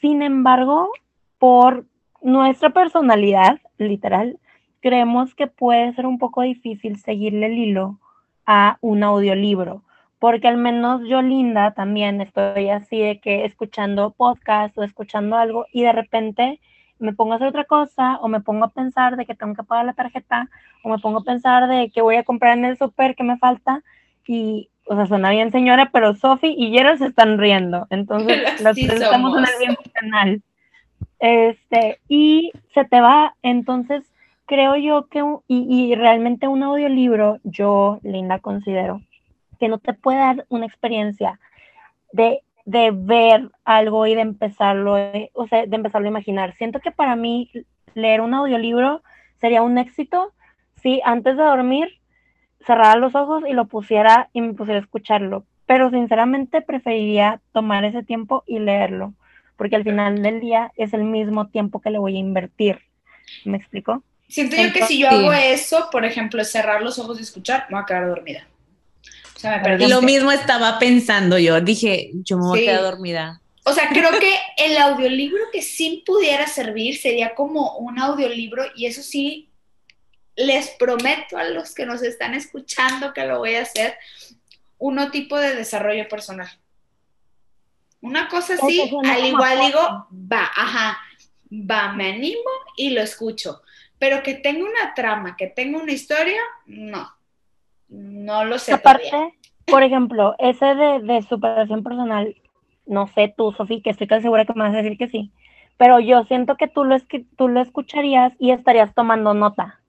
Sin 0.00 0.22
embargo, 0.22 0.92
por 1.38 1.84
nuestra 2.22 2.70
personalidad, 2.70 3.58
literal, 3.76 4.38
creemos 4.78 5.34
que 5.34 5.48
puede 5.48 5.92
ser 5.94 6.06
un 6.06 6.18
poco 6.18 6.42
difícil 6.42 7.00
seguirle 7.00 7.46
el 7.46 7.58
hilo 7.58 7.98
a 8.46 8.78
un 8.80 9.02
audiolibro, 9.02 9.82
porque 10.18 10.48
al 10.48 10.56
menos 10.56 11.02
yo, 11.06 11.20
Linda, 11.22 11.72
también 11.72 12.20
estoy 12.20 12.70
así 12.70 12.98
de 12.98 13.20
que 13.20 13.44
escuchando 13.44 14.10
podcast 14.10 14.76
o 14.78 14.82
escuchando 14.82 15.36
algo 15.36 15.66
y 15.72 15.82
de 15.82 15.92
repente 15.92 16.60
me 16.98 17.12
pongo 17.12 17.32
a 17.32 17.36
hacer 17.36 17.48
otra 17.48 17.64
cosa 17.64 18.18
o 18.22 18.28
me 18.28 18.40
pongo 18.40 18.64
a 18.64 18.70
pensar 18.70 19.16
de 19.16 19.26
que 19.26 19.34
tengo 19.34 19.54
que 19.54 19.62
pagar 19.62 19.84
la 19.84 19.92
tarjeta 19.92 20.48
o 20.82 20.88
me 20.88 20.98
pongo 20.98 21.18
a 21.18 21.24
pensar 21.24 21.68
de 21.68 21.90
que 21.90 22.00
voy 22.00 22.16
a 22.16 22.24
comprar 22.24 22.56
en 22.56 22.64
el 22.64 22.78
súper 22.78 23.14
que 23.14 23.24
me 23.24 23.38
falta 23.38 23.82
y, 24.26 24.70
o 24.86 24.96
sea, 24.96 25.06
suena 25.06 25.30
bien 25.30 25.52
señora, 25.52 25.90
pero 25.92 26.14
Sofi 26.14 26.54
y 26.56 26.72
Gerald 26.72 26.98
se 26.98 27.06
están 27.06 27.38
riendo, 27.38 27.86
entonces 27.90 28.60
los 28.62 28.76
estamos 28.76 29.36
en 29.36 29.44
el 29.44 29.58
bien 29.58 29.76
canal. 29.92 30.42
Este, 31.18 32.00
y 32.08 32.52
se 32.74 32.84
te 32.84 33.00
va, 33.00 33.34
entonces 33.42 34.04
creo 34.46 34.76
yo 34.76 35.08
que, 35.08 35.22
y, 35.48 35.94
realmente 35.94 36.48
un 36.48 36.62
audiolibro, 36.62 37.38
yo, 37.42 37.98
Linda, 38.02 38.38
considero 38.38 39.02
que 39.58 39.68
no 39.68 39.78
te 39.78 39.92
puede 39.92 40.18
dar 40.18 40.46
una 40.48 40.66
experiencia 40.66 41.40
de, 42.12 42.42
de 42.64 42.92
ver 42.92 43.50
algo 43.64 44.06
y 44.06 44.14
de 44.14 44.20
empezarlo, 44.20 44.98
eh, 44.98 45.30
o 45.34 45.46
sea, 45.48 45.66
de 45.66 45.76
empezarlo 45.76 46.06
a 46.06 46.10
imaginar. 46.10 46.54
Siento 46.54 46.80
que 46.80 46.90
para 46.90 47.16
mí 47.16 47.50
leer 47.94 48.20
un 48.20 48.34
audiolibro 48.34 49.02
sería 49.40 49.62
un 49.62 49.78
éxito 49.78 50.32
si 50.76 51.00
antes 51.04 51.36
de 51.36 51.42
dormir 51.42 51.88
cerrara 52.60 52.96
los 52.96 53.14
ojos 53.14 53.44
y 53.48 53.52
lo 53.52 53.66
pusiera 53.66 54.28
y 54.32 54.40
me 54.40 54.54
pusiera 54.54 54.78
a 54.78 54.82
escucharlo. 54.82 55.44
Pero 55.66 55.90
sinceramente 55.90 56.62
preferiría 56.62 57.40
tomar 57.52 57.84
ese 57.84 58.04
tiempo 58.04 58.44
y 58.46 58.60
leerlo, 58.60 59.14
porque 59.56 59.76
al 59.76 59.84
final 59.84 60.22
del 60.22 60.40
día 60.40 60.72
es 60.76 60.94
el 60.94 61.04
mismo 61.04 61.48
tiempo 61.48 61.80
que 61.80 61.90
le 61.90 61.98
voy 61.98 62.16
a 62.16 62.20
invertir. 62.20 62.80
¿Me 63.44 63.56
explico? 63.56 64.02
Siento 64.28 64.56
yo 64.56 64.72
que 64.72 64.84
si 64.86 64.98
yo 64.98 65.08
hago 65.08 65.32
eso, 65.32 65.88
por 65.90 66.04
ejemplo, 66.04 66.44
cerrar 66.44 66.82
los 66.82 66.98
ojos 66.98 67.18
y 67.18 67.22
escuchar, 67.22 67.66
me 67.68 67.76
voy 67.76 67.82
a 67.82 67.86
quedar 67.86 68.08
dormida. 68.08 68.46
O 69.36 69.38
sea, 69.38 69.58
me 69.58 69.88
Lo 69.88 70.02
mismo 70.02 70.32
estaba 70.32 70.78
pensando 70.78 71.38
yo. 71.38 71.60
Dije, 71.60 72.10
yo 72.24 72.38
me 72.38 72.46
voy 72.46 72.60
a 72.60 72.62
quedar 72.62 72.82
dormida. 72.82 73.40
O 73.64 73.72
sea, 73.72 73.88
creo 73.90 74.18
que 74.18 74.38
el 74.56 74.76
audiolibro 74.78 75.42
que 75.52 75.62
sí 75.62 76.02
pudiera 76.06 76.46
servir 76.46 76.96
sería 76.98 77.34
como 77.34 77.76
un 77.78 77.98
audiolibro, 77.98 78.64
y 78.74 78.86
eso 78.86 79.02
sí, 79.02 79.50
les 80.36 80.70
prometo 80.70 81.36
a 81.36 81.44
los 81.44 81.74
que 81.74 81.86
nos 81.86 82.02
están 82.02 82.34
escuchando 82.34 83.12
que 83.12 83.24
lo 83.24 83.38
voy 83.38 83.54
a 83.56 83.62
hacer, 83.62 83.96
uno 84.78 85.10
tipo 85.10 85.38
de 85.38 85.54
desarrollo 85.54 86.08
personal. 86.08 86.48
Una 88.00 88.28
cosa 88.28 88.54
así, 88.54 88.90
al 89.04 89.24
igual 89.24 89.58
digo, 89.60 90.06
va, 90.12 90.50
ajá, 90.54 90.98
va, 91.50 91.92
me 91.92 92.10
animo 92.10 92.50
y 92.76 92.90
lo 92.90 93.00
escucho. 93.00 93.62
Pero 93.98 94.22
que 94.22 94.34
tenga 94.34 94.64
una 94.64 94.94
trama, 94.94 95.36
que 95.36 95.46
tenga 95.46 95.78
una 95.82 95.92
historia, 95.92 96.40
no. 96.66 97.08
No 97.88 98.44
lo 98.44 98.58
sé. 98.58 98.72
Aparte, 98.72 99.10
por 99.66 99.82
ejemplo, 99.82 100.34
ese 100.38 100.66
de, 100.74 101.22
superación 101.22 101.82
personal, 101.82 102.36
no 102.86 103.06
sé 103.08 103.32
tú, 103.36 103.52
Sofía, 103.52 103.80
que 103.82 103.90
estoy 103.90 104.06
casi 104.06 104.22
segura 104.22 104.44
que 104.44 104.54
me 104.54 104.62
vas 104.62 104.74
a 104.74 104.82
decir 104.82 104.98
que 104.98 105.08
sí, 105.08 105.32
pero 105.76 106.00
yo 106.00 106.24
siento 106.24 106.56
que 106.56 106.68
tú 106.68 106.84
lo, 106.84 106.96
tú 107.36 107.48
lo 107.48 107.60
escucharías 107.60 108.32
y 108.38 108.50
estarías 108.50 108.94
tomando 108.94 109.34
nota, 109.34 109.80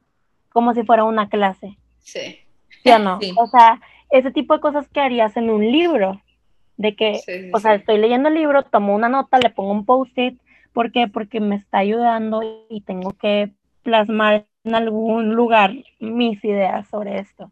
como 0.49 0.73
si 0.73 0.83
fuera 0.83 1.03
una 1.03 1.29
clase. 1.29 1.77
Sí. 1.99 2.39
¿Sí 2.83 2.89
o 2.91 2.99
no? 2.99 3.19
O 3.37 3.47
sea, 3.47 3.81
ese 4.09 4.31
tipo 4.31 4.53
de 4.53 4.59
cosas 4.61 4.87
que 4.89 4.99
harías 4.99 5.35
en 5.37 5.49
un 5.49 5.71
libro, 5.71 6.21
de 6.77 6.95
que, 6.95 7.21
o 7.53 7.59
sea, 7.59 7.73
estoy 7.73 7.97
leyendo 7.97 8.29
el 8.29 8.35
libro, 8.35 8.63
tomo 8.63 8.95
una 8.95 9.09
nota, 9.09 9.39
le 9.39 9.49
pongo 9.49 9.71
un 9.71 9.85
post-it, 9.85 10.39
¿por 10.73 10.91
qué? 10.91 11.07
Porque 11.07 11.39
me 11.39 11.55
está 11.55 11.79
ayudando 11.79 12.41
y 12.69 12.81
tengo 12.81 13.13
que 13.13 13.51
plasmar 13.87 14.45
en 14.65 14.75
algún 14.75 15.33
lugar 15.33 15.71
mis 16.01 16.43
ideas 16.43 16.89
sobre 16.89 17.19
esto. 17.19 17.49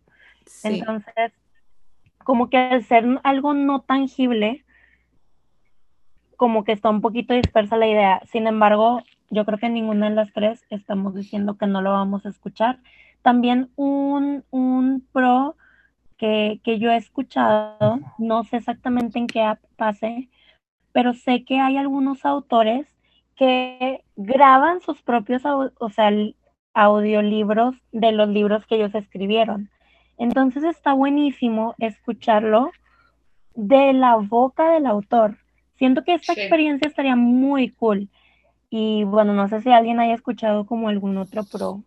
Entonces, 0.66 1.32
como 2.26 2.50
que 2.50 2.58
al 2.58 2.84
ser 2.84 3.06
algo 3.24 3.54
no 3.54 3.80
tangible, 3.80 4.66
como 6.36 6.66
que 6.66 6.74
está 6.74 6.90
un 6.90 7.00
poquito 7.00 7.34
dispersa 7.34 7.78
la 7.78 7.88
idea. 7.88 8.22
Sin 8.26 8.48
embargo, 8.48 9.02
yo 9.30 9.46
creo 9.46 9.58
que 9.58 9.70
ninguna 9.70 10.10
de 10.10 10.16
las 10.16 10.34
tres 10.34 10.66
estamos 10.70 11.16
diciendo 11.16 11.58
que 11.58 11.68
no 11.68 11.82
lo 11.82 11.94
vamos 11.94 12.26
a 12.26 12.30
escuchar. 12.30 12.80
También 13.22 13.72
un, 13.78 14.44
un 14.52 15.08
pro 15.14 15.56
que, 16.18 16.60
que, 16.66 16.80
yo 16.80 16.92
he 16.92 16.98
escuchado, 16.98 18.00
no 18.18 18.44
sé 18.44 18.58
exactamente 18.58 19.20
en 19.20 19.28
qué 19.28 19.42
app 19.42 19.60
pase, 19.78 20.28
pero 20.92 21.14
sé 21.14 21.46
que 21.46 21.62
hay 21.62 21.78
algunos 21.78 22.26
autores 22.26 22.88
que 23.36 24.04
graban 24.16 24.82
sus 24.82 25.02
propios, 25.02 25.44
o 25.46 25.90
sea, 25.90 26.12
audiolibros 26.74 27.76
de 27.92 28.12
los 28.12 28.30
libros 28.30 28.66
que 28.66 28.76
ellos 28.76 28.96
escribieron. 28.96 29.70
Entonces 30.18 30.64
está 30.64 30.94
buenísimo 30.94 31.76
escucharlo 31.80 32.72
de 33.54 33.94
la 33.94 34.16
boca 34.16 34.72
del 34.72 34.86
autor. 34.86 35.38
Siento 35.78 36.04
que 36.04 36.14
esta 36.14 36.34
experiencia 36.34 36.88
estaría 36.88 37.16
muy 37.16 37.72
cool. 37.72 38.10
Y 38.70 39.04
bueno, 39.04 39.34
no 39.34 39.48
sé 39.50 39.62
si 39.62 39.72
alguien 39.72 40.00
haya 40.00 40.14
escuchado 40.14 40.66
como 40.66 40.90
algún 40.90 41.18
otro 41.18 41.44
pro. 41.44 41.84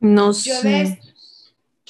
No 0.00 0.32
sé. 0.32 0.50
Yo 0.50 0.62
de, 0.62 0.98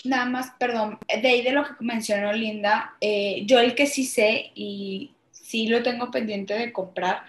nada 0.04 0.26
más, 0.26 0.52
perdón, 0.58 0.98
de 1.08 1.28
ahí 1.28 1.42
de 1.42 1.52
lo 1.52 1.64
que 1.64 1.72
mencionó 1.80 2.32
Linda, 2.32 2.96
eh, 3.00 3.44
yo 3.46 3.58
el 3.58 3.74
que 3.74 3.86
sí 3.86 4.04
sé 4.04 4.50
y 4.54 5.12
sí 5.50 5.66
lo 5.66 5.82
tengo 5.82 6.10
pendiente 6.10 6.54
de 6.54 6.72
comprar. 6.72 7.24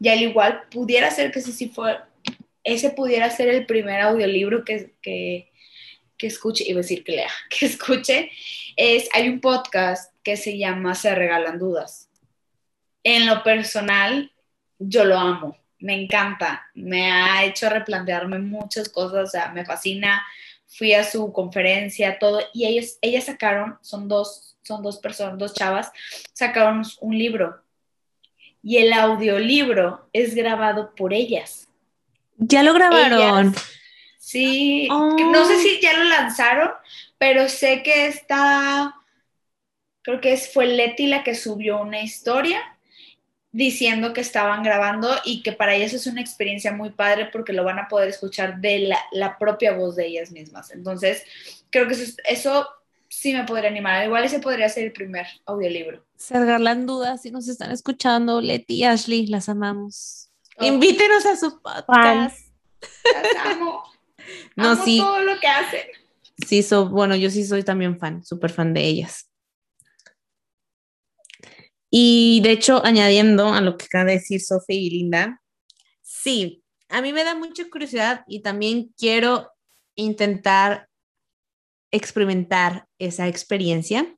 Y 0.00 0.08
al 0.08 0.22
igual, 0.22 0.62
pudiera 0.70 1.10
ser 1.10 1.30
que 1.30 1.40
ese 1.40 1.52
sí 1.52 1.68
fue, 1.68 1.98
ese 2.64 2.90
pudiera 2.90 3.28
ser 3.30 3.48
el 3.48 3.66
primer 3.66 4.00
audiolibro 4.00 4.64
que, 4.64 4.94
que, 5.02 5.52
que 6.16 6.26
escuche, 6.26 6.64
iba 6.66 6.80
a 6.80 6.82
decir 6.82 7.04
que 7.04 7.12
lea, 7.12 7.30
que 7.50 7.66
escuche. 7.66 8.30
Es, 8.76 9.08
hay 9.12 9.28
un 9.28 9.40
podcast 9.40 10.12
que 10.22 10.36
se 10.36 10.56
llama 10.56 10.94
Se 10.94 11.14
Regalan 11.14 11.58
Dudas. 11.58 12.08
En 13.04 13.26
lo 13.26 13.42
personal, 13.42 14.32
yo 14.78 15.04
lo 15.04 15.18
amo, 15.18 15.56
me 15.78 15.94
encanta, 16.02 16.66
me 16.74 17.10
ha 17.10 17.44
hecho 17.44 17.68
replantearme 17.70 18.38
muchas 18.38 18.88
cosas, 18.88 19.28
o 19.28 19.30
sea, 19.30 19.52
me 19.52 19.64
fascina. 19.64 20.26
Fui 20.68 20.94
a 20.94 21.04
su 21.04 21.32
conferencia, 21.32 22.18
todo, 22.18 22.40
y 22.52 22.66
ellos, 22.66 22.98
ellas 23.00 23.26
sacaron, 23.26 23.78
son 23.82 24.08
dos, 24.08 24.56
son 24.62 24.82
dos 24.82 24.98
personas, 24.98 25.38
dos 25.38 25.54
chavas, 25.54 25.92
sacaron 26.32 26.82
un 27.00 27.16
libro 27.16 27.62
y 28.66 28.78
el 28.78 28.92
audiolibro 28.92 30.08
es 30.12 30.34
grabado 30.34 30.92
por 30.96 31.14
ellas. 31.14 31.68
Ya 32.36 32.64
lo 32.64 32.74
grabaron. 32.74 33.54
sí, 34.18 34.88
no 34.88 35.44
sé 35.44 35.60
si 35.60 35.80
ya 35.80 35.96
lo 35.96 36.02
lanzaron, 36.02 36.70
pero 37.16 37.48
sé 37.48 37.84
que 37.84 38.08
está, 38.08 38.92
creo 40.02 40.20
que 40.20 40.36
fue 40.36 40.66
Leti 40.66 41.06
la 41.06 41.22
que 41.22 41.36
subió 41.36 41.80
una 41.80 42.02
historia 42.02 42.60
diciendo 43.52 44.12
que 44.12 44.20
estaban 44.20 44.64
grabando 44.64 45.14
y 45.24 45.44
que 45.44 45.52
para 45.52 45.76
ellas 45.76 45.92
es 45.92 46.08
una 46.08 46.20
experiencia 46.20 46.72
muy 46.72 46.90
padre 46.90 47.26
porque 47.26 47.52
lo 47.52 47.62
van 47.62 47.78
a 47.78 47.86
poder 47.86 48.08
escuchar 48.08 48.60
de 48.60 48.92
la, 49.12 49.38
propia 49.38 49.74
voz 49.74 49.94
de 49.94 50.08
ellas 50.08 50.32
mismas. 50.32 50.72
Entonces, 50.72 51.22
creo 51.70 51.86
que 51.86 51.94
eso 52.28 52.68
sí 53.08 53.32
me 53.32 53.44
podría 53.44 53.70
animar. 53.70 54.04
Igual 54.04 54.24
ese 54.24 54.40
podría 54.40 54.68
ser 54.68 54.84
el 54.84 54.92
primer 54.92 55.26
audiolibro. 55.44 56.04
Sergarlan 56.16 56.86
dudas 56.86 57.22
si 57.22 57.30
nos 57.30 57.48
están 57.48 57.70
escuchando, 57.70 58.40
Leti 58.40 58.76
y 58.76 58.84
Ashley, 58.84 59.26
las 59.26 59.48
amamos. 59.48 60.30
Oh. 60.58 60.64
Invítenos 60.64 61.26
a 61.26 61.36
su 61.36 61.60
podcast. 61.60 62.38
Las 63.12 63.46
amo. 63.46 63.82
no, 64.56 64.70
amo 64.70 64.84
sí. 64.84 64.98
todo 64.98 65.20
lo 65.20 65.38
que 65.40 65.46
hacen. 65.46 65.86
Sí, 66.46 66.64
bueno, 66.90 67.16
yo 67.16 67.30
sí 67.30 67.46
soy 67.46 67.62
también 67.62 67.98
fan, 67.98 68.24
súper 68.24 68.50
fan 68.50 68.74
de 68.74 68.84
ellas. 68.84 69.30
Y 71.90 72.40
de 72.42 72.50
hecho, 72.50 72.84
añadiendo 72.84 73.54
a 73.54 73.60
lo 73.60 73.76
que 73.76 73.86
acaba 73.86 74.04
de 74.04 74.12
decir 74.14 74.40
Sofía 74.40 74.78
y 74.78 74.90
Linda, 74.90 75.40
sí, 76.02 76.62
a 76.88 77.00
mí 77.00 77.12
me 77.12 77.24
da 77.24 77.34
mucha 77.34 77.68
curiosidad 77.70 78.24
y 78.26 78.42
también 78.42 78.92
quiero 78.98 79.50
intentar 79.94 80.88
experimentar 81.90 82.86
esa 82.98 83.28
experiencia. 83.28 84.14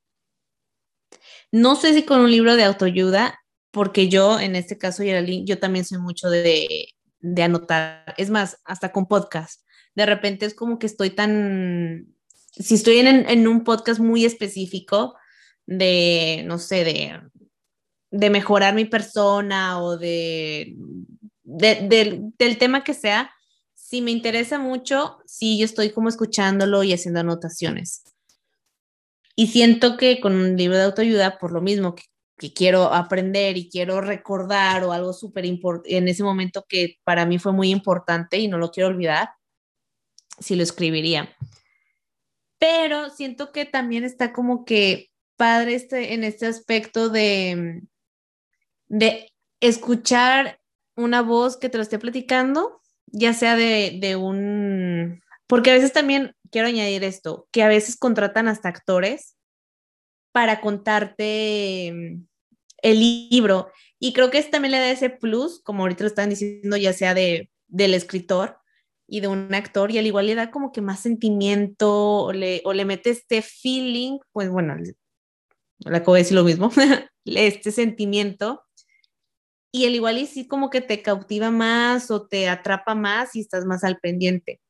No 1.51 1.77
sé 1.77 1.95
si 1.95 2.05
con 2.05 2.21
un 2.21 2.31
libro 2.31 2.57
de 2.57 2.64
autoayuda, 2.64 3.39
porque 3.71 4.09
yo, 4.09 4.41
en 4.41 4.57
este 4.57 4.79
caso, 4.79 5.03
yo 5.03 5.59
también 5.59 5.85
soy 5.85 5.99
mucho 5.99 6.29
de, 6.31 6.89
de 7.21 7.43
anotar. 7.43 8.14
Es 8.16 8.31
más, 8.31 8.61
hasta 8.64 8.93
con 8.93 9.07
podcast. 9.07 9.62
De 9.95 10.07
repente 10.07 10.47
es 10.47 10.55
como 10.55 10.79
que 10.79 10.87
estoy 10.87 11.11
tan, 11.11 12.07
si 12.51 12.75
estoy 12.75 12.99
en, 12.99 13.49
un 13.49 13.64
podcast 13.64 14.01
muy 14.01 14.25
específico 14.25 15.16
de, 15.66 16.43
no 16.47 16.59
sé, 16.59 16.85
de, 16.85 17.21
de 18.11 18.31
mejorar 18.31 18.75
mi 18.75 18.85
persona 18.85 19.83
o 19.83 19.97
de, 19.97 20.77
de, 21.43 22.21
del 22.39 22.59
tema 22.59 22.85
que 22.85 22.95
sea, 22.95 23.31
si 23.89 24.03
me 24.03 24.11
interesa 24.11 24.59
mucho, 24.59 25.18
sí, 25.24 25.59
yo 25.59 25.64
estoy 25.64 25.93
como 25.93 26.11
escuchándolo 26.11 26.82
y 26.82 26.93
haciendo 26.93 27.20
anotaciones. 27.20 28.03
Y 29.34 29.47
siento 29.47 29.97
que 29.97 30.20
con 30.20 30.34
un 30.34 30.59
libro 30.59 30.76
de 30.76 30.84
autoayuda, 30.84 31.39
por 31.39 31.53
lo 31.53 31.62
mismo 31.62 31.95
que, 31.95 32.05
quiero 32.55 32.93
aprender 32.93 33.57
y 33.57 33.68
quiero 33.68 34.01
recordar 34.01 34.84
o 34.84 34.93
algo 34.93 35.12
súper 35.12 35.45
importante 35.45 35.97
en 35.97 36.07
ese 36.07 36.22
momento 36.22 36.64
que 36.68 36.99
para 37.03 37.26
mí 37.26 37.41
fue 37.41 37.53
muy 37.53 37.70
importante 37.70 38.36
y 38.39 38.47
no 38.47 38.59
lo 38.59 38.70
quiero 38.70 38.91
olvidar, 38.91 39.30
sí 40.39 40.55
lo 40.55 40.62
escribiría. 40.62 41.34
Pero 42.59 43.09
siento 43.09 43.53
que 43.53 43.64
también 43.64 44.05
está 44.05 44.34
como 44.34 44.64
que 44.66 45.11
padre 45.36 45.74
este, 45.74 46.12
en 46.12 46.24
este 46.24 46.47
aspecto 46.47 47.09
de, 47.09 47.82
de 48.86 49.32
escuchar 49.61 50.61
una 50.95 51.22
voz 51.22 51.57
que 51.57 51.70
te 51.70 51.78
lo 51.78 51.82
esté 51.82 51.99
platicando, 51.99 52.78
ya 53.13 53.33
sea 53.33 53.57
de, 53.57 53.99
de 54.01 54.17
un... 54.17 55.21
Porque 55.47 55.71
a 55.71 55.75
veces 55.75 55.93
también 55.93 56.35
quiero 56.51 56.69
añadir 56.69 57.05
esto, 57.05 57.49
que 57.51 57.63
a 57.63 57.69
veces 57.69 57.97
contratan 57.97 58.49
hasta 58.49 58.69
actores 58.69 59.37
para 60.33 60.61
contarte 60.61 61.89
el 62.83 63.01
libro. 63.01 63.71
Y 63.99 64.13
creo 64.13 64.31
que 64.31 64.43
también 64.43 64.73
le 64.73 64.79
da 64.79 64.91
ese 64.91 65.11
plus, 65.11 65.61
como 65.63 65.83
ahorita 65.83 66.05
lo 66.05 66.09
están 66.09 66.31
diciendo, 66.31 66.77
ya 66.77 66.93
sea 66.93 67.15
de, 67.15 67.51
del 67.67 67.95
escritor 67.95 68.59
y 69.07 69.21
de 69.21 69.29
un 69.29 69.53
actor, 69.55 69.91
y 69.91 69.99
al 69.99 70.07
igual 70.07 70.27
le 70.27 70.35
da 70.35 70.51
como 70.51 70.71
que 70.71 70.81
más 70.81 71.01
sentimiento 71.01 72.25
o 72.25 72.33
le, 72.33 72.61
o 72.65 72.73
le 72.73 72.85
mete 72.85 73.11
este 73.11 73.43
feeling, 73.43 74.19
pues 74.33 74.51
bueno, 74.51 74.77
le 74.77 75.97
acabo 75.97 76.15
de 76.15 76.21
decir 76.21 76.37
lo 76.37 76.45
mismo, 76.45 76.71
este 77.25 77.73
sentimiento. 77.73 78.63
Y 79.79 79.87
al 79.87 79.95
igual 79.95 80.18
y 80.18 80.26
sí 80.26 80.49
como 80.49 80.70
que 80.70 80.81
te 80.81 81.03
cautiva 81.03 81.53
más 81.53 82.11
o 82.11 82.26
te 82.26 82.49
atrapa 82.49 82.97
más 82.97 83.37
y 83.37 83.41
estás 83.43 83.64
más 83.64 83.85
al 83.85 84.01
pendiente. 84.01 84.61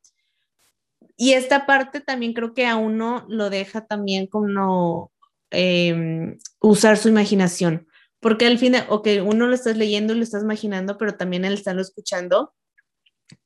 Y 1.16 1.32
esta 1.32 1.64
parte 1.64 2.00
también 2.00 2.34
creo 2.34 2.52
que 2.52 2.66
a 2.66 2.76
uno 2.76 3.24
lo 3.26 3.48
deja 3.48 3.86
también 3.86 4.26
como 4.26 5.11
em, 5.50 6.36
usar 6.61 6.98
su 6.98 7.09
imaginación, 7.09 7.88
porque 8.20 8.46
al 8.46 8.59
fin, 8.59 8.74
o 8.90 9.00
que 9.00 9.22
uno 9.22 9.46
lo 9.46 9.54
estás 9.54 9.78
leyendo 9.78 10.12
y 10.12 10.18
lo 10.18 10.24
estás 10.24 10.42
imaginando, 10.42 10.98
pero 10.98 11.16
también 11.16 11.46
él 11.46 11.54
está 11.54 11.72
lo 11.72 11.80
escuchando. 11.80 12.52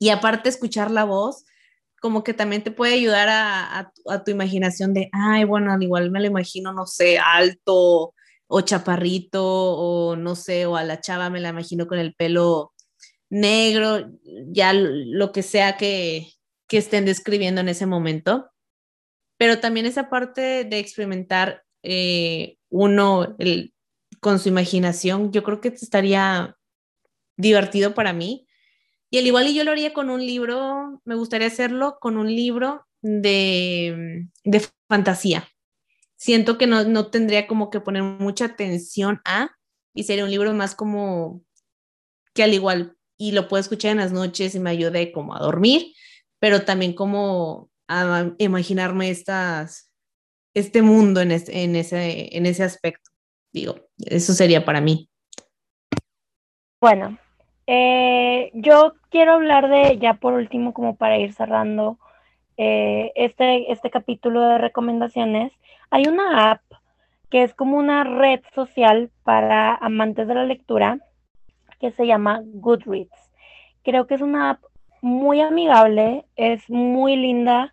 Y 0.01 0.09
aparte 0.09 0.49
escuchar 0.49 0.91
la 0.91 1.05
voz, 1.05 1.45
como 2.01 2.25
que 2.25 2.35
también 2.35 2.65
te 2.65 2.73
puede 2.73 2.95
ayudar 2.95 3.29
a, 3.29 3.93
a, 4.09 4.25
tu 4.25 4.33
imaginación 4.33 4.95
de, 4.95 5.11
ay, 5.13 5.45
bueno, 5.45 5.73
al 5.73 5.83
igual 5.85 6.11
me 6.11 6.19
lo 6.19 6.27
imagino, 6.27 6.73
no 6.73 6.87
sé, 6.87 7.21
alto 7.21 8.15
o 8.55 8.61
chaparrito 8.61 9.43
o 9.43 10.15
no 10.15 10.37
sé, 10.37 10.67
o 10.67 10.77
a 10.77 10.85
la 10.85 11.01
chava 11.01 11.31
me 11.31 11.41
la 11.41 11.49
imagino 11.49 11.87
con 11.87 11.99
el 11.99 12.15
pelo 12.15 12.75
negro, 13.31 14.11
ya 14.49 14.75
lo 14.75 15.33
que 15.33 15.43
sea 15.43 15.79
que, 15.79 16.29
que 16.69 16.77
estén 16.77 17.07
describiendo 17.07 17.63
en 17.63 17.71
ese 17.71 17.87
momento. 17.87 18.51
Pero 19.39 19.59
también 19.59 19.87
esa 19.87 20.11
parte 20.11 20.65
de 20.65 20.79
experimentar 20.79 21.65
eh, 21.83 22.59
uno 22.69 23.37
con 24.21 24.39
su 24.39 24.51
imaginación, 24.51 25.33
yo 25.33 25.43
creo 25.43 25.63
que 25.63 25.69
estaría 25.69 26.55
divertido 27.39 27.95
para 27.95 28.13
mí. 28.13 28.47
Y 29.09 29.17
al 29.17 29.27
igual 29.27 29.47
y 29.47 29.55
yo 29.55 29.65
lo 29.65 29.71
haría 29.71 29.95
con 29.95 30.11
un 30.11 30.21
libro, 30.21 31.01
me 31.07 31.15
gustaría 31.15 31.47
hacerlo 31.47 31.97
con 32.03 32.19
un 32.19 32.27
libro 32.27 32.87
de, 33.01 34.27
de 34.45 34.69
fantasía. 34.91 35.49
Siento 36.23 36.57
que 36.57 36.69
no, 36.69 36.85
no 36.85 37.09
tendría 37.09 37.49
como 37.49 37.69
que 37.69 37.81
poner 37.81 38.05
mucha 38.05 38.45
atención 38.45 39.21
a, 39.25 39.51
y 39.93 40.05
sería 40.05 40.23
un 40.23 40.31
libro 40.31 40.55
más 40.55 40.77
como 40.77 41.43
que 42.33 42.45
al 42.45 42.55
igual, 42.55 42.97
y 43.19 43.33
lo 43.33 43.49
puedo 43.49 43.61
escuchar 43.61 43.91
en 43.91 43.97
las 43.97 44.13
noches 44.13 44.55
y 44.55 44.61
me 44.61 44.71
ayude 44.71 45.11
como 45.11 45.35
a 45.35 45.41
dormir, 45.41 45.95
pero 46.39 46.65
también 46.65 46.93
como 46.93 47.71
a 47.89 48.31
imaginarme 48.39 49.11
estas, 49.11 49.93
este 50.55 50.81
mundo 50.81 51.21
en, 51.21 51.33
en, 51.33 51.75
ese, 51.75 52.37
en 52.37 52.47
ese 52.47 52.63
aspecto. 52.63 53.11
Digo, 53.53 53.89
eso 53.99 54.33
sería 54.33 54.65
para 54.65 54.81
mí. 54.81 55.11
Bueno, 56.81 57.19
eh, 57.67 58.53
yo 58.55 58.95
quiero 59.11 59.33
hablar 59.33 59.69
de, 59.69 59.99
ya 59.99 60.15
por 60.15 60.35
último, 60.35 60.73
como 60.73 60.95
para 60.95 61.19
ir 61.19 61.33
cerrando 61.33 61.99
eh, 62.57 63.13
este, 63.15 63.73
este 63.73 63.91
capítulo 63.91 64.41
de 64.41 64.59
recomendaciones, 64.59 65.53
hay 65.91 66.07
una 66.07 66.51
app 66.51 66.61
que 67.31 67.43
es 67.43 67.55
como 67.55 67.79
una 67.79 68.05
red 68.05 68.41
social 68.55 69.11
para 69.25 69.75
amantes 69.75 70.29
de 70.29 70.35
la 70.35 70.45
lectura 70.45 70.99
que 71.81 71.91
se 71.93 72.07
llama 72.07 72.43
Goodreads. 72.45 73.31
Creo 73.83 74.07
que 74.07 74.15
es 74.15 74.21
una 74.21 74.51
app 74.51 74.63
muy 75.01 75.41
amigable, 75.41 76.25
es 76.37 76.69
muy 76.71 77.17
linda, 77.17 77.73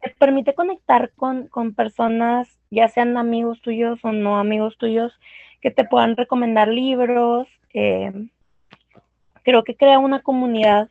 te 0.00 0.10
permite 0.10 0.54
conectar 0.54 1.12
con, 1.14 1.46
con 1.46 1.74
personas, 1.74 2.48
ya 2.70 2.88
sean 2.88 3.16
amigos 3.16 3.60
tuyos 3.60 4.00
o 4.02 4.12
no 4.12 4.38
amigos 4.38 4.76
tuyos, 4.78 5.12
que 5.60 5.70
te 5.70 5.84
puedan 5.84 6.16
recomendar 6.16 6.68
libros. 6.68 7.48
Eh, 7.72 8.12
creo 9.42 9.62
que 9.62 9.76
crea 9.76 9.98
una 9.98 10.22
comunidad 10.22 10.88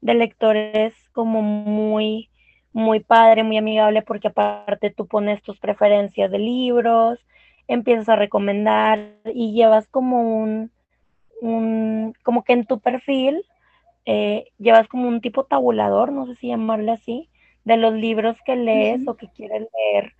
de 0.00 0.14
lectores 0.14 0.94
como 1.12 1.42
muy, 1.42 2.28
muy 2.72 3.00
padre, 3.00 3.42
muy 3.42 3.58
amigable, 3.58 4.02
porque 4.02 4.28
aparte 4.28 4.90
tú 4.90 5.06
pones 5.06 5.42
tus 5.42 5.58
preferencias 5.58 6.30
de 6.30 6.38
libros, 6.38 7.18
empiezas 7.68 8.08
a 8.08 8.16
recomendar 8.16 9.14
y 9.26 9.52
llevas 9.52 9.88
como 9.88 10.22
un, 10.22 10.70
un 11.40 12.14
como 12.22 12.44
que 12.44 12.54
en 12.54 12.66
tu 12.66 12.80
perfil 12.80 13.44
eh, 14.04 14.46
llevas 14.58 14.88
como 14.88 15.08
un 15.08 15.20
tipo 15.20 15.44
tabulador, 15.44 16.12
no 16.12 16.26
sé 16.26 16.34
si 16.36 16.48
llamarle 16.48 16.92
así, 16.92 17.28
de 17.64 17.76
los 17.76 17.94
libros 17.94 18.36
que 18.44 18.56
lees 18.56 19.06
o 19.06 19.16
que 19.16 19.28
quieres 19.28 19.68
leer 19.72 20.12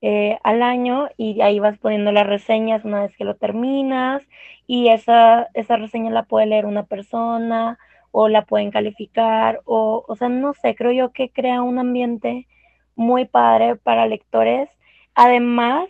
eh, 0.00 0.38
al 0.44 0.62
año 0.62 1.08
y 1.16 1.40
ahí 1.40 1.58
vas 1.58 1.78
poniendo 1.78 2.12
las 2.12 2.26
reseñas 2.26 2.84
una 2.84 3.02
vez 3.02 3.16
que 3.16 3.24
lo 3.24 3.36
terminas 3.36 4.22
y 4.66 4.88
esa, 4.88 5.48
esa 5.54 5.76
reseña 5.76 6.10
la 6.10 6.24
puede 6.24 6.46
leer 6.46 6.66
una 6.66 6.84
persona 6.84 7.78
o 8.10 8.28
la 8.28 8.44
pueden 8.44 8.70
calificar 8.70 9.60
o, 9.64 10.04
o 10.06 10.16
sea, 10.16 10.28
no 10.28 10.54
sé, 10.54 10.74
creo 10.74 10.92
yo 10.92 11.12
que 11.12 11.30
crea 11.30 11.62
un 11.62 11.78
ambiente 11.78 12.46
muy 12.96 13.26
padre 13.26 13.76
para 13.76 14.06
lectores, 14.06 14.68
además 15.14 15.88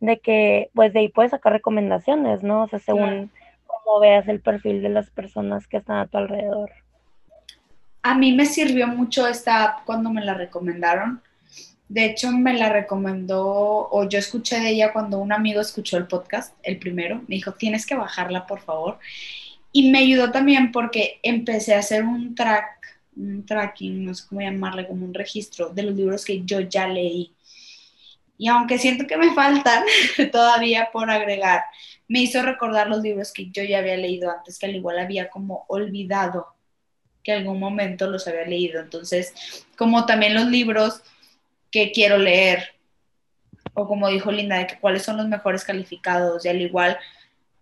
de 0.00 0.18
que 0.20 0.70
pues 0.74 0.92
de 0.92 1.00
ahí 1.00 1.08
puedes 1.08 1.32
sacar 1.32 1.52
recomendaciones, 1.52 2.42
¿no? 2.42 2.64
O 2.64 2.68
sea, 2.68 2.78
según 2.78 3.30
cómo 3.66 4.00
veas 4.00 4.28
el 4.28 4.40
perfil 4.40 4.82
de 4.82 4.88
las 4.88 5.10
personas 5.10 5.66
que 5.66 5.78
están 5.78 5.98
a 5.98 6.06
tu 6.06 6.18
alrededor 6.18 6.70
a 8.08 8.14
mí 8.14 8.32
me 8.32 8.46
sirvió 8.46 8.86
mucho 8.86 9.26
esta 9.26 9.64
app 9.64 9.84
cuando 9.84 10.10
me 10.10 10.24
la 10.24 10.34
recomendaron. 10.34 11.20
De 11.88 12.04
hecho, 12.04 12.30
me 12.32 12.54
la 12.54 12.70
recomendó, 12.70 13.88
o 13.90 14.08
yo 14.08 14.18
escuché 14.18 14.60
de 14.60 14.70
ella 14.70 14.92
cuando 14.92 15.18
un 15.18 15.32
amigo 15.32 15.60
escuchó 15.60 15.96
el 15.96 16.06
podcast, 16.06 16.54
el 16.62 16.78
primero, 16.78 17.16
me 17.28 17.36
dijo, 17.36 17.52
tienes 17.52 17.86
que 17.86 17.94
bajarla, 17.94 18.46
por 18.46 18.60
favor. 18.60 18.98
Y 19.72 19.90
me 19.90 19.98
ayudó 19.98 20.30
también 20.30 20.72
porque 20.72 21.20
empecé 21.22 21.74
a 21.74 21.80
hacer 21.80 22.04
un 22.04 22.34
track, 22.34 23.00
un 23.16 23.44
tracking, 23.44 24.04
no 24.04 24.14
sé 24.14 24.24
cómo 24.28 24.40
llamarle, 24.40 24.86
como 24.86 25.04
un 25.04 25.14
registro 25.14 25.68
de 25.70 25.82
los 25.82 25.94
libros 25.94 26.24
que 26.24 26.42
yo 26.44 26.60
ya 26.60 26.88
leí. 26.88 27.34
Y 28.38 28.48
aunque 28.48 28.78
siento 28.78 29.06
que 29.06 29.16
me 29.16 29.34
faltan 29.34 29.84
todavía 30.32 30.88
por 30.92 31.10
agregar, 31.10 31.64
me 32.06 32.20
hizo 32.20 32.42
recordar 32.42 32.88
los 32.88 33.02
libros 33.02 33.32
que 33.32 33.50
yo 33.50 33.62
ya 33.62 33.78
había 33.78 33.96
leído 33.96 34.30
antes, 34.30 34.58
que 34.58 34.66
al 34.66 34.76
igual 34.76 34.98
había 34.98 35.28
como 35.28 35.64
olvidado 35.68 36.46
que 37.22 37.32
algún 37.32 37.60
momento 37.60 38.06
los 38.06 38.26
había 38.26 38.46
leído. 38.46 38.80
Entonces, 38.80 39.66
como 39.76 40.06
también 40.06 40.34
los 40.34 40.46
libros 40.46 41.02
que 41.70 41.92
quiero 41.92 42.16
leer, 42.16 42.74
o 43.74 43.86
como 43.86 44.08
dijo 44.08 44.32
Linda, 44.32 44.56
de 44.56 44.66
que 44.66 44.78
cuáles 44.78 45.02
son 45.02 45.18
los 45.18 45.28
mejores 45.28 45.64
calificados, 45.64 46.46
y 46.46 46.48
al 46.48 46.62
igual 46.62 46.98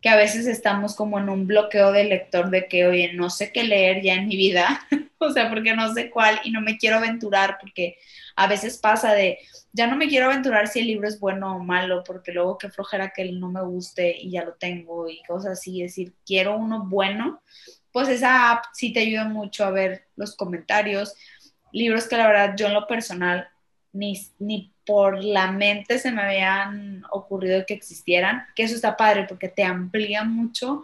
que 0.01 0.09
a 0.09 0.17
veces 0.17 0.47
estamos 0.47 0.95
como 0.95 1.19
en 1.19 1.29
un 1.29 1.47
bloqueo 1.47 1.93
de 1.93 2.05
lector 2.05 2.51
de 2.51 2.69
que, 2.69 2.87
oye, 2.87 3.13
no 3.15 3.31
sé 3.31 3.53
qué 3.53 3.65
leer 3.65 4.03
ya 4.03 4.15
en 4.15 4.29
mi 4.29 4.37
vida, 4.37 4.87
o 5.19 5.31
sea, 5.31 5.49
porque 5.49 5.75
no 5.75 5.93
sé 5.95 6.11
cuál 6.11 6.41
y 6.45 6.51
no 6.51 6.61
me 6.61 6.79
quiero 6.79 6.97
aventurar, 6.97 7.59
porque 7.61 7.99
a 8.37 8.47
veces 8.47 8.79
pasa 8.79 9.15
de, 9.15 9.39
ya 9.73 9.87
no 9.87 9.97
me 9.97 10.09
quiero 10.09 10.27
aventurar 10.27 10.69
si 10.69 10.81
el 10.81 10.87
libro 10.87 11.09
es 11.09 11.19
bueno 11.19 11.57
o 11.57 11.59
malo, 11.61 12.05
porque 12.05 12.33
luego 12.33 12.59
qué 12.59 12.71
flojera 12.71 13.13
que 13.15 13.31
no 13.33 13.51
me 13.51 13.63
guste 13.63 14.17
y 14.17 14.31
ya 14.31 14.45
lo 14.45 14.55
tengo 14.55 15.09
y 15.09 15.23
cosas 15.23 15.53
así, 15.53 15.83
es 15.83 15.93
decir, 15.93 16.15
quiero 16.25 16.57
uno 16.57 16.85
bueno 16.87 17.43
pues 17.97 18.11
esa 18.11 18.51
app 18.51 18.65
sí 18.75 18.93
te 18.93 19.01
ayuda 19.01 19.25
mucho 19.25 19.65
a 19.65 19.71
ver 19.71 20.07
los 20.17 20.37
comentarios, 20.37 21.15
libros 21.73 22.07
que 22.07 22.19
la 22.19 22.27
verdad 22.27 22.55
yo 22.55 22.67
en 22.67 22.75
lo 22.75 22.87
personal 22.87 23.49
ni, 23.97 24.21
ni 24.39 24.73
por 24.87 25.23
la 25.23 25.51
mente 25.51 25.99
se 25.99 26.13
me 26.13 26.23
habían 26.23 27.03
ocurrido 27.11 27.65
que 27.67 27.75
existieran, 27.75 28.45
que 28.55 28.63
eso 28.63 28.75
está 28.75 28.97
padre 28.97 29.27
porque 29.29 29.49
te 29.49 29.65
amplía 29.65 30.25
mucho 30.25 30.83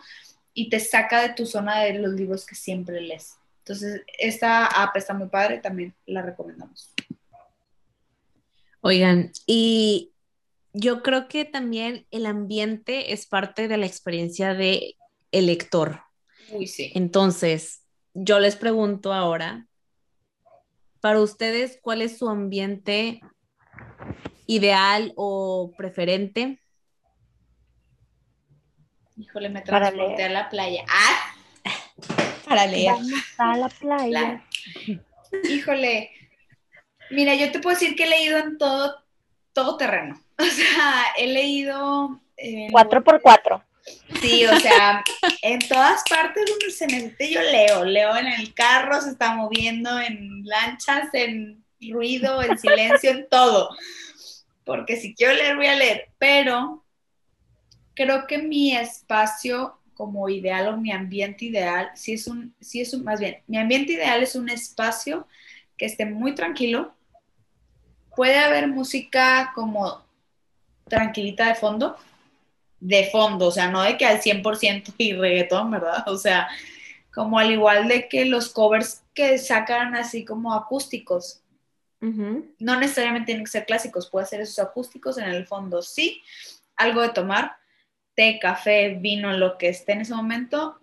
y 0.55 0.69
te 0.69 0.81
saca 0.81 1.23
de 1.23 1.35
tu 1.35 1.47
zona 1.47 1.81
de 1.81 1.95
los 1.95 2.13
libros 2.13 2.45
que 2.45 2.55
siempre 2.55 3.01
lees. 3.01 3.35
Entonces, 3.59 4.03
esta 4.19 4.67
app 4.67 4.97
está 4.97 5.15
muy 5.15 5.29
padre, 5.29 5.59
también 5.59 5.95
la 6.07 6.23
recomendamos. 6.23 6.93
Oigan, 8.81 9.31
y 9.47 10.13
yo 10.73 11.03
creo 11.03 11.29
que 11.29 11.45
también 11.45 12.07
el 12.11 12.27
ambiente 12.27 13.13
es 13.13 13.27
parte 13.27 13.69
de 13.69 13.77
la 13.77 13.87
experiencia 13.87 14.55
de 14.55 14.97
el 15.31 15.47
lector. 15.47 16.01
Uy, 16.51 16.67
sí. 16.67 16.91
Entonces, 16.95 17.85
yo 18.15 18.41
les 18.41 18.57
pregunto 18.57 19.13
ahora, 19.13 19.69
para 21.03 21.21
ustedes, 21.21 21.81
¿cuál 21.83 22.01
es 22.01 22.17
su 22.17 22.29
ambiente 22.29 23.21
ideal 24.47 25.13
o 25.17 25.73
preferente? 25.77 26.61
Híjole, 29.17 29.49
me 29.49 29.63
transporté 29.63 30.23
a 30.23 30.29
la 30.29 30.49
playa. 30.49 30.85
¡Ah! 30.89 31.35
Para 32.49 32.67
leer. 32.67 32.95
Vamos 32.95 33.13
a 33.39 33.57
la 33.57 33.69
playa. 33.69 34.45
Híjole. 35.43 36.11
Mira, 37.11 37.35
yo 37.35 37.51
te 37.51 37.59
puedo 37.59 37.77
decir 37.77 37.97
que 37.97 38.05
he 38.05 38.09
leído 38.09 38.39
en 38.39 38.57
todo, 38.57 39.05
todo 39.53 39.77
terreno. 39.77 40.19
O 40.39 40.45
sea, 40.45 41.05
he 41.19 41.29
leído. 41.29 42.21
cuatro 42.73 43.05
por 43.05 43.21
cuatro. 43.21 43.63
Sí, 44.21 44.45
o 44.47 44.61
sea, 44.61 45.03
en 45.43 45.59
todas 45.61 46.03
partes 46.09 46.45
donde 46.49 46.71
se 46.71 46.87
necesite 46.87 47.31
yo 47.31 47.41
leo. 47.43 47.85
Leo 47.85 48.17
en 48.17 48.29
el 48.29 48.55
carro, 48.55 49.01
se 49.01 49.11
está 49.11 49.35
moviendo, 49.35 49.99
en 50.01 50.45
lanchas, 50.45 51.09
en 51.13 51.65
ruido, 51.81 52.43
en 52.43 52.59
silencio, 52.59 53.11
en 53.11 53.29
todo. 53.29 53.71
Porque 54.65 54.97
si 54.97 55.15
quiero 55.15 55.35
leer, 55.35 55.57
voy 55.57 55.67
a 55.67 55.75
leer. 55.75 56.09
Pero 56.19 56.85
creo 57.95 58.27
que 58.27 58.39
mi 58.39 58.77
espacio 58.77 59.79
como 59.95 60.29
ideal 60.29 60.69
o 60.69 60.77
mi 60.77 60.91
ambiente 60.91 61.45
ideal, 61.45 61.91
si 61.95 62.15
es 62.15 62.27
un, 62.27 62.55
si 62.61 62.81
es 62.81 62.95
un, 62.95 63.05
más 63.05 63.21
bien, 63.21 63.43
mi 63.47 63.59
ambiente 63.59 63.93
ideal 63.93 64.23
es 64.23 64.35
un 64.35 64.49
espacio 64.49 65.27
que 65.77 65.87
esté 65.87 66.07
muy 66.07 66.35
tranquilo. 66.35 66.95
Puede 68.17 68.39
haber 68.39 68.69
música 68.69 69.53
como 69.55 70.05
tranquilita 70.89 71.47
de 71.49 71.55
fondo, 71.55 71.97
de 72.83 73.09
fondo, 73.13 73.47
o 73.47 73.51
sea, 73.53 73.71
no 73.71 73.81
de 73.81 73.97
que 73.97 74.05
al 74.05 74.21
100% 74.21 74.95
y 74.99 75.13
reggaetón, 75.13 75.71
¿verdad? 75.71 76.05
O 76.09 76.17
sea, 76.17 76.49
como 77.15 77.39
al 77.39 77.53
igual 77.53 77.87
de 77.87 78.09
que 78.09 78.25
los 78.25 78.49
covers 78.49 79.05
que 79.15 79.39
sacan 79.39 79.95
así 79.95 80.25
como 80.25 80.53
acústicos, 80.53 81.39
no 82.01 82.81
necesariamente 82.81 83.27
tienen 83.27 83.45
que 83.45 83.51
ser 83.53 83.65
clásicos, 83.65 84.11
puede 84.11 84.27
ser 84.27 84.41
esos 84.41 84.59
acústicos 84.59 85.19
en 85.19 85.27
el 85.27 85.47
fondo, 85.47 85.83
sí, 85.83 86.21
algo 86.75 87.01
de 87.01 87.11
tomar, 87.11 87.53
té, 88.17 88.41
café, 88.41 88.97
vino, 89.01 89.33
lo 89.37 89.57
que 89.57 89.69
esté 89.69 89.93
en 89.93 90.01
ese 90.01 90.13
momento, 90.13 90.81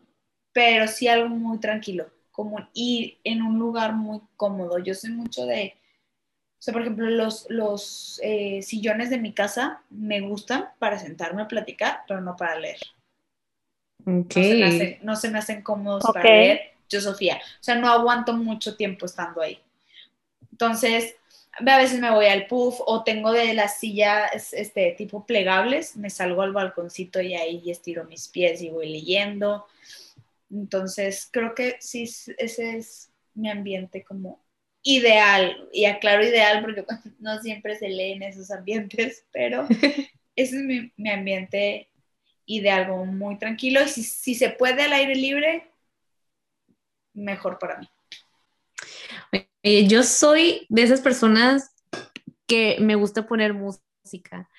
pero 0.53 0.87
sí 0.87 1.09
algo 1.09 1.27
muy 1.27 1.59
tranquilo, 1.59 2.09
como 2.31 2.69
ir 2.73 3.17
en 3.25 3.41
un 3.41 3.59
lugar 3.59 3.91
muy 3.91 4.21
cómodo. 4.37 4.79
Yo 4.79 4.93
soy 4.93 5.09
mucho 5.09 5.45
de, 5.45 5.75
o 6.59 6.61
sea, 6.61 6.73
por 6.73 6.81
ejemplo, 6.81 7.09
los, 7.09 7.45
los 7.49 8.19
eh, 8.21 8.61
sillones 8.61 9.09
de 9.09 9.17
mi 9.17 9.33
casa 9.33 9.81
me 9.89 10.19
gustan 10.19 10.67
para 10.77 10.99
sentarme 10.99 11.41
a 11.41 11.47
platicar, 11.47 12.01
pero 12.05 12.19
no 12.19 12.35
para 12.35 12.59
leer. 12.59 12.79
No, 15.01 15.15
se 15.15 15.29
me 15.29 15.39
hacen, 15.39 15.61
cómodos 15.61 16.03
para 16.13 16.21
leer. 16.21 16.61
Yo, 16.89 16.99
Sofía, 16.99 17.37
o 17.37 17.63
sea, 17.63 17.75
no 17.75 17.87
aguanto 17.87 18.33
mucho 18.33 18.75
tiempo 18.75 19.05
estando 19.05 19.41
ahí. 19.41 19.57
Entonces, 20.51 21.15
a 21.53 21.77
veces 21.77 22.01
me 22.01 22.11
voy 22.11 22.25
al 22.25 22.47
puff 22.47 22.81
o 22.85 23.05
tengo 23.05 23.31
de 23.31 23.53
las 23.53 23.79
sillas 23.79 24.51
este, 24.51 24.91
tipo 24.97 25.25
plegables, 25.25 25.95
me 25.95 26.09
salgo 26.09 26.41
al 26.41 26.51
balconcito 26.51 27.21
y 27.21 27.35
ahí 27.35 27.71
estiro 27.71 28.03
mis 28.03 28.27
pies 28.27 28.61
y 28.61 28.69
voy 28.69 28.89
leyendo. 28.89 29.65
Entonces, 30.51 31.29
creo 31.31 31.55
que 31.55 31.77
sí, 31.79 32.03
ese 32.03 32.77
es 32.77 33.11
mi 33.33 33.49
ambiente 33.49 34.03
como 34.03 34.41
ideal, 34.95 35.69
y 35.71 35.85
aclaro 35.85 36.25
ideal 36.25 36.61
porque 36.61 36.83
no 37.19 37.39
siempre 37.41 37.75
se 37.77 37.89
lee 37.89 38.13
en 38.13 38.23
esos 38.23 38.49
ambientes, 38.49 39.25
pero 39.31 39.67
ese 40.35 40.57
es 40.57 40.91
mi, 40.97 41.09
ambiente 41.09 41.89
ideal, 42.45 42.83
algo 42.83 43.05
muy 43.05 43.37
tranquilo, 43.37 43.81
y 43.83 43.87
si, 43.87 44.33
se 44.33 44.49
puede 44.49 44.83
al 44.83 44.93
aire 44.93 45.15
libre, 45.15 45.71
mejor 47.13 47.59
para 47.59 47.79
mí. 47.79 47.87
yo 49.87 50.01
soy 50.03 50.65
de 50.69 50.83
esas 50.83 51.01
personas 51.01 51.75
que 52.47 52.77
me 52.79 52.95
gusta 52.95 53.27
poner 53.27 53.53
música. 53.53 54.49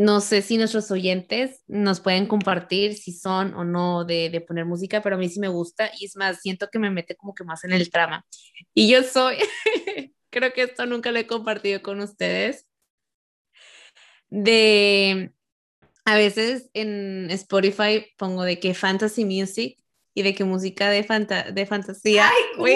No 0.00 0.22
sé 0.22 0.40
si 0.40 0.56
nuestros 0.56 0.90
oyentes 0.90 1.60
nos 1.66 2.00
pueden 2.00 2.24
compartir 2.24 2.94
si 2.94 3.12
son 3.12 3.52
o 3.52 3.64
no 3.64 4.06
de, 4.06 4.42
poner 4.48 4.64
música, 4.64 5.02
pero 5.02 5.16
a 5.16 5.18
mí 5.18 5.28
sí 5.28 5.40
me 5.40 5.48
gusta 5.48 5.90
y 5.98 6.06
es 6.06 6.16
más, 6.16 6.40
siento 6.40 6.70
que 6.72 6.78
me 6.78 6.88
mete 6.88 7.16
como 7.16 7.34
que 7.34 7.44
más 7.44 7.64
en 7.64 7.72
el 7.72 7.90
trama. 7.90 8.24
Y 8.72 8.88
yo 8.90 9.02
soy, 9.02 9.36
creo 10.30 10.54
que 10.54 10.62
esto 10.62 10.86
nunca 10.86 11.12
lo 11.12 11.18
he 11.18 11.26
compartido 11.26 11.82
con 11.82 12.00
ustedes, 12.00 12.66
de, 14.30 15.34
a 16.06 16.14
veces 16.14 16.70
en 16.72 17.30
Spotify 17.32 18.06
pongo 18.16 18.44
de 18.44 18.58
que 18.58 18.72
fantasy 18.72 19.26
music 19.26 19.76
y 20.14 20.22
de 20.22 20.34
que 20.34 20.44
música 20.44 20.88
de, 20.88 21.02
de 21.52 21.66
fantasía. 21.66 22.26
¡Ay, 22.26 22.42
cool! 22.56 22.70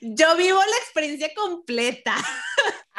yo 0.14 0.36
vivo 0.36 0.58
la 0.58 0.76
experiencia 0.76 1.30
completa. 1.34 2.14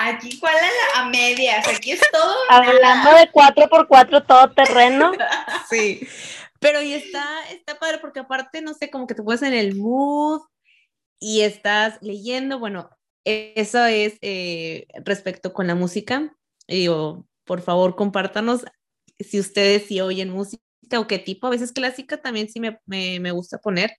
Aquí, 0.01 0.39
¿cuál 0.39 0.55
es 0.55 0.61
la 0.61 1.01
a 1.01 1.09
medias? 1.09 1.67
Aquí 1.67 1.91
es 1.91 1.99
todo. 2.09 2.33
Hablando 2.49 3.15
de 3.15 3.29
4x4 3.33 4.25
todo 4.25 4.49
terreno. 4.53 5.11
sí. 5.69 6.07
Pero 6.61 6.81
y 6.81 6.93
está, 6.93 7.25
está 7.51 7.77
padre 7.77 7.97
porque 7.97 8.21
aparte, 8.21 8.61
no 8.61 8.73
sé, 8.73 8.89
como 8.89 9.07
que 9.07 9.13
te 9.15 9.23
puedes 9.23 9.41
en 9.41 9.53
el 9.53 9.75
mood 9.75 10.39
y 11.19 11.41
estás 11.41 11.97
leyendo. 12.01 12.59
Bueno, 12.59 12.89
eso 13.25 13.83
es 13.85 14.17
eh, 14.21 14.87
respecto 15.03 15.51
con 15.51 15.67
la 15.67 15.75
música. 15.75 16.33
Y 16.65 16.77
digo, 16.77 17.25
por 17.43 17.61
favor, 17.61 17.97
compártanos 17.97 18.63
si 19.19 19.37
ustedes 19.37 19.87
sí 19.87 19.99
oyen 19.99 20.29
música 20.29 20.63
o 20.97 21.07
qué 21.07 21.19
tipo. 21.19 21.47
A 21.47 21.49
veces 21.51 21.73
clásica 21.73 22.21
también 22.21 22.47
sí 22.47 22.61
me, 22.61 22.79
me, 22.85 23.19
me 23.19 23.31
gusta 23.31 23.57
poner 23.57 23.97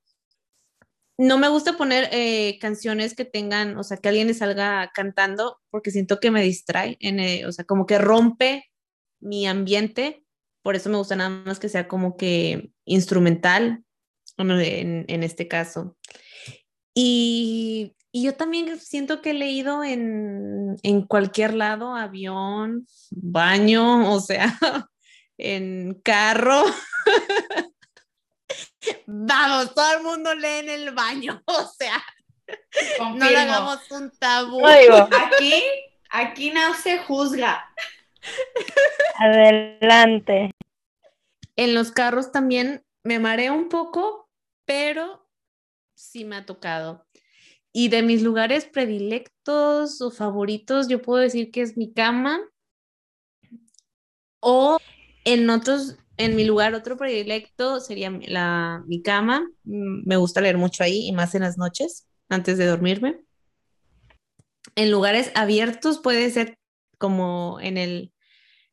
no 1.20 1.36
me 1.36 1.50
gusta 1.50 1.76
poner 1.76 2.08
eh, 2.12 2.58
canciones 2.60 3.14
que 3.14 3.26
tengan, 3.26 3.76
o 3.76 3.84
sea, 3.84 3.98
que 3.98 4.08
alguien 4.08 4.34
salga 4.34 4.90
cantando, 4.94 5.60
porque 5.68 5.90
siento 5.90 6.18
que 6.18 6.30
me 6.30 6.42
distrae, 6.42 6.96
en, 6.98 7.20
eh, 7.20 7.44
o 7.46 7.52
sea, 7.52 7.66
como 7.66 7.84
que 7.84 7.98
rompe 7.98 8.70
mi 9.20 9.46
ambiente. 9.46 10.24
Por 10.62 10.76
eso 10.76 10.88
me 10.88 10.96
gusta 10.96 11.16
nada 11.16 11.28
más 11.28 11.60
que 11.60 11.68
sea 11.68 11.88
como 11.88 12.16
que 12.16 12.72
instrumental, 12.86 13.84
en, 14.38 15.04
en 15.08 15.22
este 15.22 15.46
caso. 15.46 15.98
Y, 16.94 17.94
y, 18.12 18.22
yo 18.24 18.34
también 18.34 18.80
siento 18.80 19.20
que 19.20 19.32
he 19.32 19.34
leído 19.34 19.84
en, 19.84 20.76
en 20.82 21.02
cualquier 21.02 21.52
lado, 21.52 21.94
avión, 21.96 22.86
baño, 23.10 24.10
o 24.10 24.20
sea, 24.20 24.58
en 25.36 26.00
carro. 26.02 26.64
Vamos, 29.06 29.74
todo 29.74 29.98
el 29.98 30.02
mundo 30.02 30.34
lee 30.34 30.58
en 30.60 30.68
el 30.68 30.90
baño, 30.92 31.42
o 31.46 31.66
sea, 31.66 32.02
no 32.98 33.28
le 33.28 33.36
hagamos 33.36 33.90
un 33.90 34.10
tabú. 34.18 34.66
Aquí, 34.66 35.62
aquí 36.10 36.50
no 36.50 36.74
se 36.74 36.98
juzga. 36.98 37.68
Adelante. 39.18 40.50
En 41.56 41.74
los 41.74 41.92
carros 41.92 42.32
también 42.32 42.84
me 43.02 43.18
mareo 43.18 43.54
un 43.54 43.68
poco, 43.68 44.28
pero 44.64 45.28
sí 45.94 46.24
me 46.24 46.36
ha 46.36 46.46
tocado. 46.46 47.06
Y 47.72 47.88
de 47.88 48.02
mis 48.02 48.22
lugares 48.22 48.64
predilectos 48.64 50.00
o 50.00 50.10
favoritos, 50.10 50.88
yo 50.88 51.02
puedo 51.02 51.22
decir 51.22 51.50
que 51.50 51.62
es 51.62 51.76
mi 51.76 51.92
cama. 51.92 52.40
O 54.40 54.78
en 55.24 55.50
otros 55.50 55.96
en 56.20 56.36
mi 56.36 56.44
lugar, 56.44 56.74
otro 56.74 56.98
predilecto 56.98 57.80
sería 57.80 58.10
la, 58.10 58.84
mi 58.86 59.02
cama. 59.02 59.48
Mm, 59.64 60.06
me 60.06 60.16
gusta 60.16 60.40
leer 60.40 60.58
mucho 60.58 60.84
ahí 60.84 61.06
y 61.06 61.12
más 61.12 61.34
en 61.34 61.42
las 61.42 61.56
noches, 61.56 62.06
antes 62.28 62.58
de 62.58 62.66
dormirme. 62.66 63.24
En 64.74 64.90
lugares 64.90 65.32
abiertos 65.34 65.98
puede 65.98 66.30
ser 66.30 66.58
como 66.98 67.58
en 67.60 67.78
el, 67.78 68.12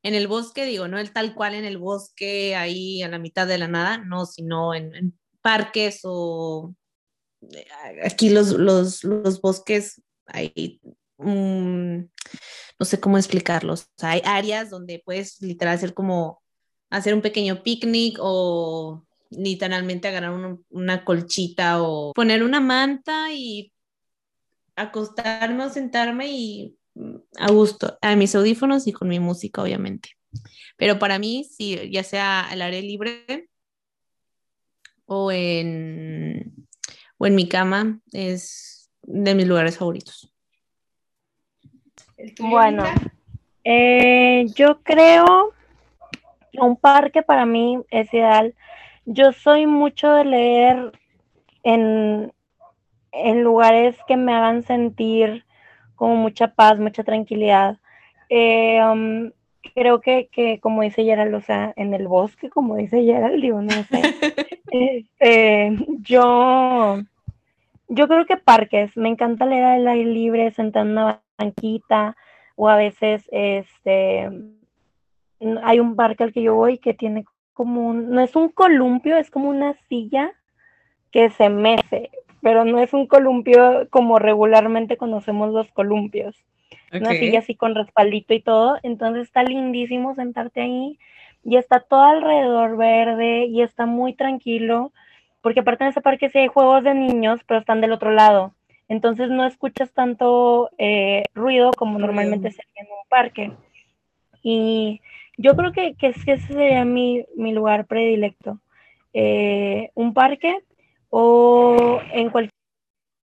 en 0.04 0.14
el 0.14 0.28
bosque, 0.28 0.66
digo, 0.66 0.90
no 0.90 1.00
el 1.00 1.14
tal 1.14 1.34
cual 1.34 1.56
en 1.56 1.64
el 1.64 1.78
bosque, 1.78 2.56
ahí 2.56 3.02
a 3.02 3.08
la 3.08 3.18
mitad 3.18 3.48
de 3.48 3.58
la 3.58 3.70
nada, 3.70 3.98
no, 3.98 4.26
sino 4.26 4.76
en, 4.76 5.18
parques 5.42 6.02
o 6.04 6.76
eh, 7.54 7.66
aquí 8.04 8.30
los, 8.30 8.50
los, 8.50 9.06
los 9.06 9.40
bosques, 9.40 10.02
hay, 10.26 10.82
mm, 11.18 12.00
no 12.80 12.86
sé 12.86 13.00
cómo 13.00 13.18
explicarlos, 13.18 13.88
hay 14.02 14.22
áreas 14.26 14.70
donde 14.70 15.02
puedes 15.06 15.42
literal 15.42 15.76
hacer 15.76 15.94
como 15.94 16.42
hacer 16.90 17.14
un 17.14 17.22
pequeño 17.22 17.64
picnic 17.64 18.18
o 18.20 19.06
literalmente 19.30 20.08
agarrar 20.08 20.58
una 20.70 21.04
colchita 21.04 21.82
o 21.82 22.14
poner 22.14 22.44
una 22.44 22.62
manta 22.62 23.34
y 23.34 23.74
acostarme 24.76 25.66
o 25.66 25.70
sentarme 25.70 26.28
y 26.32 26.78
mm, 26.96 27.16
a 27.40 27.52
gusto, 27.52 27.98
a 28.02 28.16
mis 28.16 28.36
audífonos 28.36 28.88
y 28.88 28.94
con 28.94 29.08
mi 29.10 29.20
música, 29.20 29.62
obviamente. 29.62 30.12
Pero 30.78 31.00
para 31.00 31.20
mí, 31.20 31.44
sí, 31.44 31.90
ya 31.92 32.04
sea 32.04 32.42
al 32.42 32.62
aire 32.62 32.82
libre 32.82 33.50
o 35.06 35.32
en, 35.32 36.54
o 37.18 37.26
en 37.26 37.36
mi 37.36 37.48
cama, 37.48 38.00
es 38.12 38.90
de 39.02 39.36
mis 39.36 39.48
lugares 39.48 39.78
favoritos. 39.78 40.32
Bueno, 42.40 42.84
eh, 43.64 44.46
yo 44.56 44.82
creo 44.84 45.54
un 46.60 46.76
parque 46.76 47.24
para 47.24 47.46
mí 47.46 47.80
es 47.90 48.14
ideal. 48.14 48.56
Yo 49.06 49.32
soy 49.32 49.66
mucho 49.66 50.12
de 50.14 50.26
leer 50.26 50.92
en, 51.64 52.34
en 53.12 53.44
lugares 53.44 53.98
que 54.08 54.18
me 54.18 54.34
hagan 54.34 54.64
sentir 54.64 55.46
como 55.96 56.16
mucha 56.16 56.54
paz, 56.54 56.80
mucha 56.80 57.04
tranquilidad. 57.04 57.78
Eh, 58.30 58.80
um, 58.84 59.32
creo 59.74 60.02
que, 60.02 60.60
como 60.62 60.82
dice 60.82 61.04
Gerald, 61.04 61.34
o 61.36 61.42
sea, 61.42 61.74
en 61.76 61.94
el 61.94 62.08
bosque, 62.08 62.50
como 62.50 62.76
dice 62.76 63.04
Gerald, 63.04 63.42
digo, 63.42 63.62
no 63.62 63.72
sé. 63.72 64.02
Este, 64.70 65.78
yo, 66.02 66.98
yo 67.88 68.08
creo 68.10 68.26
que 68.26 68.36
parques, 68.36 68.98
me 68.98 69.08
encanta 69.08 69.46
leer 69.46 69.64
al 69.64 69.88
aire 69.88 70.10
libre, 70.10 70.52
sentar 70.52 70.86
en 70.86 70.92
una 70.92 71.22
banquita, 71.38 72.18
o 72.58 72.68
a 72.68 72.76
veces, 72.76 73.30
este, 73.32 74.30
hay 75.64 75.80
un 75.80 75.96
parque 75.96 76.24
al 76.24 76.34
que 76.34 76.42
yo 76.42 76.56
voy 76.56 76.78
que 76.78 76.94
tiene 76.94 77.26
como 77.54 77.88
un, 77.88 78.12
no 78.12 78.22
es 78.22 78.36
un 78.36 78.50
columpio, 78.50 79.18
es 79.18 79.32
como 79.32 79.50
una 79.50 79.74
silla 79.90 80.32
que 81.12 81.30
se 81.32 81.50
mece, 81.50 82.12
pero 82.42 82.66
no 82.66 82.80
es 82.80 82.94
un 82.94 83.08
columpio 83.08 83.88
como 83.90 84.20
regularmente 84.20 84.98
conocemos 84.98 85.52
los 85.52 85.72
columpios. 85.72 86.36
Una 86.92 87.12
silla 87.12 87.40
así 87.40 87.56
con 87.56 87.76
respaldito 87.76 88.34
y 88.34 88.42
todo. 88.42 88.78
Entonces 88.84 89.24
está 89.24 89.44
lindísimo 89.44 90.16
sentarte 90.16 90.62
ahí 90.62 91.00
y 91.44 91.58
está 91.58 91.80
todo 91.80 92.04
alrededor 92.04 92.78
verde 92.78 93.46
y 93.46 93.62
está 93.62 93.86
muy 93.86 94.14
tranquilo. 94.14 94.92
Porque 95.42 95.62
aparte 95.62 95.84
en 95.84 95.90
ese 95.90 96.02
parque 96.02 96.30
sí 96.30 96.40
hay 96.40 96.48
juegos 96.48 96.84
de 96.84 96.94
niños, 96.94 97.42
pero 97.46 97.60
están 97.60 97.82
del 97.82 97.92
otro 97.92 98.12
lado. 98.12 98.54
Entonces 98.88 99.30
no 99.30 99.46
escuchas 99.46 99.92
tanto 99.94 100.70
eh, 100.78 101.24
ruido 101.34 101.72
como 101.72 102.00
normalmente 102.00 102.52
se 102.52 102.62
hace 102.62 102.80
en 102.80 102.88
un 102.88 103.10
parque. 103.10 103.52
Y 104.42 105.02
yo 105.38 105.56
creo 105.56 105.72
que, 105.72 105.96
que 105.96 106.08
ese 106.08 106.38
sería 106.38 106.84
mi, 106.86 107.26
mi 107.36 107.54
lugar 107.54 107.86
predilecto. 107.86 108.60
Eh, 109.14 109.92
un 109.96 110.14
parque 110.14 110.60
o 111.10 112.00
en 112.12 112.30
cualquier... 112.30 112.54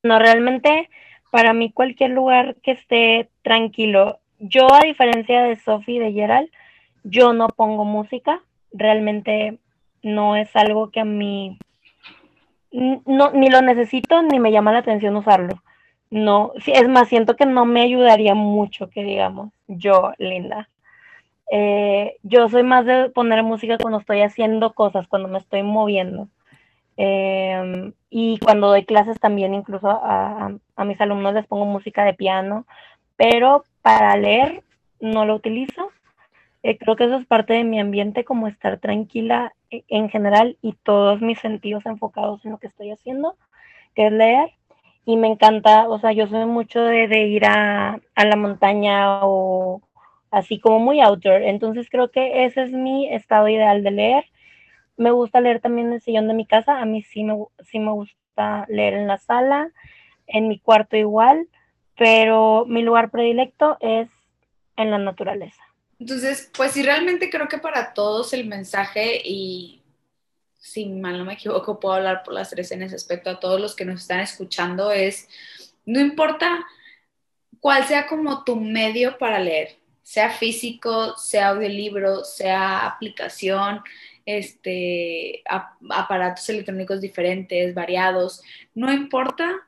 No, 0.02 0.18
realmente 0.18 0.88
para 1.30 1.52
mí 1.52 1.72
cualquier 1.72 2.10
lugar 2.10 2.56
que 2.62 2.72
esté 2.72 3.28
tranquilo. 3.42 4.20
Yo 4.38 4.72
a 4.72 4.80
diferencia 4.80 5.42
de 5.42 5.56
Sophie 5.56 6.00
de 6.00 6.12
Gerald, 6.12 6.48
yo 7.02 7.32
no 7.32 7.48
pongo 7.48 7.84
música. 7.84 8.42
Realmente 8.72 9.58
no 10.02 10.36
es 10.36 10.54
algo 10.54 10.90
que 10.90 11.00
a 11.00 11.04
mí 11.04 11.58
no, 12.74 13.30
ni 13.30 13.50
lo 13.50 13.62
necesito 13.62 14.22
ni 14.22 14.40
me 14.40 14.50
llama 14.50 14.72
la 14.72 14.78
atención 14.78 15.16
usarlo. 15.16 15.62
No, 16.10 16.52
es 16.66 16.88
más, 16.88 17.08
siento 17.08 17.36
que 17.36 17.46
no 17.46 17.64
me 17.64 17.82
ayudaría 17.82 18.34
mucho, 18.34 18.88
que 18.90 19.02
digamos, 19.02 19.52
yo, 19.66 20.12
Linda. 20.18 20.68
Eh, 21.50 22.16
yo 22.22 22.48
soy 22.48 22.62
más 22.62 22.86
de 22.86 23.10
poner 23.10 23.42
música 23.42 23.78
cuando 23.78 23.98
estoy 23.98 24.22
haciendo 24.22 24.74
cosas, 24.74 25.06
cuando 25.08 25.28
me 25.28 25.38
estoy 25.38 25.62
moviendo. 25.62 26.28
Em, 26.96 27.92
y 28.10 28.38
cuando 28.38 28.68
doy 28.68 28.84
clases 28.84 29.18
también 29.18 29.52
incluso 29.52 29.88
a, 29.88 30.52
mis 30.84 31.00
alumnos 31.00 31.34
les 31.34 31.46
pongo 31.46 31.64
música 31.66 32.04
de 32.04 32.14
piano, 32.14 32.66
pero 33.16 33.64
para 33.82 34.16
leer 34.16 34.62
no 35.00 35.24
lo 35.24 35.34
utilizo. 35.34 35.90
Eh, 36.62 36.78
creo 36.78 36.96
que 36.96 37.04
eso 37.04 37.16
es 37.16 37.26
parte 37.26 37.52
de 37.54 37.64
mi 37.64 37.78
ambiente, 37.80 38.24
como 38.24 38.48
estar 38.48 38.78
tranquila 38.78 39.54
e, 39.70 39.84
en 39.88 40.08
general 40.08 40.56
y 40.62 40.72
todos 40.82 41.20
mis 41.20 41.38
sentidos 41.40 41.84
enfocados 41.86 42.44
en 42.44 42.52
lo 42.52 42.58
que 42.58 42.68
estoy 42.68 42.90
haciendo, 42.90 43.36
que 43.94 44.06
es 44.06 44.12
leer. 44.12 44.52
Y 45.06 45.16
me 45.16 45.28
encanta, 45.28 45.88
o 45.88 45.98
sea, 45.98 46.12
yo 46.12 46.26
soy 46.28 46.46
mucho 46.46 46.82
de, 46.82 47.08
de 47.08 47.26
ir 47.26 47.44
a, 47.46 48.00
a 48.14 48.24
la 48.24 48.36
montaña 48.36 49.20
o 49.26 49.82
así 50.34 50.58
como 50.58 50.78
muy 50.78 51.00
outdoor. 51.00 51.42
Entonces 51.42 51.88
creo 51.90 52.10
que 52.10 52.44
ese 52.44 52.62
es 52.62 52.72
mi 52.72 53.12
estado 53.12 53.48
ideal 53.48 53.82
de 53.82 53.90
leer 53.90 54.24
me 54.96 55.10
gusta 55.10 55.40
leer 55.40 55.60
también 55.60 55.88
en 55.88 55.94
el 55.94 56.00
sillón 56.00 56.28
de 56.28 56.34
mi 56.34 56.46
casa. 56.46 56.80
A 56.80 56.84
mí 56.84 57.02
sí 57.02 57.24
me, 57.24 57.34
sí 57.64 57.78
me 57.78 57.92
gusta 57.92 58.66
leer 58.68 58.94
en 58.94 59.06
la 59.06 59.18
sala, 59.18 59.72
en 60.26 60.48
mi 60.48 60.58
cuarto 60.58 60.96
igual, 60.96 61.48
pero 61.96 62.64
mi 62.66 62.82
lugar 62.82 63.10
predilecto 63.10 63.76
es 63.80 64.08
en 64.76 64.90
la 64.90 64.98
naturaleza. 64.98 65.62
Entonces, 65.98 66.50
pues 66.56 66.72
sí, 66.72 66.82
realmente 66.82 67.30
creo 67.30 67.48
que 67.48 67.58
para 67.58 67.94
todos 67.94 68.32
el 68.32 68.46
mensaje 68.46 69.20
y 69.24 69.82
si 70.58 70.86
mal 70.86 71.18
no 71.18 71.24
me 71.24 71.34
equivoco, 71.34 71.78
puedo 71.78 71.94
hablar 71.94 72.22
por 72.24 72.34
las 72.34 72.50
tres 72.50 72.72
en 72.72 72.82
ese 72.82 72.96
aspecto 72.96 73.30
a 73.30 73.38
todos 73.38 73.60
los 73.60 73.76
que 73.76 73.84
nos 73.84 74.00
están 74.00 74.20
escuchando 74.20 74.90
es, 74.90 75.28
no 75.84 76.00
importa 76.00 76.64
cuál 77.60 77.84
sea 77.84 78.06
como 78.06 78.44
tu 78.44 78.56
medio 78.56 79.18
para 79.18 79.38
leer, 79.38 79.76
sea 80.04 80.30
físico, 80.30 81.16
sea 81.16 81.48
audiolibro, 81.48 82.24
sea 82.24 82.86
aplicación, 82.86 83.80
este, 84.26 85.42
aparatos 85.90 86.48
electrónicos 86.50 87.00
diferentes, 87.00 87.74
variados, 87.74 88.42
no 88.74 88.92
importa, 88.92 89.66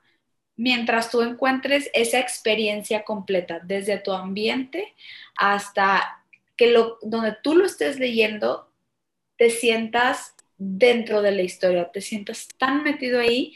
mientras 0.56 1.10
tú 1.10 1.22
encuentres 1.22 1.90
esa 1.94 2.20
experiencia 2.20 3.02
completa, 3.02 3.60
desde 3.64 3.98
tu 3.98 4.12
ambiente 4.12 4.94
hasta 5.36 6.22
que 6.56 6.70
lo, 6.70 6.98
donde 7.02 7.34
tú 7.42 7.54
lo 7.54 7.64
estés 7.64 7.98
leyendo, 7.98 8.70
te 9.36 9.50
sientas 9.50 10.34
dentro 10.58 11.22
de 11.22 11.32
la 11.32 11.42
historia, 11.42 11.90
te 11.90 12.00
sientas 12.02 12.48
tan 12.58 12.82
metido 12.82 13.20
ahí 13.20 13.54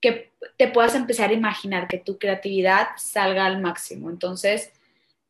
que 0.00 0.32
te 0.56 0.68
puedas 0.68 0.94
empezar 0.94 1.30
a 1.30 1.34
imaginar 1.34 1.88
que 1.88 1.98
tu 1.98 2.18
creatividad 2.18 2.88
salga 2.96 3.46
al 3.46 3.60
máximo. 3.60 4.10
Entonces, 4.10 4.72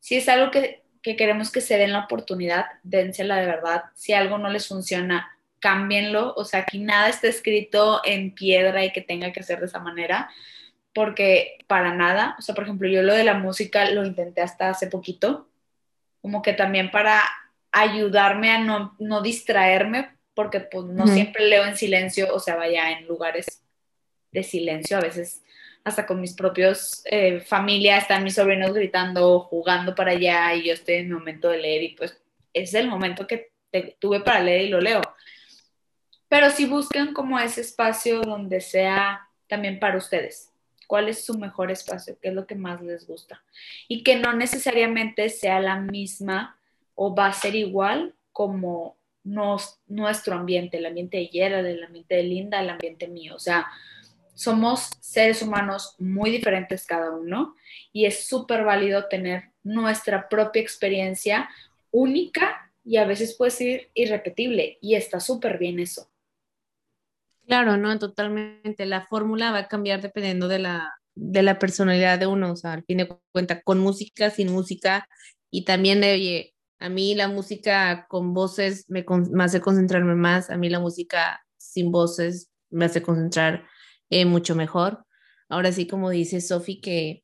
si 0.03 0.15
es 0.15 0.27
algo 0.27 0.51
que 0.51 0.83
que 1.03 1.17
queremos 1.17 1.51
que 1.51 1.61
se 1.61 1.77
den 1.77 1.91
la 1.91 2.05
oportunidad, 2.05 2.65
dénsela 2.81 3.35
de 3.35 3.45
verdad. 3.45 3.83
Si 3.93 4.13
algo 4.13 4.37
no 4.37 4.49
les 4.49 4.67
funciona, 4.67 5.37
cámbienlo. 5.59 6.33
O 6.35 6.45
sea, 6.45 6.61
aquí 6.61 6.79
nada 6.79 7.09
está 7.09 7.27
escrito 7.27 8.01
en 8.05 8.33
piedra 8.33 8.83
y 8.85 8.91
que 8.93 9.01
tenga 9.01 9.33
que 9.33 9.41
hacer 9.41 9.59
de 9.59 9.65
esa 9.65 9.79
manera, 9.79 10.29
porque 10.93 11.57
para 11.67 11.93
nada. 11.93 12.37
O 12.39 12.41
sea, 12.41 12.55
por 12.55 12.63
ejemplo, 12.63 12.87
yo 12.87 13.03
lo 13.03 13.13
de 13.13 13.25
la 13.25 13.33
música 13.33 13.89
lo 13.91 14.05
intenté 14.05 14.41
hasta 14.41 14.69
hace 14.69 14.87
poquito, 14.87 15.49
como 16.21 16.41
que 16.41 16.53
también 16.53 16.89
para 16.89 17.21
ayudarme 17.73 18.51
a 18.51 18.59
no, 18.59 18.95
no 18.97 19.21
distraerme, 19.21 20.15
porque 20.33 20.61
pues 20.61 20.85
no 20.85 21.05
siempre 21.05 21.47
leo 21.47 21.65
en 21.65 21.75
silencio, 21.75 22.33
o 22.33 22.39
sea, 22.39 22.55
vaya 22.55 22.91
en 22.91 23.07
lugares 23.07 23.61
de 24.31 24.41
silencio, 24.41 24.97
a 24.97 25.01
veces 25.01 25.43
hasta 25.83 26.05
con 26.05 26.21
mis 26.21 26.33
propios 26.33 27.01
eh, 27.05 27.43
están 27.45 28.23
mis 28.23 28.35
sobrinos 28.35 28.73
gritando, 28.73 29.41
jugando 29.41 29.93
para 29.93 30.11
allá 30.11 30.55
y 30.55 30.67
yo 30.67 30.73
estoy 30.73 30.95
en 30.95 31.09
mi 31.09 31.13
momento 31.13 31.49
de 31.49 31.59
leer 31.59 31.83
y 31.83 31.89
pues 31.89 32.21
es 32.53 32.73
el 32.73 32.87
momento 32.87 33.27
que 33.27 33.51
tuve 33.99 34.21
para 34.21 34.39
leer 34.39 34.61
y 34.63 34.69
lo 34.69 34.79
leo. 34.79 35.01
Pero 36.29 36.49
si 36.49 36.65
buscan 36.65 37.13
como 37.13 37.39
ese 37.39 37.61
espacio 37.61 38.21
donde 38.21 38.61
sea 38.61 39.27
también 39.47 39.79
para 39.79 39.97
ustedes. 39.97 40.49
¿Cuál 40.87 41.09
es 41.09 41.25
su 41.25 41.37
mejor 41.37 41.71
espacio? 41.71 42.17
¿Qué 42.21 42.29
es 42.29 42.33
lo 42.33 42.45
que 42.45 42.55
más 42.55 42.81
les 42.81 43.07
gusta? 43.07 43.43
Y 43.87 44.03
que 44.03 44.15
no 44.15 44.33
necesariamente 44.33 45.29
sea 45.29 45.59
la 45.59 45.77
misma 45.79 46.57
o 46.95 47.15
va 47.15 47.27
a 47.27 47.33
ser 47.33 47.55
igual 47.55 48.15
como 48.31 48.97
nuestro 49.23 50.35
ambiente, 50.35 50.77
el 50.77 50.85
ambiente 50.85 51.17
de 51.17 51.27
Yera, 51.27 51.59
el 51.59 51.83
ambiente 51.83 52.15
de 52.15 52.23
Linda, 52.23 52.61
el 52.61 52.69
ambiente 52.69 53.07
mío. 53.07 53.35
O 53.35 53.39
sea, 53.39 53.67
somos 54.33 54.89
seres 54.99 55.41
humanos 55.41 55.95
muy 55.99 56.31
diferentes 56.31 56.85
cada 56.85 57.11
uno 57.11 57.55
y 57.91 58.05
es 58.05 58.27
súper 58.27 58.63
válido 58.63 59.07
tener 59.07 59.51
nuestra 59.63 60.27
propia 60.27 60.61
experiencia 60.61 61.49
única 61.91 62.71
y 62.83 62.97
a 62.97 63.05
veces 63.05 63.35
puede 63.37 63.51
ser 63.51 63.91
irrepetible 63.93 64.77
y 64.81 64.95
está 64.95 65.19
súper 65.19 65.57
bien 65.57 65.79
eso. 65.79 66.09
Claro, 67.45 67.77
no, 67.77 67.97
totalmente. 67.99 68.85
La 68.85 69.05
fórmula 69.07 69.51
va 69.51 69.59
a 69.59 69.67
cambiar 69.67 70.01
dependiendo 70.01 70.47
de 70.47 70.59
la, 70.59 70.93
de 71.13 71.43
la 71.43 71.59
personalidad 71.59 72.17
de 72.17 72.27
uno, 72.27 72.51
o 72.51 72.55
sea, 72.55 72.73
al 72.73 72.83
fin 72.83 72.99
de 72.99 73.17
cuentas, 73.31 73.61
con 73.63 73.79
música, 73.79 74.29
sin 74.29 74.51
música 74.51 75.07
y 75.51 75.65
también, 75.65 75.99
oye, 75.99 76.53
a 76.79 76.89
mí 76.89 77.15
la 77.15 77.27
música 77.27 78.07
con 78.09 78.33
voces 78.33 78.85
me, 78.89 79.05
me 79.31 79.43
hace 79.43 79.61
concentrarme 79.61 80.15
más, 80.15 80.49
a 80.49 80.57
mí 80.57 80.69
la 80.69 80.79
música 80.79 81.41
sin 81.57 81.91
voces 81.91 82.49
me 82.69 82.85
hace 82.85 83.01
concentrar 83.01 83.65
eh, 84.09 84.25
mucho 84.25 84.55
mejor. 84.55 85.05
Ahora 85.49 85.71
sí, 85.71 85.87
como 85.87 86.09
dice 86.09 86.41
Sofi, 86.41 86.81
que, 86.81 87.23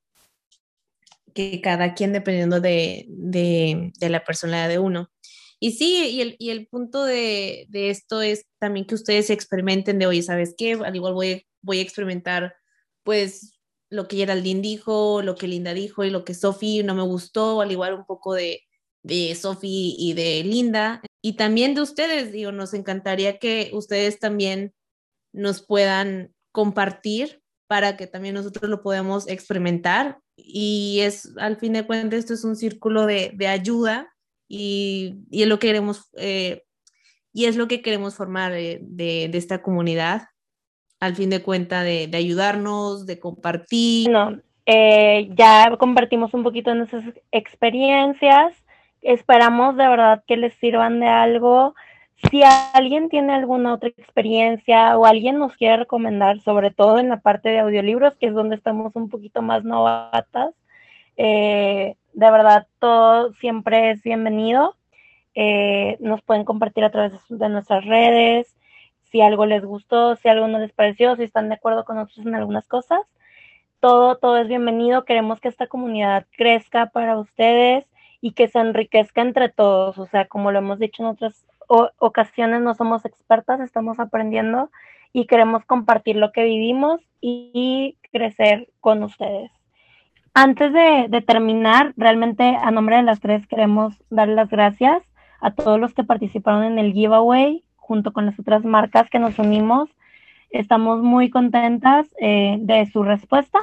que 1.34 1.62
cada 1.62 1.94
quien 1.94 2.14
dependiendo 2.14 2.60
de, 2.60 3.06
de, 3.10 3.92
de, 3.98 4.10
la 4.10 4.24
personalidad 4.24 4.70
de 4.70 4.80
uno. 4.80 5.12
Y 5.60 5.72
sí, 5.72 6.10
y 6.10 6.22
el, 6.22 6.36
y 6.40 6.52
el 6.52 6.68
punto 6.68 7.06
de, 7.06 7.66
de, 7.70 7.90
esto 7.90 8.22
es 8.22 8.46
también 8.60 8.86
que 8.86 8.96
ustedes 8.96 9.30
experimenten 9.30 10.00
de, 10.00 10.08
oye, 10.08 10.22
¿sabes 10.22 10.56
qué? 10.58 10.74
Al 10.74 10.96
igual 10.96 11.14
voy, 11.14 11.46
voy 11.62 11.80
a 11.80 11.82
experimentar, 11.82 12.56
pues, 13.04 13.60
lo 13.90 14.08
que 14.08 14.18
Geraldine 14.18 14.62
dijo, 14.62 15.22
lo 15.22 15.36
que 15.36 15.48
Linda 15.48 15.74
dijo 15.74 16.04
y 16.04 16.12
lo 16.12 16.24
que 16.24 16.34
Sophie 16.34 16.84
no 16.84 16.94
me 16.94 17.02
gustó, 17.02 17.62
al 17.62 17.72
igual 17.72 17.96
un 17.96 18.06
poco 18.06 18.34
de, 18.34 18.62
de 19.04 19.34
Sophie 19.36 19.96
y 19.98 20.14
de 20.14 20.44
Linda. 20.44 21.02
Y 21.22 21.34
también 21.34 21.74
de 21.74 21.82
ustedes, 21.82 22.32
digo, 22.32 22.52
nos 22.52 22.74
encantaría 22.74 23.40
que 23.40 23.72
ustedes 23.74 24.20
también 24.20 24.74
nos 25.34 25.62
puedan 25.62 26.34
compartir 26.52 27.41
para 27.68 27.97
que 27.97 28.08
también 28.08 28.36
nosotros 28.36 28.70
lo 28.70 28.82
podamos 28.82 29.28
experimentar. 29.30 30.18
Y 30.36 31.00
es, 31.02 31.38
al 31.38 31.58
fin 31.58 31.74
de 31.74 31.86
cuentas, 31.86 32.20
esto 32.20 32.34
es 32.34 32.43
un 32.43 32.56
círculo 32.56 33.06
de, 33.06 33.32
de 33.36 33.47
ayuda 33.47 34.12
y, 34.47 35.18
y, 35.30 35.43
es 35.43 35.47
lo 35.47 35.60
que 35.60 35.68
queremos, 35.68 36.10
eh, 36.18 36.64
y 37.32 37.45
es 37.45 37.56
lo 37.56 37.68
que 37.68 37.84
queremos 37.84 38.16
formar 38.16 38.52
de, 38.52 38.80
de, 38.82 39.30
de, 39.30 39.38
esta 39.38 39.62
comunidad, 39.62 40.24
al 41.00 41.16
fin 41.16 41.30
de 41.30 41.43
cuentas, 41.43 41.86
de, 41.86 42.10
ayudarnos, 42.14 43.06
de 43.06 43.20
compartir. 43.20 44.10
No, 44.10 44.39
eh, 44.66 45.30
ya 45.36 45.76
compartimos 45.78 46.34
un 46.34 46.41
poquito 46.41 46.74
nuestras 46.74 47.04
experiencias, 47.32 48.56
esperamos 49.02 49.78
de 49.78 49.88
verdad 49.88 50.24
que 50.28 50.38
les 50.38 50.56
sirvan 50.56 51.00
de 51.00 51.08
algo. 51.08 51.76
Si 52.30 52.43
alguien 52.43 53.09
tiene 53.09 53.34
alguna 53.34 53.74
otra 53.74 53.89
experiencia 53.89 54.97
o 54.97 55.05
alguien 55.05 55.39
nos 55.39 55.55
quiere 55.55 55.78
recomendar, 55.78 56.41
sobre 56.41 56.70
todo 56.70 56.99
en 56.99 57.09
la 57.09 57.22
parte 57.22 57.49
de 57.49 57.59
audiolibros, 57.59 58.15
que 58.17 58.28
es 58.28 58.34
donde 58.34 58.55
estamos 58.55 58.95
un 58.95 59.09
poquito 59.09 59.41
más 59.41 59.63
novatas, 59.63 60.53
eh, 61.17 61.95
de 62.13 62.32
verdad, 62.32 62.67
todo 62.80 63.34
siempre 63.34 63.91
es 63.91 64.03
bienvenido. 64.03 64.76
Eh, 65.34 65.97
nos 66.01 66.22
pueden 66.22 66.43
compartir 66.43 66.84
a 66.84 66.91
través 66.91 67.13
de 67.30 67.49
nuestras 67.49 67.86
redes, 67.86 68.55
si 69.03 69.22
algo 69.22 69.45
les 69.45 69.63
gustó, 69.63 70.15
si 70.15 70.28
algo 70.28 70.47
no 70.47 70.59
les 70.59 70.74
pareció, 70.74 71.15
si 71.15 71.24
están 71.24 71.49
de 71.49 71.55
acuerdo 71.55 71.86
con 71.86 71.95
nosotros 71.95 72.26
en 72.26 72.36
algunas 72.36 72.67
cosas. 72.67 73.01
Todo, 73.80 74.17
todo 74.17 74.38
es 74.38 74.47
bienvenido. 74.47 75.05
Queremos 75.05 75.39
que 75.39 75.47
esta 75.47 75.67
comunidad 75.67 76.26
crezca 76.32 76.88
para 76.88 77.17
ustedes 77.17 77.86
y 78.22 78.34
que 78.34 78.49
se 78.49 78.59
enriquezca 78.59 79.22
entre 79.22 79.49
todos. 79.49 79.97
O 79.97 80.05
sea, 80.05 80.26
como 80.26 80.51
lo 80.51 80.59
hemos 80.59 80.80
dicho 80.80 81.03
en 81.03 81.09
otras 81.09 81.45
ocasiones, 81.70 82.61
no 82.61 82.74
somos 82.74 83.05
expertas, 83.05 83.59
estamos 83.59 83.99
aprendiendo 83.99 84.72
y 85.13 85.26
queremos 85.26 85.63
compartir 85.65 86.15
lo 86.15 86.32
que 86.32 86.43
vivimos 86.43 87.01
y, 87.22 87.95
crecer 88.11 88.67
con 88.80 89.03
ustedes. 89.03 89.51
Antes 90.34 90.74
de, 90.74 91.05
de, 91.09 91.22
terminar, 91.22 91.93
realmente 91.95 92.57
a 92.59 92.72
nombre 92.72 92.95
de 92.95 93.03
las 93.03 93.20
tres 93.20 93.45
queremos 93.45 93.93
dar 94.09 94.28
las 94.28 94.49
gracias 94.49 95.03
a 95.39 95.51
todos 95.51 95.80
los 95.80 95.93
que 95.93 96.03
participaron 96.03 96.63
en 96.63 96.80
el 96.80 96.91
giveaway 96.91 97.63
junto 97.76 98.13
con 98.13 98.26
las 98.26 98.39
otras 98.39 98.65
marcas 98.65 99.11
que 99.11 99.20
nos 99.20 99.38
unimos. 99.38 99.89
Estamos 100.49 101.03
muy 101.03 101.30
contentas 101.30 102.07
eh, 102.20 102.57
de 102.61 102.88
su 102.88 103.03
respuesta 103.03 103.59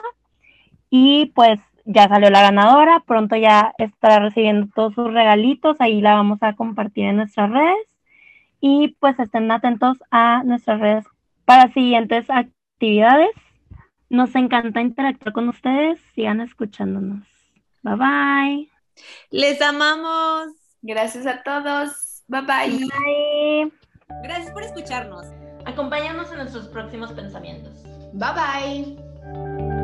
y 0.90 1.32
pues 1.34 1.58
ya 1.84 2.08
salió 2.08 2.30
la 2.30 2.42
ganadora, 2.42 3.02
pronto 3.04 3.34
ya 3.34 3.72
estará 3.78 4.20
recibiendo 4.20 4.68
todos 4.72 4.94
sus 4.94 5.12
regalitos, 5.12 5.76
ahí 5.80 6.00
la 6.00 6.14
vamos 6.14 6.40
a 6.42 6.54
compartir 6.54 7.06
en 7.06 7.16
nuestras 7.16 7.50
redes 7.50 7.95
y 8.60 8.96
pues 9.00 9.18
estén 9.18 9.50
atentos 9.50 9.98
a 10.10 10.42
nuestras 10.44 10.80
redes 10.80 11.04
para 11.44 11.72
siguientes 11.72 12.26
actividades. 12.28 13.30
Nos 14.08 14.34
encanta 14.34 14.80
interactuar 14.80 15.32
con 15.32 15.48
ustedes. 15.48 16.00
Sigan 16.14 16.40
escuchándonos. 16.40 17.26
Bye 17.82 17.96
bye. 17.96 18.70
Les 19.30 19.60
amamos. 19.60 20.48
Gracias 20.82 21.26
a 21.26 21.42
todos. 21.42 22.24
Bye 22.28 22.42
bye. 22.42 22.78
Bye. 22.78 23.72
Gracias 24.22 24.52
por 24.52 24.62
escucharnos. 24.62 25.26
Acompáñanos 25.64 26.30
en 26.30 26.38
nuestros 26.38 26.68
próximos 26.68 27.12
pensamientos. 27.12 27.82
Bye 28.12 28.96
bye. 28.96 29.75